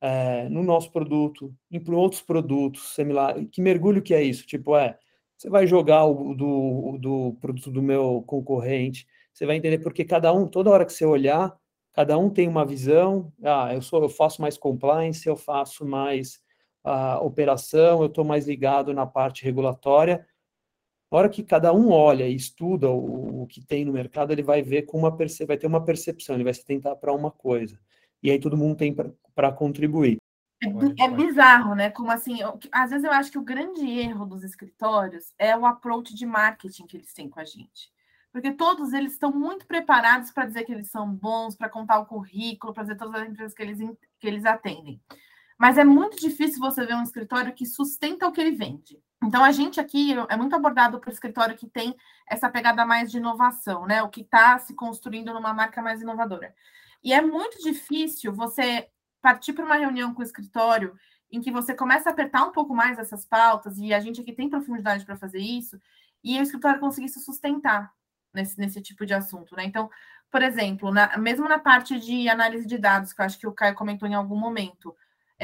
é, 0.00 0.48
no 0.48 0.62
nosso 0.62 0.90
produto, 0.90 1.54
em 1.70 1.82
outros 1.92 2.22
produtos 2.22 2.94
similares. 2.94 3.48
Que 3.50 3.62
mergulho 3.62 4.02
que 4.02 4.14
é 4.14 4.22
isso? 4.22 4.46
Tipo, 4.46 4.76
é, 4.76 4.98
você 5.36 5.48
vai 5.48 5.66
jogar 5.66 6.04
o 6.06 6.34
do, 6.34 6.98
do 6.98 7.36
produto 7.40 7.70
do 7.70 7.82
meu 7.82 8.22
concorrente, 8.26 9.06
você 9.32 9.46
vai 9.46 9.56
entender 9.56 9.78
porque 9.78 10.04
cada 10.04 10.32
um, 10.32 10.46
toda 10.46 10.70
hora 10.70 10.84
que 10.84 10.92
você 10.92 11.04
olhar, 11.04 11.56
cada 11.92 12.18
um 12.18 12.28
tem 12.28 12.48
uma 12.48 12.66
visão. 12.66 13.32
Ah, 13.42 13.74
eu 13.74 13.80
sou, 13.80 14.02
eu 14.02 14.08
faço 14.08 14.42
mais 14.42 14.58
compliance, 14.58 15.26
eu 15.26 15.36
faço 15.36 15.86
mais 15.86 16.41
a 16.84 17.20
operação, 17.20 18.00
eu 18.00 18.06
estou 18.06 18.24
mais 18.24 18.46
ligado 18.46 18.92
na 18.92 19.06
parte 19.06 19.44
regulatória. 19.44 20.26
Na 21.10 21.18
hora 21.18 21.28
que 21.28 21.42
cada 21.42 21.72
um 21.72 21.90
olha 21.90 22.26
e 22.26 22.34
estuda 22.34 22.90
o, 22.90 23.42
o 23.42 23.46
que 23.46 23.64
tem 23.64 23.84
no 23.84 23.92
mercado, 23.92 24.32
ele 24.32 24.42
vai 24.42 24.62
ver 24.62 24.82
com 24.82 24.98
uma 24.98 25.14
perce 25.14 25.44
vai 25.44 25.56
ter 25.56 25.66
uma 25.66 25.84
percepção, 25.84 26.34
ele 26.34 26.44
vai 26.44 26.54
se 26.54 26.64
tentar 26.64 26.96
para 26.96 27.12
uma 27.12 27.30
coisa. 27.30 27.78
E 28.22 28.30
aí 28.30 28.38
todo 28.38 28.56
mundo 28.56 28.76
tem 28.76 28.94
para 29.34 29.52
contribuir. 29.52 30.16
É, 30.62 31.04
é, 31.04 31.10
bizarro, 31.10 31.74
né? 31.74 31.90
Como 31.90 32.10
assim, 32.10 32.40
eu, 32.40 32.58
às 32.70 32.90
vezes 32.90 33.04
eu 33.04 33.10
acho 33.10 33.32
que 33.32 33.38
o 33.38 33.42
grande 33.42 33.84
erro 33.84 34.24
dos 34.24 34.44
escritórios 34.44 35.34
é 35.38 35.56
o 35.56 35.66
approach 35.66 36.14
de 36.14 36.24
marketing 36.24 36.86
que 36.86 36.96
eles 36.96 37.12
têm 37.12 37.28
com 37.28 37.40
a 37.40 37.44
gente. 37.44 37.90
Porque 38.30 38.52
todos 38.52 38.92
eles 38.92 39.12
estão 39.12 39.30
muito 39.30 39.66
preparados 39.66 40.30
para 40.30 40.46
dizer 40.46 40.64
que 40.64 40.72
eles 40.72 40.88
são 40.88 41.12
bons, 41.12 41.56
para 41.56 41.68
contar 41.68 41.98
o 41.98 42.06
currículo, 42.06 42.72
para 42.72 42.84
dizer 42.84 42.96
todas 42.96 43.20
as 43.20 43.28
empresas 43.28 43.52
que 43.52 43.62
eles, 43.62 43.78
que 44.18 44.26
eles 44.26 44.46
atendem. 44.46 45.00
Mas 45.62 45.78
é 45.78 45.84
muito 45.84 46.16
difícil 46.16 46.58
você 46.58 46.84
ver 46.84 46.96
um 46.96 47.04
escritório 47.04 47.54
que 47.54 47.64
sustenta 47.64 48.26
o 48.26 48.32
que 48.32 48.40
ele 48.40 48.50
vende. 48.50 49.00
Então, 49.22 49.44
a 49.44 49.52
gente 49.52 49.78
aqui 49.78 50.12
é 50.28 50.36
muito 50.36 50.56
abordado 50.56 51.00
o 51.00 51.08
escritório 51.08 51.56
que 51.56 51.68
tem 51.68 51.96
essa 52.28 52.50
pegada 52.50 52.84
mais 52.84 53.12
de 53.12 53.18
inovação, 53.18 53.86
né? 53.86 54.02
O 54.02 54.08
que 54.08 54.22
está 54.22 54.58
se 54.58 54.74
construindo 54.74 55.32
numa 55.32 55.54
marca 55.54 55.80
mais 55.80 56.02
inovadora. 56.02 56.52
E 57.00 57.12
é 57.12 57.22
muito 57.22 57.62
difícil 57.62 58.32
você 58.32 58.88
partir 59.20 59.52
para 59.52 59.64
uma 59.64 59.76
reunião 59.76 60.12
com 60.12 60.18
o 60.18 60.24
escritório 60.24 60.96
em 61.30 61.40
que 61.40 61.52
você 61.52 61.74
começa 61.74 62.10
a 62.10 62.12
apertar 62.12 62.42
um 62.42 62.50
pouco 62.50 62.74
mais 62.74 62.98
essas 62.98 63.24
pautas, 63.24 63.78
e 63.78 63.94
a 63.94 64.00
gente 64.00 64.20
aqui 64.20 64.32
tem 64.32 64.50
profundidade 64.50 65.06
para 65.06 65.16
fazer 65.16 65.38
isso, 65.38 65.80
e 66.24 66.40
o 66.40 66.42
escritório 66.42 66.80
conseguir 66.80 67.08
se 67.08 67.20
sustentar. 67.20 67.92
nesse, 68.34 68.58
nesse 68.58 68.82
tipo 68.82 69.06
de 69.06 69.14
assunto, 69.14 69.54
né? 69.54 69.64
Então, 69.64 69.88
por 70.28 70.42
exemplo, 70.42 70.90
na, 70.90 71.16
mesmo 71.18 71.48
na 71.48 71.60
parte 71.60 72.00
de 72.00 72.28
análise 72.28 72.66
de 72.66 72.78
dados, 72.78 73.12
que 73.12 73.20
eu 73.20 73.26
acho 73.26 73.38
que 73.38 73.46
o 73.46 73.52
Caio 73.52 73.76
comentou 73.76 74.08
em 74.08 74.14
algum 74.14 74.36
momento, 74.36 74.92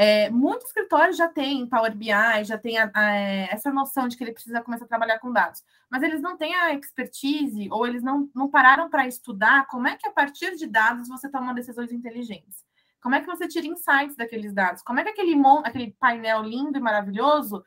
é, 0.00 0.30
muitos 0.30 0.68
escritórios 0.68 1.16
já 1.16 1.26
têm 1.26 1.66
Power 1.66 1.92
BI, 1.92 2.44
já 2.44 2.56
tem 2.56 2.78
a, 2.78 2.88
a, 2.94 3.16
é, 3.16 3.48
essa 3.50 3.72
noção 3.72 4.06
de 4.06 4.16
que 4.16 4.22
ele 4.22 4.30
precisa 4.30 4.62
começar 4.62 4.84
a 4.84 4.88
trabalhar 4.88 5.18
com 5.18 5.32
dados, 5.32 5.64
mas 5.90 6.04
eles 6.04 6.20
não 6.20 6.36
têm 6.36 6.54
a 6.54 6.72
expertise 6.72 7.68
ou 7.68 7.84
eles 7.84 8.00
não, 8.00 8.30
não 8.32 8.48
pararam 8.48 8.88
para 8.88 9.08
estudar 9.08 9.66
como 9.66 9.88
é 9.88 9.96
que 9.96 10.06
a 10.06 10.12
partir 10.12 10.54
de 10.54 10.68
dados 10.68 11.08
você 11.08 11.28
toma 11.28 11.52
decisões 11.52 11.90
inteligentes. 11.90 12.64
Como 13.02 13.16
é 13.16 13.20
que 13.20 13.26
você 13.26 13.48
tira 13.48 13.66
insights 13.66 14.14
daqueles 14.14 14.52
dados? 14.52 14.82
Como 14.82 15.00
é 15.00 15.02
que 15.02 15.10
aquele, 15.10 15.34
aquele 15.64 15.90
painel 15.98 16.44
lindo 16.44 16.78
e 16.78 16.80
maravilhoso 16.80 17.64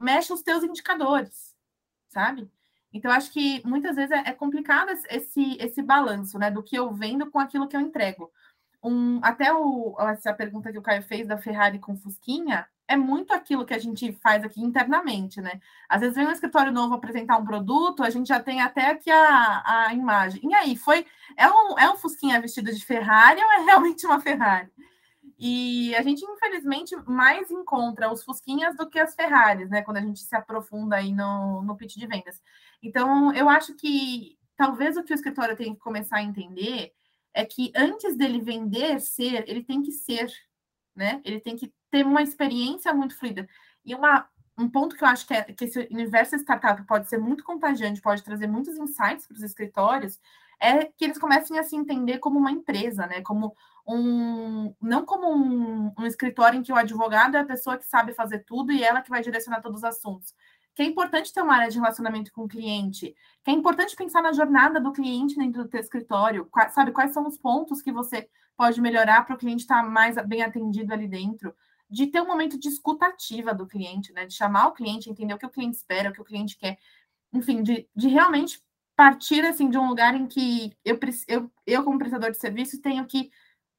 mexe 0.00 0.32
os 0.32 0.40
teus 0.40 0.64
indicadores, 0.64 1.54
sabe? 2.08 2.50
Então, 2.94 3.10
acho 3.10 3.30
que 3.30 3.60
muitas 3.62 3.94
vezes 3.94 4.10
é, 4.10 4.30
é 4.30 4.32
complicado 4.32 4.88
esse, 5.10 5.58
esse 5.60 5.82
balanço, 5.82 6.38
né, 6.38 6.50
do 6.50 6.62
que 6.62 6.76
eu 6.76 6.94
vendo 6.94 7.30
com 7.30 7.38
aquilo 7.38 7.68
que 7.68 7.76
eu 7.76 7.80
entrego 7.82 8.32
um, 8.84 9.18
até 9.22 9.52
o, 9.52 9.96
essa 10.00 10.34
pergunta 10.34 10.70
que 10.70 10.78
o 10.78 10.82
Caio 10.82 11.02
fez 11.02 11.26
da 11.26 11.38
Ferrari 11.38 11.78
com 11.78 11.96
Fusquinha, 11.96 12.68
é 12.86 12.96
muito 12.96 13.32
aquilo 13.32 13.64
que 13.64 13.72
a 13.72 13.78
gente 13.78 14.12
faz 14.22 14.44
aqui 14.44 14.60
internamente, 14.60 15.40
né? 15.40 15.58
Às 15.88 16.02
vezes 16.02 16.16
vem 16.16 16.26
um 16.26 16.30
escritório 16.30 16.70
novo 16.70 16.94
apresentar 16.94 17.38
um 17.38 17.44
produto, 17.44 18.02
a 18.04 18.10
gente 18.10 18.28
já 18.28 18.38
tem 18.38 18.60
até 18.60 18.90
aqui 18.90 19.10
a, 19.10 19.86
a 19.86 19.94
imagem. 19.94 20.42
E 20.44 20.54
aí, 20.54 20.76
foi 20.76 21.06
é 21.34 21.48
um, 21.48 21.78
é 21.78 21.90
um 21.90 21.96
Fusquinha 21.96 22.38
vestido 22.40 22.70
de 22.70 22.84
Ferrari 22.84 23.40
ou 23.42 23.52
é 23.52 23.64
realmente 23.64 24.04
uma 24.04 24.20
Ferrari? 24.20 24.70
E 25.38 25.94
a 25.96 26.02
gente, 26.02 26.22
infelizmente, 26.22 26.94
mais 27.06 27.50
encontra 27.50 28.12
os 28.12 28.22
Fusquinhas 28.22 28.76
do 28.76 28.88
que 28.88 28.98
as 28.98 29.14
Ferraris, 29.14 29.70
né? 29.70 29.80
Quando 29.82 29.96
a 29.96 30.02
gente 30.02 30.20
se 30.20 30.36
aprofunda 30.36 30.96
aí 30.96 31.10
no, 31.10 31.62
no 31.62 31.76
pitch 31.76 31.96
de 31.96 32.06
vendas. 32.06 32.40
Então, 32.82 33.32
eu 33.32 33.48
acho 33.48 33.74
que 33.74 34.38
talvez 34.56 34.96
o 34.98 35.02
que 35.02 35.12
o 35.12 35.14
escritório 35.14 35.56
tem 35.56 35.74
que 35.74 35.80
começar 35.80 36.18
a 36.18 36.22
entender 36.22 36.92
é 37.34 37.44
que 37.44 37.72
antes 37.76 38.16
dele 38.16 38.40
vender 38.40 39.00
ser, 39.00 39.44
ele 39.48 39.64
tem 39.64 39.82
que 39.82 39.90
ser, 39.90 40.32
né? 40.94 41.20
Ele 41.24 41.40
tem 41.40 41.56
que 41.56 41.74
ter 41.90 42.06
uma 42.06 42.22
experiência 42.22 42.94
muito 42.94 43.18
fluida. 43.18 43.48
E 43.84 43.94
uma, 43.94 44.26
um 44.56 44.68
ponto 44.68 44.96
que 44.96 45.02
eu 45.02 45.08
acho 45.08 45.26
que, 45.26 45.34
é, 45.34 45.42
que 45.42 45.64
esse 45.64 45.88
universo 45.90 46.36
startup 46.36 46.80
pode 46.86 47.08
ser 47.08 47.18
muito 47.18 47.42
contagiante, 47.42 48.00
pode 48.00 48.22
trazer 48.22 48.46
muitos 48.46 48.76
insights 48.76 49.26
para 49.26 49.34
os 49.34 49.42
escritórios, 49.42 50.20
é 50.60 50.84
que 50.84 51.04
eles 51.04 51.18
comecem 51.18 51.58
a 51.58 51.64
se 51.64 51.74
entender 51.74 52.18
como 52.18 52.38
uma 52.38 52.52
empresa, 52.52 53.06
né? 53.06 53.20
Como 53.22 53.54
um. 53.86 54.72
Não 54.80 55.04
como 55.04 55.28
um, 55.34 55.92
um 55.98 56.06
escritório 56.06 56.58
em 56.58 56.62
que 56.62 56.72
o 56.72 56.76
advogado 56.76 57.36
é 57.36 57.40
a 57.40 57.44
pessoa 57.44 57.76
que 57.76 57.84
sabe 57.84 58.14
fazer 58.14 58.44
tudo 58.44 58.72
e 58.72 58.82
ela 58.82 59.02
que 59.02 59.10
vai 59.10 59.20
direcionar 59.20 59.60
todos 59.60 59.78
os 59.78 59.84
assuntos 59.84 60.32
que 60.74 60.82
é 60.82 60.86
importante 60.86 61.32
ter 61.32 61.42
uma 61.42 61.54
área 61.54 61.70
de 61.70 61.78
relacionamento 61.78 62.32
com 62.32 62.42
o 62.42 62.48
cliente, 62.48 63.14
que 63.44 63.50
é 63.50 63.54
importante 63.54 63.94
pensar 63.94 64.22
na 64.22 64.32
jornada 64.32 64.80
do 64.80 64.92
cliente 64.92 65.36
dentro 65.36 65.62
do 65.62 65.68
teu 65.68 65.80
escritório, 65.80 66.48
sabe 66.72 66.90
quais 66.90 67.12
são 67.12 67.26
os 67.26 67.38
pontos 67.38 67.80
que 67.80 67.92
você 67.92 68.28
pode 68.56 68.80
melhorar 68.80 69.24
para 69.24 69.34
o 69.34 69.38
cliente 69.38 69.62
estar 69.62 69.82
mais 69.88 70.16
bem 70.26 70.42
atendido 70.42 70.92
ali 70.92 71.06
dentro, 71.06 71.54
de 71.88 72.06
ter 72.06 72.20
um 72.20 72.26
momento 72.26 72.58
de 72.58 72.68
escutativa 72.68 73.54
do 73.54 73.66
cliente, 73.66 74.12
né, 74.12 74.26
de 74.26 74.34
chamar 74.34 74.68
o 74.68 74.72
cliente, 74.72 75.08
entender 75.08 75.34
o 75.34 75.38
que 75.38 75.46
o 75.46 75.50
cliente 75.50 75.76
espera, 75.76 76.10
o 76.10 76.12
que 76.12 76.20
o 76.20 76.24
cliente 76.24 76.56
quer, 76.56 76.78
enfim, 77.32 77.62
de, 77.62 77.88
de 77.94 78.08
realmente 78.08 78.60
partir 78.96 79.44
assim 79.44 79.68
de 79.68 79.78
um 79.78 79.88
lugar 79.88 80.14
em 80.14 80.26
que 80.26 80.76
eu, 80.84 80.98
eu, 81.28 81.50
eu 81.66 81.84
como 81.84 81.98
prestador 81.98 82.30
de 82.30 82.38
serviço 82.38 82.80
tenho 82.80 83.04
que 83.06 83.30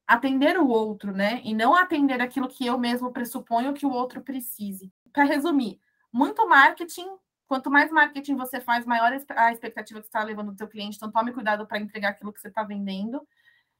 atender 0.06 0.58
o 0.58 0.68
outro, 0.68 1.12
né, 1.12 1.40
e 1.44 1.52
não 1.52 1.74
atender 1.74 2.20
aquilo 2.22 2.48
que 2.48 2.64
eu 2.64 2.78
mesmo 2.78 3.12
pressuponho 3.12 3.74
que 3.74 3.84
o 3.84 3.90
outro 3.90 4.22
precise. 4.22 4.92
Para 5.12 5.24
resumir, 5.24 5.80
muito 6.12 6.48
marketing. 6.48 7.08
Quanto 7.46 7.70
mais 7.70 7.90
marketing 7.90 8.36
você 8.36 8.60
faz, 8.60 8.84
maior 8.84 9.12
a 9.12 9.52
expectativa 9.52 10.00
que 10.00 10.06
você 10.06 10.08
está 10.08 10.22
levando 10.22 10.52
do 10.52 10.58
seu 10.58 10.68
cliente. 10.68 10.96
Então, 10.96 11.10
tome 11.10 11.32
cuidado 11.32 11.66
para 11.66 11.78
entregar 11.78 12.10
aquilo 12.10 12.32
que 12.32 12.40
você 12.40 12.48
está 12.48 12.64
vendendo. 12.64 13.26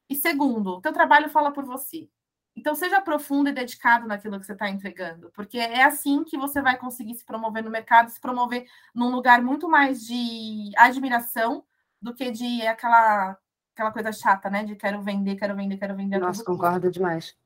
E 0.08 0.14
segundo, 0.14 0.76
o 0.76 0.80
teu 0.80 0.92
trabalho 0.92 1.28
fala 1.28 1.52
por 1.52 1.64
você. 1.64 2.08
Então, 2.56 2.74
seja 2.74 3.00
profundo 3.02 3.50
e 3.50 3.52
dedicado 3.52 4.06
naquilo 4.06 4.40
que 4.40 4.46
você 4.46 4.54
está 4.54 4.70
entregando, 4.70 5.30
porque 5.34 5.58
é 5.58 5.82
assim 5.84 6.24
que 6.24 6.38
você 6.38 6.62
vai 6.62 6.78
conseguir 6.78 7.14
se 7.14 7.24
promover 7.24 7.62
no 7.62 7.70
mercado, 7.70 8.08
se 8.10 8.18
promover 8.18 8.66
num 8.94 9.10
lugar 9.10 9.42
muito 9.42 9.68
mais 9.68 10.06
de 10.06 10.72
admiração 10.74 11.62
do 12.00 12.14
que 12.14 12.30
de 12.30 12.66
aquela, 12.66 13.36
aquela 13.74 13.92
coisa 13.92 14.10
chata, 14.10 14.48
né? 14.48 14.64
De 14.64 14.74
quero 14.74 15.02
vender, 15.02 15.36
quero 15.36 15.54
vender, 15.54 15.76
quero 15.76 15.94
vender. 15.94 16.18
Nossa, 16.18 16.42
concordo 16.42 16.90
demais. 16.90 17.36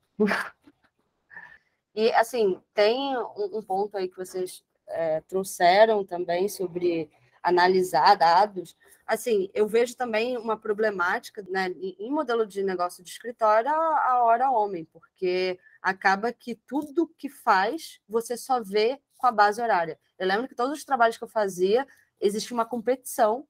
e, 1.92 2.12
assim, 2.12 2.60
tem 2.72 3.18
um, 3.18 3.58
um 3.58 3.62
ponto 3.62 3.96
aí 3.96 4.06
que 4.06 4.16
vocês 4.16 4.62
é, 4.90 5.20
trouxeram 5.22 6.04
também 6.04 6.48
sobre 6.48 7.10
analisar 7.42 8.16
dados, 8.16 8.76
assim, 9.06 9.50
eu 9.54 9.66
vejo 9.66 9.96
também 9.96 10.36
uma 10.36 10.56
problemática 10.56 11.44
né, 11.48 11.68
em 11.98 12.10
modelo 12.10 12.46
de 12.46 12.62
negócio 12.62 13.02
de 13.02 13.10
escritório 13.10 13.70
a 13.70 14.22
hora 14.22 14.50
homem, 14.50 14.84
porque 14.84 15.58
acaba 15.82 16.32
que 16.32 16.54
tudo 16.54 17.12
que 17.18 17.28
faz 17.28 18.00
você 18.08 18.36
só 18.36 18.62
vê 18.62 19.00
com 19.16 19.26
a 19.26 19.32
base 19.32 19.60
horária. 19.60 19.98
Eu 20.18 20.28
lembro 20.28 20.46
que 20.46 20.54
todos 20.54 20.78
os 20.78 20.84
trabalhos 20.84 21.16
que 21.16 21.24
eu 21.24 21.28
fazia, 21.28 21.86
existia 22.20 22.54
uma 22.54 22.64
competição 22.64 23.46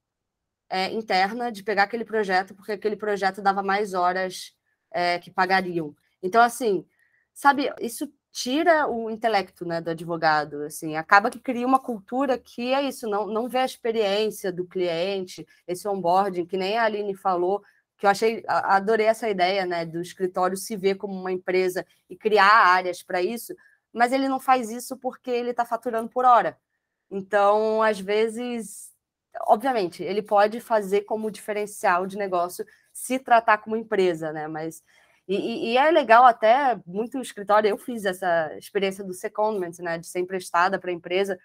é, 0.69 0.91
interna 0.93 1.51
de 1.51 1.63
pegar 1.63 1.83
aquele 1.83 2.05
projeto, 2.05 2.55
porque 2.55 2.73
aquele 2.73 2.97
projeto 2.97 3.43
dava 3.43 3.63
mais 3.63 3.93
horas 3.93 4.57
é, 4.91 5.19
que 5.19 5.31
pagariam. 5.31 5.95
Então, 6.23 6.41
assim, 6.41 6.87
sabe, 7.35 7.73
isso 7.81 8.11
tira 8.33 8.87
o 8.89 9.11
intelecto 9.11 9.65
né, 9.65 9.81
do 9.81 9.91
advogado, 9.91 10.63
assim, 10.63 10.97
acaba 10.97 11.31
que 11.31 11.41
cria 11.41 11.67
uma 11.67 11.81
cultura 11.81 12.39
que 12.39 12.73
é 12.73 12.83
isso, 12.83 13.09
não, 13.09 13.27
não 13.27 13.49
vê 13.49 13.59
a 13.59 13.65
experiência 13.65 14.53
do 14.53 14.65
cliente, 14.67 15.47
esse 15.67 15.89
onboarding, 15.89 16.47
que 16.47 16.57
nem 16.57 16.79
a 16.79 16.85
Aline 16.85 17.15
falou, 17.15 17.63
que 17.97 18.07
eu 18.07 18.11
achei, 18.11 18.43
adorei 18.47 19.07
essa 19.07 19.29
ideia, 19.29 19.67
né, 19.67 19.85
do 19.85 20.01
escritório 20.01 20.57
se 20.57 20.77
ver 20.77 20.95
como 20.97 21.13
uma 21.15 21.33
empresa 21.33 21.85
e 22.09 22.17
criar 22.17 22.67
áreas 22.67 23.03
para 23.03 23.21
isso, 23.21 23.55
mas 23.93 24.13
ele 24.13 24.29
não 24.29 24.41
faz 24.41 24.71
isso 24.71 24.97
porque 24.97 25.31
ele 25.31 25.51
está 25.51 25.65
faturando 25.65 26.09
por 26.09 26.25
hora. 26.25 26.57
Então, 27.11 27.83
às 27.83 27.99
vezes, 28.01 28.91
obviamente, 29.49 30.03
ele 30.03 30.23
pode 30.23 30.61
fazer 30.61 31.03
como 31.03 31.31
diferencial 31.31 32.07
de 32.07 32.17
negócio 32.17 32.65
se 32.93 33.19
tratar 33.19 33.59
como 33.59 33.77
empresa, 33.77 34.33
né, 34.33 34.47
mas 34.49 34.83
e, 35.33 35.73
e, 35.73 35.79
é 35.79 35.91
legal 35.93 36.25
até, 36.25 36.77
muito 36.85 37.21
escritório, 37.21 37.69
eu 37.69 37.79
fiz 37.79 38.05
essa 38.05 38.53
experiência 38.59 39.05
do 39.05 39.15
secondment, 39.15 39.79
né, 39.79 39.97
de 39.97 40.09
ser 40.09 40.19
emprestada 40.19 40.77
para 40.77 40.91
a 40.91 40.95
empresa. 40.95 41.39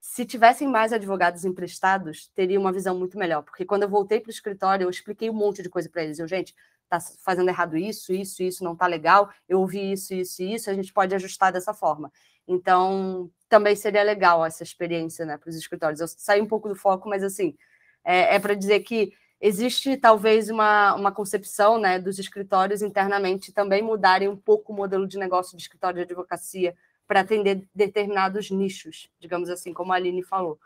Se 0.00 0.24
tivessem 0.24 0.68
mais 0.68 0.92
advogados 0.92 1.44
emprestados, 1.44 2.28
teria 2.36 2.60
uma 2.60 2.72
visão 2.72 2.96
muito 2.96 3.18
melhor, 3.18 3.42
porque 3.42 3.64
quando 3.64 3.82
eu 3.82 3.88
voltei 3.88 4.20
para 4.20 4.28
o 4.28 4.32
escritório, 4.32 4.84
eu 4.84 4.90
expliquei 4.90 5.28
um 5.28 5.34
monte 5.34 5.60
de 5.60 5.68
coisa 5.68 5.88
para 5.88 6.04
eles. 6.04 6.20
Eu, 6.20 6.28
gente, 6.28 6.54
tá 6.88 7.00
fazendo 7.00 7.48
errado 7.48 7.76
isso, 7.76 8.12
isso, 8.12 8.44
isso, 8.44 8.62
não 8.62 8.76
tá 8.76 8.86
legal, 8.86 9.28
eu 9.48 9.58
ouvi 9.58 9.92
isso, 9.92 10.14
isso 10.14 10.40
isso, 10.42 10.70
a 10.70 10.74
gente 10.74 10.92
pode 10.92 11.12
ajustar 11.12 11.52
dessa 11.52 11.74
forma. 11.74 12.12
Então, 12.46 13.28
também 13.48 13.74
seria 13.74 14.04
legal 14.04 14.44
essa 14.46 14.62
experiência, 14.62 15.26
né, 15.26 15.36
para 15.36 15.50
os 15.50 15.56
escritórios. 15.56 16.00
Eu 16.00 16.06
saí 16.06 16.40
um 16.40 16.46
pouco 16.46 16.68
do 16.68 16.76
foco, 16.76 17.08
mas 17.08 17.24
assim, 17.24 17.56
é, 18.04 18.36
é 18.36 18.38
para 18.38 18.54
dizer 18.54 18.80
que 18.80 19.12
existe 19.42 19.96
talvez 19.96 20.48
uma, 20.48 20.94
uma 20.94 21.10
concepção 21.10 21.76
né, 21.76 21.98
dos 21.98 22.20
escritórios 22.20 22.80
internamente 22.80 23.52
também 23.52 23.82
mudarem 23.82 24.28
um 24.28 24.36
pouco 24.36 24.72
o 24.72 24.76
modelo 24.76 25.06
de 25.06 25.18
negócio 25.18 25.56
de 25.56 25.62
escritório 25.64 25.96
de 25.96 26.02
advocacia 26.02 26.76
para 27.08 27.20
atender 27.20 27.68
determinados 27.74 28.50
nichos, 28.52 29.10
digamos 29.18 29.50
assim, 29.50 29.74
como 29.74 29.92
a 29.92 29.96
Aline 29.96 30.22
falou. 30.22 30.60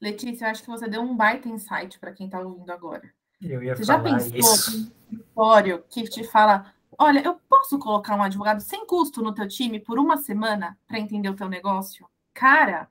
Letícia, 0.00 0.46
eu 0.46 0.50
acho 0.50 0.62
que 0.62 0.70
você 0.70 0.88
deu 0.88 1.02
um 1.02 1.14
baita 1.14 1.46
insight 1.46 1.98
para 2.00 2.10
quem 2.10 2.26
está 2.26 2.40
ouvindo 2.40 2.70
agora. 2.70 3.12
Eu 3.40 3.62
ia 3.62 3.76
você 3.76 3.84
falar 3.84 4.08
já 4.08 4.16
pensou 4.16 4.54
isso. 4.54 4.76
em 4.76 4.80
um 4.80 5.18
escritório 5.18 5.84
que 5.90 6.04
te 6.04 6.24
fala, 6.24 6.72
olha, 6.98 7.20
eu 7.22 7.38
posso 7.48 7.78
colocar 7.78 8.16
um 8.16 8.22
advogado 8.22 8.60
sem 8.60 8.86
custo 8.86 9.22
no 9.22 9.34
teu 9.34 9.46
time 9.46 9.78
por 9.78 9.98
uma 9.98 10.16
semana 10.16 10.76
para 10.88 10.98
entender 10.98 11.28
o 11.28 11.36
teu 11.36 11.48
negócio? 11.48 12.08
Cara, 12.32 12.88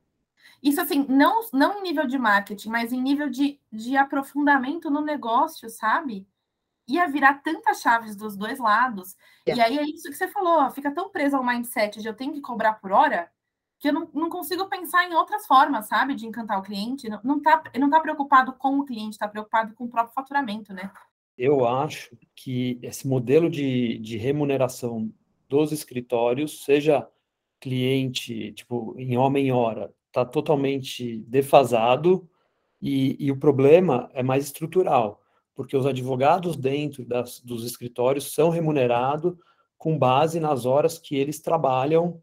isso, 0.62 0.80
assim, 0.80 1.06
não, 1.10 1.42
não 1.52 1.80
em 1.80 1.82
nível 1.82 2.06
de 2.06 2.20
marketing, 2.20 2.70
mas 2.70 2.94
em 2.94 3.02
nível 3.02 3.30
de, 3.30 3.60
de 3.72 3.98
aprofundamento 3.98 4.92
no 4.92 5.02
negócio, 5.02 5.70
sabe? 5.70 6.28
Ia 6.88 7.08
virar 7.08 7.42
tantas 7.42 7.82
chaves 7.82 8.16
dos 8.16 8.38
dois 8.38 8.60
lados. 8.60 9.16
Yeah. 9.48 9.74
E 9.74 9.80
aí 9.80 9.86
é 9.86 9.90
isso 9.90 10.10
que 10.10 10.16
você 10.16 10.28
falou, 10.28 10.70
fica 10.70 10.92
tão 10.92 11.10
preso 11.10 11.36
ao 11.36 11.44
mindset 11.44 12.00
de 12.00 12.08
eu 12.08 12.14
tenho 12.14 12.34
que 12.34 12.42
cobrar 12.42 12.74
por 12.74 12.92
hora, 12.92 13.32
que 13.80 13.90
eu 13.90 13.94
não, 13.94 14.08
não 14.14 14.30
consigo 14.30 14.68
pensar 14.68 15.10
em 15.10 15.16
outras 15.16 15.48
formas, 15.48 15.88
sabe? 15.88 16.14
De 16.14 16.28
encantar 16.28 16.60
o 16.60 16.64
cliente. 16.64 17.10
Não, 17.10 17.20
não, 17.24 17.42
tá, 17.42 17.64
não 17.80 17.90
tá 17.90 18.00
preocupado 18.00 18.54
com 18.54 18.78
o 18.78 18.86
cliente, 18.86 19.14
está 19.14 19.28
preocupado 19.28 19.74
com 19.74 19.86
o 19.86 19.90
próprio 19.90 20.14
faturamento, 20.14 20.72
né? 20.72 20.92
Eu 21.36 21.68
acho 21.68 22.16
que 22.36 22.78
esse 22.84 23.08
modelo 23.08 23.50
de, 23.50 23.98
de 23.98 24.18
remuneração 24.18 25.12
dos 25.50 25.72
escritórios, 25.72 26.64
seja 26.64 27.10
cliente, 27.60 28.52
tipo, 28.54 28.96
em 29.00 29.18
homem-hora, 29.18 29.92
está 30.12 30.26
totalmente 30.26 31.20
defasado 31.28 32.30
e, 32.82 33.16
e, 33.20 33.32
o 33.32 33.38
problema 33.38 34.10
é 34.14 34.22
mais 34.22 34.46
estrutural, 34.46 35.22
porque 35.56 35.78
os 35.78 35.86
advogados 35.86 36.58
dentro 36.58 37.06
das, 37.06 37.40
dos 37.40 37.66
escritórios 37.66 38.34
são 38.34 38.50
remunerados 38.50 39.36
com 39.78 39.98
base 39.98 40.40
nas 40.40 40.66
horas 40.66 41.00
que 41.00 41.16
eles 41.16 41.40
trabalham 41.40 42.22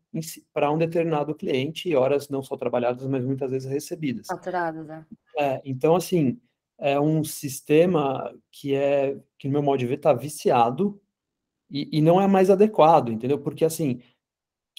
para 0.53 0.71
um 0.71 0.79
determinado 0.79 1.35
cliente, 1.35 1.89
e 1.89 1.97
horas 1.97 2.29
não 2.29 2.41
só 2.41 2.57
trabalhadas, 2.57 3.05
mas 3.09 3.25
muitas 3.25 3.51
vezes 3.51 3.69
recebidas. 3.69 4.29
Faturadas, 4.29 4.87
né? 4.87 5.05
É, 5.37 5.61
então, 5.65 5.97
assim, 5.97 6.41
é 6.79 7.01
um 7.01 7.25
sistema 7.25 8.33
que 8.53 8.75
é, 8.75 9.19
que 9.37 9.49
no 9.49 9.55
meu 9.55 9.63
modo 9.63 9.79
de 9.79 9.87
ver, 9.87 9.97
está 9.97 10.13
viciado 10.13 11.01
e, 11.69 11.99
e, 11.99 12.01
não 12.01 12.21
é 12.21 12.29
mais 12.29 12.49
adequado, 12.49 13.11
entendeu? 13.11 13.41
Porque, 13.41 13.65
assim, 13.65 14.01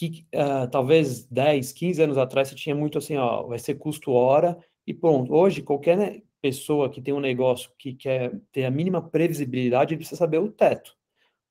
que, 0.08 0.26
uh, 0.34 0.70
talvez 0.72 1.26
10, 1.26 1.74
15 1.74 2.02
anos 2.02 2.18
atrás 2.18 2.48
você 2.48 2.56
tinha 2.56 2.74
muito 2.74 2.98
assim, 2.98 3.18
ó, 3.18 3.44
vai 3.44 3.60
ser 3.60 3.76
custo 3.76 4.12
hora 4.14 4.58
e 4.88 4.94
pronto. 4.94 5.34
Hoje, 5.34 5.62
qualquer 5.62 5.98
né, 5.98 6.22
pessoa 6.42 6.90
que 6.90 7.02
tem 7.02 7.14
um 7.14 7.20
negócio 7.20 7.70
que 7.78 7.94
quer 7.94 8.32
ter 8.50 8.64
a 8.64 8.72
mínima 8.72 9.02
previsibilidade, 9.02 9.94
ele 9.94 10.00
precisa 10.00 10.18
saber 10.18 10.38
o 10.38 10.50
teto. 10.50 10.96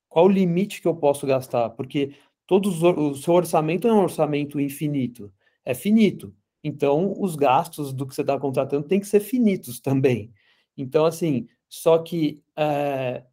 Qual 0.08 0.24
o 0.24 0.30
limite 0.30 0.80
que 0.80 0.88
eu 0.88 0.96
posso 0.96 1.26
gastar? 1.26 1.68
Porque 1.70 2.14
todos 2.46 2.82
o 2.82 3.14
seu 3.16 3.34
orçamento 3.34 3.86
é 3.86 3.92
um 3.92 4.00
orçamento 4.00 4.58
infinito, 4.58 5.30
é 5.62 5.74
finito. 5.74 6.34
Então, 6.64 7.14
os 7.18 7.36
gastos 7.36 7.92
do 7.92 8.06
que 8.06 8.14
você 8.14 8.22
está 8.22 8.38
contratando 8.38 8.88
tem 8.88 8.98
que 8.98 9.06
ser 9.06 9.20
finitos 9.20 9.78
também. 9.78 10.32
Então, 10.74 11.04
assim, 11.04 11.46
só 11.68 11.98
que 11.98 12.42
é, 12.56 13.24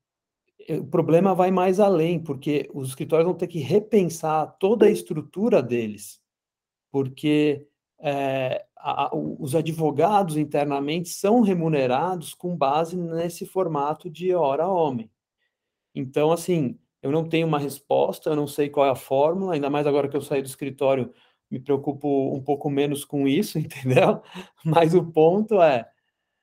o 0.70 0.86
problema 0.86 1.36
vai 1.36 1.52
mais 1.52 1.80
além, 1.80 2.20
porque 2.20 2.70
os 2.74 2.90
escritórios 2.90 3.26
vão 3.28 3.36
ter 3.36 3.48
que 3.48 3.60
repensar 3.60 4.58
toda 4.60 4.86
a 4.88 4.92
estrutura 4.92 5.62
deles, 5.62 6.20
porque 6.92 7.68
é, 8.00 8.66
a, 8.78 9.10
os 9.16 9.56
advogados 9.56 10.38
internamente 10.38 11.10
são 11.10 11.42
remunerados 11.42 12.34
com 12.34 12.56
base 12.56 12.96
nesse 12.98 13.46
formato 13.46 14.10
de 14.10 14.34
hora 14.34 14.68
homem. 14.68 15.10
Então, 15.94 16.32
assim, 16.32 16.78
eu 17.02 17.12
não 17.12 17.28
tenho 17.28 17.48
uma 17.48 17.60
resposta, 17.60 18.30
eu 18.30 18.36
não 18.36 18.48
sei 18.48 18.70
qual 18.70 18.86
é 18.86 18.90
a 18.90 18.96
fórmula, 18.96 19.54
ainda 19.54 19.70
mais 19.70 19.88
agora 19.88 20.08
que 20.08 20.18
eu 20.18 20.22
saí 20.22 20.42
do 20.42 20.48
escritório, 20.48 21.14
me 21.50 21.60
preocupo 21.60 22.36
um 22.36 22.44
pouco 22.44 22.70
menos 22.70 23.06
com 23.06 23.28
isso, 23.28 23.58
entendeu? 23.60 24.22
Mas 24.64 24.94
o 24.94 25.06
ponto 25.12 25.62
é, 25.62 25.88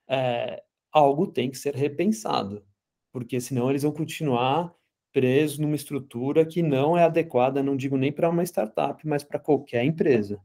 é 0.09 0.63
algo 0.93 1.27
tem 1.27 1.51
que 1.51 1.59
ser 1.59 1.75
repensado, 1.75 2.65
porque 3.13 3.41
senão 3.41 3.71
eles 3.71 3.83
vão 3.83 3.93
continuar 3.93 4.75
presos 5.13 5.59
numa 5.59 5.77
estrutura 5.77 6.45
que 6.47 6.63
não 6.63 6.97
é 6.97 7.05
adequada, 7.05 7.63
não 7.63 7.77
digo 7.77 7.97
nem 7.97 8.11
para 8.11 8.31
uma 8.31 8.43
startup, 8.43 9.07
mas 9.07 9.23
para 9.23 9.39
qualquer 9.39 9.85
empresa. 9.85 10.41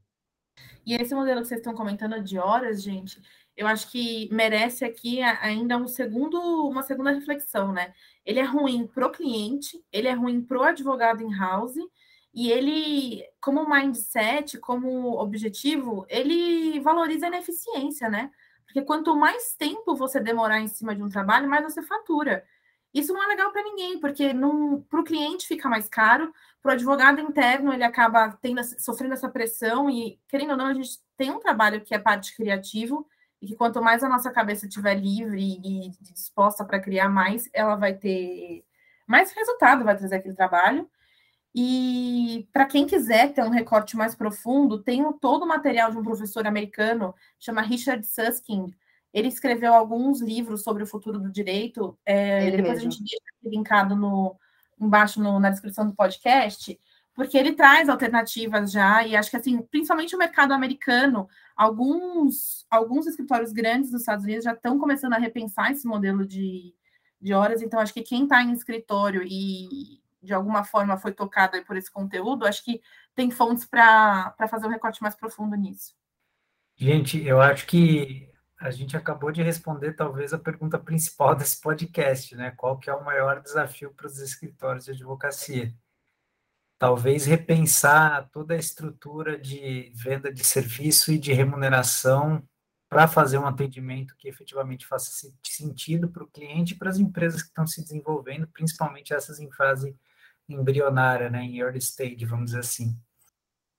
E 0.86 0.94
esse 0.94 1.16
modelo 1.16 1.42
que 1.42 1.48
vocês 1.48 1.60
estão 1.60 1.74
comentando 1.74 2.22
de 2.22 2.38
horas, 2.38 2.84
gente, 2.84 3.22
eu 3.56 3.66
acho 3.66 3.90
que 3.90 4.30
merece 4.32 4.86
aqui 4.86 5.22
ainda 5.22 5.78
um 5.78 5.88
segundo, 5.88 6.40
uma 6.68 6.84
segunda 6.84 7.12
reflexão, 7.12 7.72
né? 7.72 7.94
Ele 8.26 8.40
é 8.40 8.44
ruim 8.44 8.86
para 8.86 9.08
o 9.08 9.12
cliente, 9.12 9.84
ele 9.92 10.08
é 10.08 10.14
ruim 10.14 10.42
para 10.42 10.60
o 10.60 10.64
advogado 10.64 11.24
em 11.24 11.36
house, 11.36 11.76
e 12.34 12.52
ele, 12.52 13.24
como 13.42 13.68
mindset, 13.68 14.60
como 14.60 15.20
objetivo, 15.20 16.06
ele 16.08 16.80
valoriza 16.82 17.26
a 17.26 17.30
ineficiência, 17.30 18.10
né? 18.10 18.30
Porque 18.66 18.82
quanto 18.82 19.16
mais 19.16 19.56
tempo 19.56 19.96
você 19.96 20.20
demorar 20.20 20.60
em 20.60 20.68
cima 20.68 20.94
de 20.96 21.02
um 21.02 21.10
trabalho, 21.10 21.50
mais 21.50 21.64
você 21.64 21.82
fatura. 21.82 22.46
Isso 22.94 23.14
não 23.14 23.24
é 23.24 23.28
legal 23.28 23.52
para 23.52 23.64
ninguém, 23.64 24.00
porque 24.00 24.32
para 24.90 25.00
o 25.00 25.04
cliente 25.04 25.48
fica 25.48 25.70
mais 25.70 25.88
caro, 25.88 26.34
para 26.62 26.70
o 26.72 26.74
advogado 26.74 27.20
interno 27.20 27.74
ele 27.74 27.84
acaba 27.84 28.32
tendo, 28.42 28.62
sofrendo 28.80 29.14
essa 29.14 29.30
pressão, 29.30 29.90
e 29.90 30.20
querendo 30.28 30.52
ou 30.52 30.58
não, 30.58 30.68
a 30.68 30.74
gente 30.74 31.00
tem 31.16 31.30
um 31.32 31.40
trabalho 31.40 31.82
que 31.82 31.94
é 31.94 32.00
parte 32.00 32.36
criativo, 32.36 33.08
e 33.42 33.48
que 33.48 33.56
quanto 33.56 33.82
mais 33.82 34.04
a 34.04 34.10
nossa 34.10 34.32
cabeça 34.32 34.66
estiver 34.66 34.96
livre 34.96 35.60
e 35.64 35.92
disposta 36.02 36.66
para 36.66 36.80
criar 36.80 37.08
mais, 37.08 37.48
ela 37.54 37.76
vai 37.76 37.94
ter 37.94 38.66
mais 39.06 39.32
resultado, 39.32 39.84
vai 39.84 39.96
trazer 39.96 40.16
aquele 40.16 40.34
trabalho. 40.34 40.90
E 41.54 42.48
para 42.52 42.66
quem 42.66 42.86
quiser 42.88 43.34
ter 43.34 43.44
um 43.44 43.50
recorte 43.50 43.96
mais 43.96 44.16
profundo, 44.16 44.82
tem 44.82 45.04
todo 45.14 45.44
o 45.44 45.48
material 45.48 45.92
de 45.92 45.98
um 45.98 46.04
professor 46.04 46.48
americano, 46.48 47.14
chama 47.40 47.62
Richard 47.62 48.06
Susskind. 48.06 48.74
Ele 49.14 49.28
escreveu 49.28 49.74
alguns 49.74 50.22
livros 50.22 50.64
sobre 50.64 50.84
o 50.84 50.88
futuro 50.88 51.20
do 51.20 51.32
direito. 51.32 51.98
É, 52.06 52.52
depois 52.52 52.64
mesmo. 52.64 52.78
a 52.78 52.80
gente 52.80 53.00
deixa 53.00 53.24
linkado 53.44 53.96
no, 53.96 54.36
embaixo 54.80 55.22
no, 55.22 55.40
na 55.40 55.50
descrição 55.50 55.88
do 55.88 55.96
podcast 55.96 56.80
porque 57.18 57.36
ele 57.36 57.54
traz 57.54 57.90
alternativas 57.90 58.72
já, 58.72 59.04
e 59.04 59.16
acho 59.16 59.32
que 59.32 59.38
assim, 59.38 59.60
principalmente 59.60 60.16
o 60.16 60.20
mercado 60.20 60.54
americano, 60.54 61.28
alguns, 61.56 62.64
alguns 62.70 63.08
escritórios 63.08 63.52
grandes 63.52 63.90
dos 63.90 64.02
Estados 64.02 64.24
Unidos 64.24 64.44
já 64.44 64.54
estão 64.54 64.78
começando 64.78 65.14
a 65.14 65.18
repensar 65.18 65.72
esse 65.72 65.88
modelo 65.88 66.24
de, 66.28 66.76
de 67.20 67.34
horas, 67.34 67.64
então 67.64 67.80
acho 67.80 67.92
que 67.92 68.04
quem 68.04 68.26
está 68.26 68.44
em 68.44 68.54
escritório 68.54 69.24
e 69.26 70.00
de 70.22 70.32
alguma 70.32 70.64
forma 70.64 70.96
foi 70.96 71.12
tocado 71.12 71.60
por 71.66 71.76
esse 71.76 71.92
conteúdo, 71.92 72.46
acho 72.46 72.64
que 72.64 72.80
tem 73.16 73.32
fontes 73.32 73.66
para 73.66 74.36
fazer 74.48 74.68
um 74.68 74.72
recorte 74.72 75.02
mais 75.02 75.16
profundo 75.16 75.56
nisso. 75.56 75.96
Gente, 76.76 77.26
eu 77.26 77.42
acho 77.42 77.66
que 77.66 78.30
a 78.60 78.72
gente 78.72 78.98
acabou 78.98 79.32
de 79.32 79.44
responder 79.44 79.94
talvez 79.94 80.34
a 80.34 80.40
pergunta 80.40 80.80
principal 80.80 81.34
desse 81.38 81.62
podcast, 81.62 82.36
né? 82.36 82.52
Qual 82.52 82.78
que 82.78 82.90
é 82.90 82.94
o 82.94 83.04
maior 83.04 83.42
desafio 83.42 83.94
para 83.94 84.08
os 84.08 84.20
escritórios 84.20 84.86
de 84.86 84.92
advocacia? 84.92 85.74
talvez 86.78 87.26
repensar 87.26 88.30
toda 88.32 88.54
a 88.54 88.58
estrutura 88.58 89.38
de 89.38 89.92
venda 89.96 90.32
de 90.32 90.44
serviço 90.44 91.12
e 91.12 91.18
de 91.18 91.34
remuneração 91.34 92.48
para 92.90 93.08
fazer 93.08 93.38
um 93.38 93.46
atendimento 93.46 94.16
que 94.18 94.30
efetivamente 94.30 94.86
faça 94.86 95.30
sentido 95.44 96.10
para 96.10 96.24
o 96.24 96.28
cliente 96.28 96.74
e 96.74 96.78
para 96.78 96.90
as 96.90 96.98
empresas 96.98 97.42
que 97.42 97.50
estão 97.50 97.68
se 97.68 97.82
desenvolvendo, 97.82 98.48
principalmente 98.48 99.14
essas 99.14 99.40
em 99.40 99.52
fase 99.52 99.96
embrionária, 100.48 101.30
né, 101.30 101.44
em 101.44 101.60
early 101.60 101.80
stage, 101.80 102.26
vamos 102.26 102.46
dizer 102.46 102.60
assim. 102.60 102.98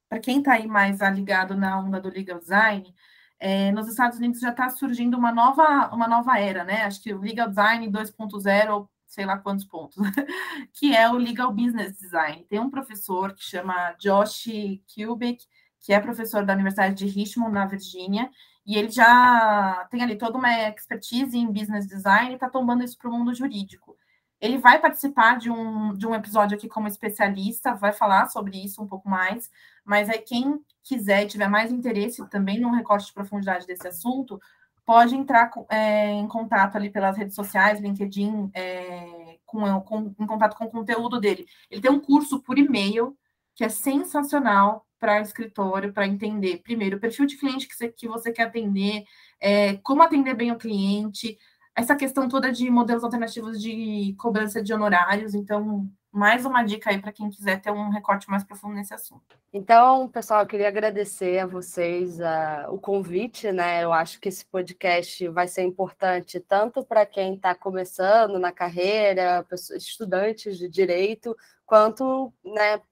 Para 0.08 0.20
quem 0.20 0.38
está 0.38 0.54
aí 0.54 0.66
mais 0.66 1.00
ligado 1.00 1.54
na 1.54 1.78
onda 1.78 2.00
do 2.00 2.10
legal 2.10 2.38
design, 2.38 2.94
é, 3.40 3.72
nos 3.72 3.88
Estados 3.88 4.18
Unidos 4.18 4.40
já 4.40 4.50
está 4.50 4.68
surgindo 4.68 5.16
uma 5.16 5.32
nova, 5.32 5.90
uma 5.92 6.08
nova 6.08 6.38
era, 6.38 6.64
né? 6.64 6.82
Acho 6.82 7.02
que 7.02 7.12
o 7.12 7.20
legal 7.20 7.48
design 7.48 7.90
2.0 7.90 8.88
sei 9.08 9.24
lá 9.24 9.38
quantos 9.38 9.64
pontos, 9.64 9.96
que 10.74 10.94
é 10.94 11.08
o 11.10 11.14
Legal 11.14 11.52
Business 11.52 11.98
Design. 11.98 12.44
Tem 12.44 12.60
um 12.60 12.70
professor 12.70 13.34
que 13.34 13.42
chama 13.42 13.92
Josh 13.98 14.48
Kubick, 14.94 15.44
que 15.80 15.92
é 15.92 16.00
professor 16.00 16.44
da 16.44 16.52
Universidade 16.52 16.94
de 16.94 17.06
Richmond, 17.06 17.52
na 17.52 17.66
Virgínia, 17.66 18.30
e 18.66 18.76
ele 18.76 18.90
já 18.90 19.88
tem 19.90 20.02
ali 20.02 20.16
toda 20.16 20.36
uma 20.36 20.52
expertise 20.68 21.36
em 21.36 21.50
business 21.50 21.86
design 21.86 22.32
e 22.32 22.34
está 22.34 22.50
tombando 22.50 22.84
isso 22.84 22.98
para 22.98 23.08
o 23.08 23.12
mundo 23.12 23.34
jurídico. 23.34 23.96
Ele 24.40 24.58
vai 24.58 24.80
participar 24.80 25.38
de 25.38 25.50
um, 25.50 25.94
de 25.94 26.06
um 26.06 26.14
episódio 26.14 26.56
aqui 26.56 26.68
como 26.68 26.86
especialista, 26.86 27.74
vai 27.74 27.92
falar 27.92 28.28
sobre 28.28 28.62
isso 28.62 28.82
um 28.82 28.86
pouco 28.86 29.08
mais, 29.08 29.50
mas 29.84 30.08
é 30.08 30.18
quem 30.18 30.60
quiser 30.82 31.24
e 31.24 31.26
tiver 31.26 31.48
mais 31.48 31.72
interesse 31.72 32.26
também 32.28 32.60
num 32.60 32.70
recorte 32.70 33.06
de 33.06 33.12
profundidade 33.12 33.66
desse 33.66 33.86
assunto, 33.88 34.40
pode 34.86 35.14
entrar 35.14 35.50
é, 35.68 36.12
em 36.12 36.26
contato 36.26 36.76
ali 36.76 36.88
pelas 36.88 37.16
redes 37.16 37.34
sociais, 37.34 37.78
LinkedIn, 37.78 38.50
é, 38.54 39.38
com, 39.44 39.80
com, 39.82 40.14
em 40.18 40.26
contato 40.26 40.56
com 40.56 40.64
o 40.64 40.70
conteúdo 40.70 41.20
dele. 41.20 41.46
Ele 41.70 41.82
tem 41.82 41.90
um 41.90 42.00
curso 42.00 42.40
por 42.40 42.58
e-mail 42.58 43.14
que 43.54 43.64
é 43.64 43.68
sensacional 43.68 44.86
para 44.98 45.20
escritório, 45.20 45.92
para 45.92 46.06
entender, 46.06 46.62
primeiro, 46.62 46.96
o 46.96 47.00
perfil 47.00 47.26
de 47.26 47.36
cliente 47.36 47.68
que 47.68 47.74
você, 47.74 47.88
que 47.88 48.08
você 48.08 48.32
quer 48.32 48.44
atender, 48.44 49.04
é, 49.40 49.76
como 49.78 50.02
atender 50.02 50.34
bem 50.34 50.52
o 50.52 50.58
cliente, 50.58 51.38
essa 51.78 51.94
questão 51.94 52.28
toda 52.28 52.50
de 52.50 52.68
modelos 52.68 53.04
alternativos 53.04 53.62
de 53.62 54.12
cobrança 54.18 54.60
de 54.60 54.74
honorários. 54.74 55.32
Então, 55.32 55.88
mais 56.10 56.44
uma 56.44 56.64
dica 56.64 56.90
aí 56.90 57.00
para 57.00 57.12
quem 57.12 57.30
quiser 57.30 57.60
ter 57.60 57.70
um 57.70 57.88
recorte 57.88 58.28
mais 58.28 58.42
profundo 58.42 58.74
nesse 58.74 58.92
assunto. 58.92 59.38
Então, 59.52 60.08
pessoal, 60.08 60.40
eu 60.40 60.46
queria 60.48 60.66
agradecer 60.66 61.38
a 61.38 61.46
vocês 61.46 62.18
uh, 62.18 62.68
o 62.70 62.80
convite, 62.80 63.52
né? 63.52 63.84
Eu 63.84 63.92
acho 63.92 64.20
que 64.20 64.28
esse 64.28 64.44
podcast 64.44 65.28
vai 65.28 65.46
ser 65.46 65.62
importante 65.62 66.40
tanto 66.40 66.84
para 66.84 67.06
quem 67.06 67.36
está 67.36 67.54
começando 67.54 68.40
na 68.40 68.50
carreira, 68.50 69.46
estudantes 69.76 70.58
de 70.58 70.68
direito, 70.68 71.36
quanto 71.64 72.32
né, 72.44 72.82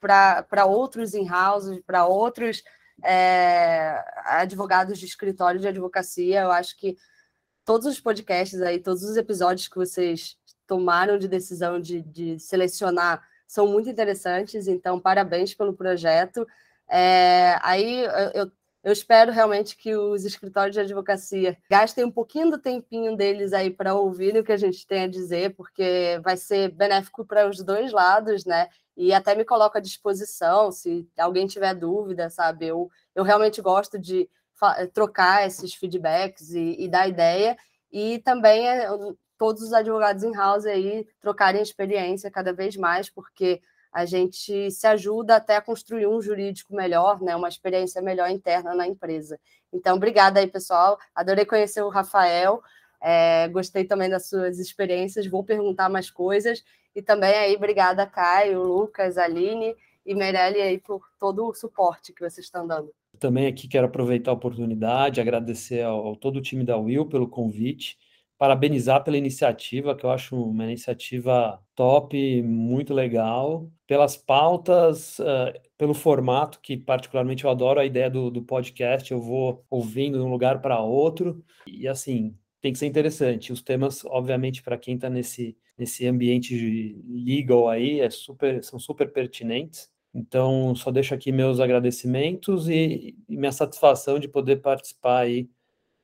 para 0.00 0.66
outros 0.66 1.14
in-house, 1.14 1.80
para 1.86 2.04
outros 2.04 2.64
é, 3.00 4.04
advogados 4.24 4.98
de 4.98 5.06
escritório 5.06 5.60
de 5.60 5.68
advocacia. 5.68 6.40
Eu 6.40 6.50
acho 6.50 6.76
que 6.76 6.96
todos 7.64 7.86
os 7.86 8.00
podcasts 8.00 8.60
aí, 8.60 8.78
todos 8.78 9.02
os 9.02 9.16
episódios 9.16 9.68
que 9.68 9.76
vocês 9.76 10.36
tomaram 10.66 11.18
de 11.18 11.28
decisão 11.28 11.80
de, 11.80 12.02
de 12.02 12.38
selecionar 12.38 13.22
são 13.46 13.66
muito 13.66 13.88
interessantes, 13.88 14.66
então 14.66 14.98
parabéns 14.98 15.54
pelo 15.54 15.74
projeto. 15.74 16.46
É, 16.88 17.58
aí 17.62 18.04
eu, 18.34 18.50
eu 18.82 18.92
espero 18.92 19.32
realmente 19.32 19.76
que 19.76 19.96
os 19.96 20.24
escritórios 20.24 20.74
de 20.74 20.80
advocacia 20.80 21.56
gastem 21.70 22.04
um 22.04 22.10
pouquinho 22.10 22.50
do 22.50 22.58
tempinho 22.58 23.16
deles 23.16 23.54
aí 23.54 23.70
para 23.70 23.94
ouvirem 23.94 24.42
o 24.42 24.44
que 24.44 24.52
a 24.52 24.58
gente 24.58 24.86
tem 24.86 25.04
a 25.04 25.08
dizer, 25.08 25.54
porque 25.54 26.20
vai 26.22 26.36
ser 26.36 26.70
benéfico 26.70 27.24
para 27.24 27.48
os 27.48 27.62
dois 27.62 27.92
lados, 27.92 28.44
né? 28.44 28.68
E 28.96 29.12
até 29.12 29.34
me 29.34 29.44
coloco 29.44 29.78
à 29.78 29.80
disposição 29.80 30.70
se 30.70 31.08
alguém 31.18 31.46
tiver 31.46 31.74
dúvida, 31.74 32.28
sabe? 32.28 32.66
Eu, 32.66 32.90
eu 33.14 33.24
realmente 33.24 33.60
gosto 33.62 33.98
de 33.98 34.28
trocar 34.92 35.46
esses 35.46 35.74
feedbacks 35.74 36.50
e, 36.50 36.76
e 36.78 36.88
dar 36.88 37.08
ideia. 37.08 37.56
E 37.92 38.18
também 38.20 38.68
é, 38.68 38.88
todos 39.38 39.62
os 39.62 39.72
advogados 39.72 40.22
em 40.22 40.32
house 40.32 40.66
aí 40.66 41.06
trocarem 41.20 41.62
experiência 41.62 42.30
cada 42.30 42.52
vez 42.52 42.76
mais, 42.76 43.10
porque 43.10 43.60
a 43.92 44.04
gente 44.04 44.70
se 44.72 44.86
ajuda 44.86 45.36
até 45.36 45.56
a 45.56 45.62
construir 45.62 46.06
um 46.06 46.20
jurídico 46.20 46.74
melhor, 46.74 47.22
né, 47.22 47.36
uma 47.36 47.48
experiência 47.48 48.02
melhor 48.02 48.28
interna 48.28 48.74
na 48.74 48.88
empresa. 48.88 49.38
Então, 49.72 49.96
obrigada 49.96 50.40
aí, 50.40 50.48
pessoal. 50.48 50.98
Adorei 51.14 51.44
conhecer 51.44 51.82
o 51.82 51.88
Rafael. 51.88 52.60
É, 53.00 53.46
gostei 53.48 53.84
também 53.84 54.10
das 54.10 54.28
suas 54.28 54.58
experiências, 54.58 55.26
vou 55.26 55.44
perguntar 55.44 55.88
mais 55.88 56.10
coisas. 56.10 56.64
E 56.94 57.02
também 57.02 57.34
aí, 57.34 57.54
obrigada, 57.54 58.06
Caio, 58.06 58.62
Lucas, 58.62 59.18
Aline 59.18 59.76
e 60.06 60.14
Meirelli 60.14 60.60
aí 60.60 60.78
por 60.78 61.06
todo 61.18 61.46
o 61.46 61.54
suporte 61.54 62.12
que 62.12 62.20
vocês 62.20 62.46
estão 62.46 62.66
dando. 62.66 62.92
Também 63.18 63.46
aqui 63.46 63.68
quero 63.68 63.86
aproveitar 63.86 64.30
a 64.30 64.34
oportunidade, 64.34 65.20
agradecer 65.20 65.82
ao, 65.82 66.06
ao 66.06 66.16
todo 66.16 66.36
o 66.36 66.42
time 66.42 66.64
da 66.64 66.76
Will 66.76 67.06
pelo 67.06 67.28
convite, 67.28 67.96
parabenizar 68.38 69.02
pela 69.04 69.16
iniciativa, 69.16 69.94
que 69.94 70.04
eu 70.04 70.10
acho 70.10 70.36
uma 70.36 70.64
iniciativa 70.64 71.60
top, 71.74 72.42
muito 72.42 72.92
legal, 72.92 73.70
pelas 73.86 74.16
pautas, 74.16 75.18
uh, 75.20 75.52
pelo 75.78 75.94
formato, 75.94 76.60
que 76.60 76.76
particularmente 76.76 77.44
eu 77.44 77.50
adoro 77.50 77.80
a 77.80 77.86
ideia 77.86 78.10
do, 78.10 78.30
do 78.30 78.42
podcast, 78.42 79.10
eu 79.12 79.20
vou 79.20 79.64
ouvindo 79.70 80.18
de 80.18 80.24
um 80.24 80.30
lugar 80.30 80.60
para 80.60 80.80
outro, 80.80 81.44
e 81.66 81.86
assim, 81.88 82.36
tem 82.60 82.72
que 82.72 82.78
ser 82.78 82.86
interessante. 82.86 83.52
Os 83.52 83.62
temas, 83.62 84.04
obviamente, 84.06 84.62
para 84.62 84.78
quem 84.78 84.94
está 84.94 85.10
nesse, 85.10 85.56
nesse 85.76 86.06
ambiente 86.06 86.96
legal 87.06 87.68
aí, 87.68 88.00
é 88.00 88.08
super, 88.08 88.64
são 88.64 88.78
super 88.78 89.12
pertinentes. 89.12 89.90
Então, 90.14 90.74
só 90.76 90.92
deixo 90.92 91.12
aqui 91.12 91.32
meus 91.32 91.58
agradecimentos 91.58 92.68
e, 92.68 93.16
e 93.28 93.36
minha 93.36 93.50
satisfação 93.50 94.18
de 94.18 94.28
poder 94.28 94.56
participar 94.56 95.20
aí 95.20 95.48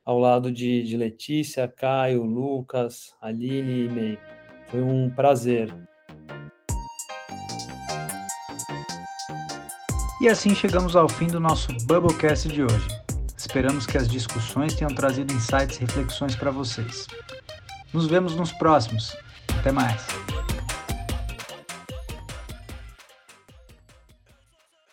ao 0.03 0.19
lado 0.19 0.51
de, 0.51 0.83
de 0.83 0.97
Letícia, 0.97 1.67
Caio, 1.67 2.23
Lucas, 2.23 3.13
Aline 3.21 3.85
e 3.85 3.89
May. 3.89 4.19
Foi 4.67 4.81
um 4.81 5.09
prazer. 5.09 5.73
E 10.21 10.27
assim 10.27 10.53
chegamos 10.53 10.95
ao 10.95 11.09
fim 11.09 11.27
do 11.27 11.39
nosso 11.39 11.69
Bubblecast 11.87 12.49
de 12.49 12.63
hoje. 12.63 12.87
Esperamos 13.35 13.87
que 13.87 13.97
as 13.97 14.07
discussões 14.07 14.75
tenham 14.75 14.93
trazido 14.93 15.33
insights 15.33 15.77
e 15.77 15.81
reflexões 15.81 16.35
para 16.35 16.51
vocês. 16.51 17.07
Nos 17.93 18.07
vemos 18.07 18.35
nos 18.35 18.51
próximos. 18.51 19.15
Até 19.59 19.71
mais! 19.71 20.20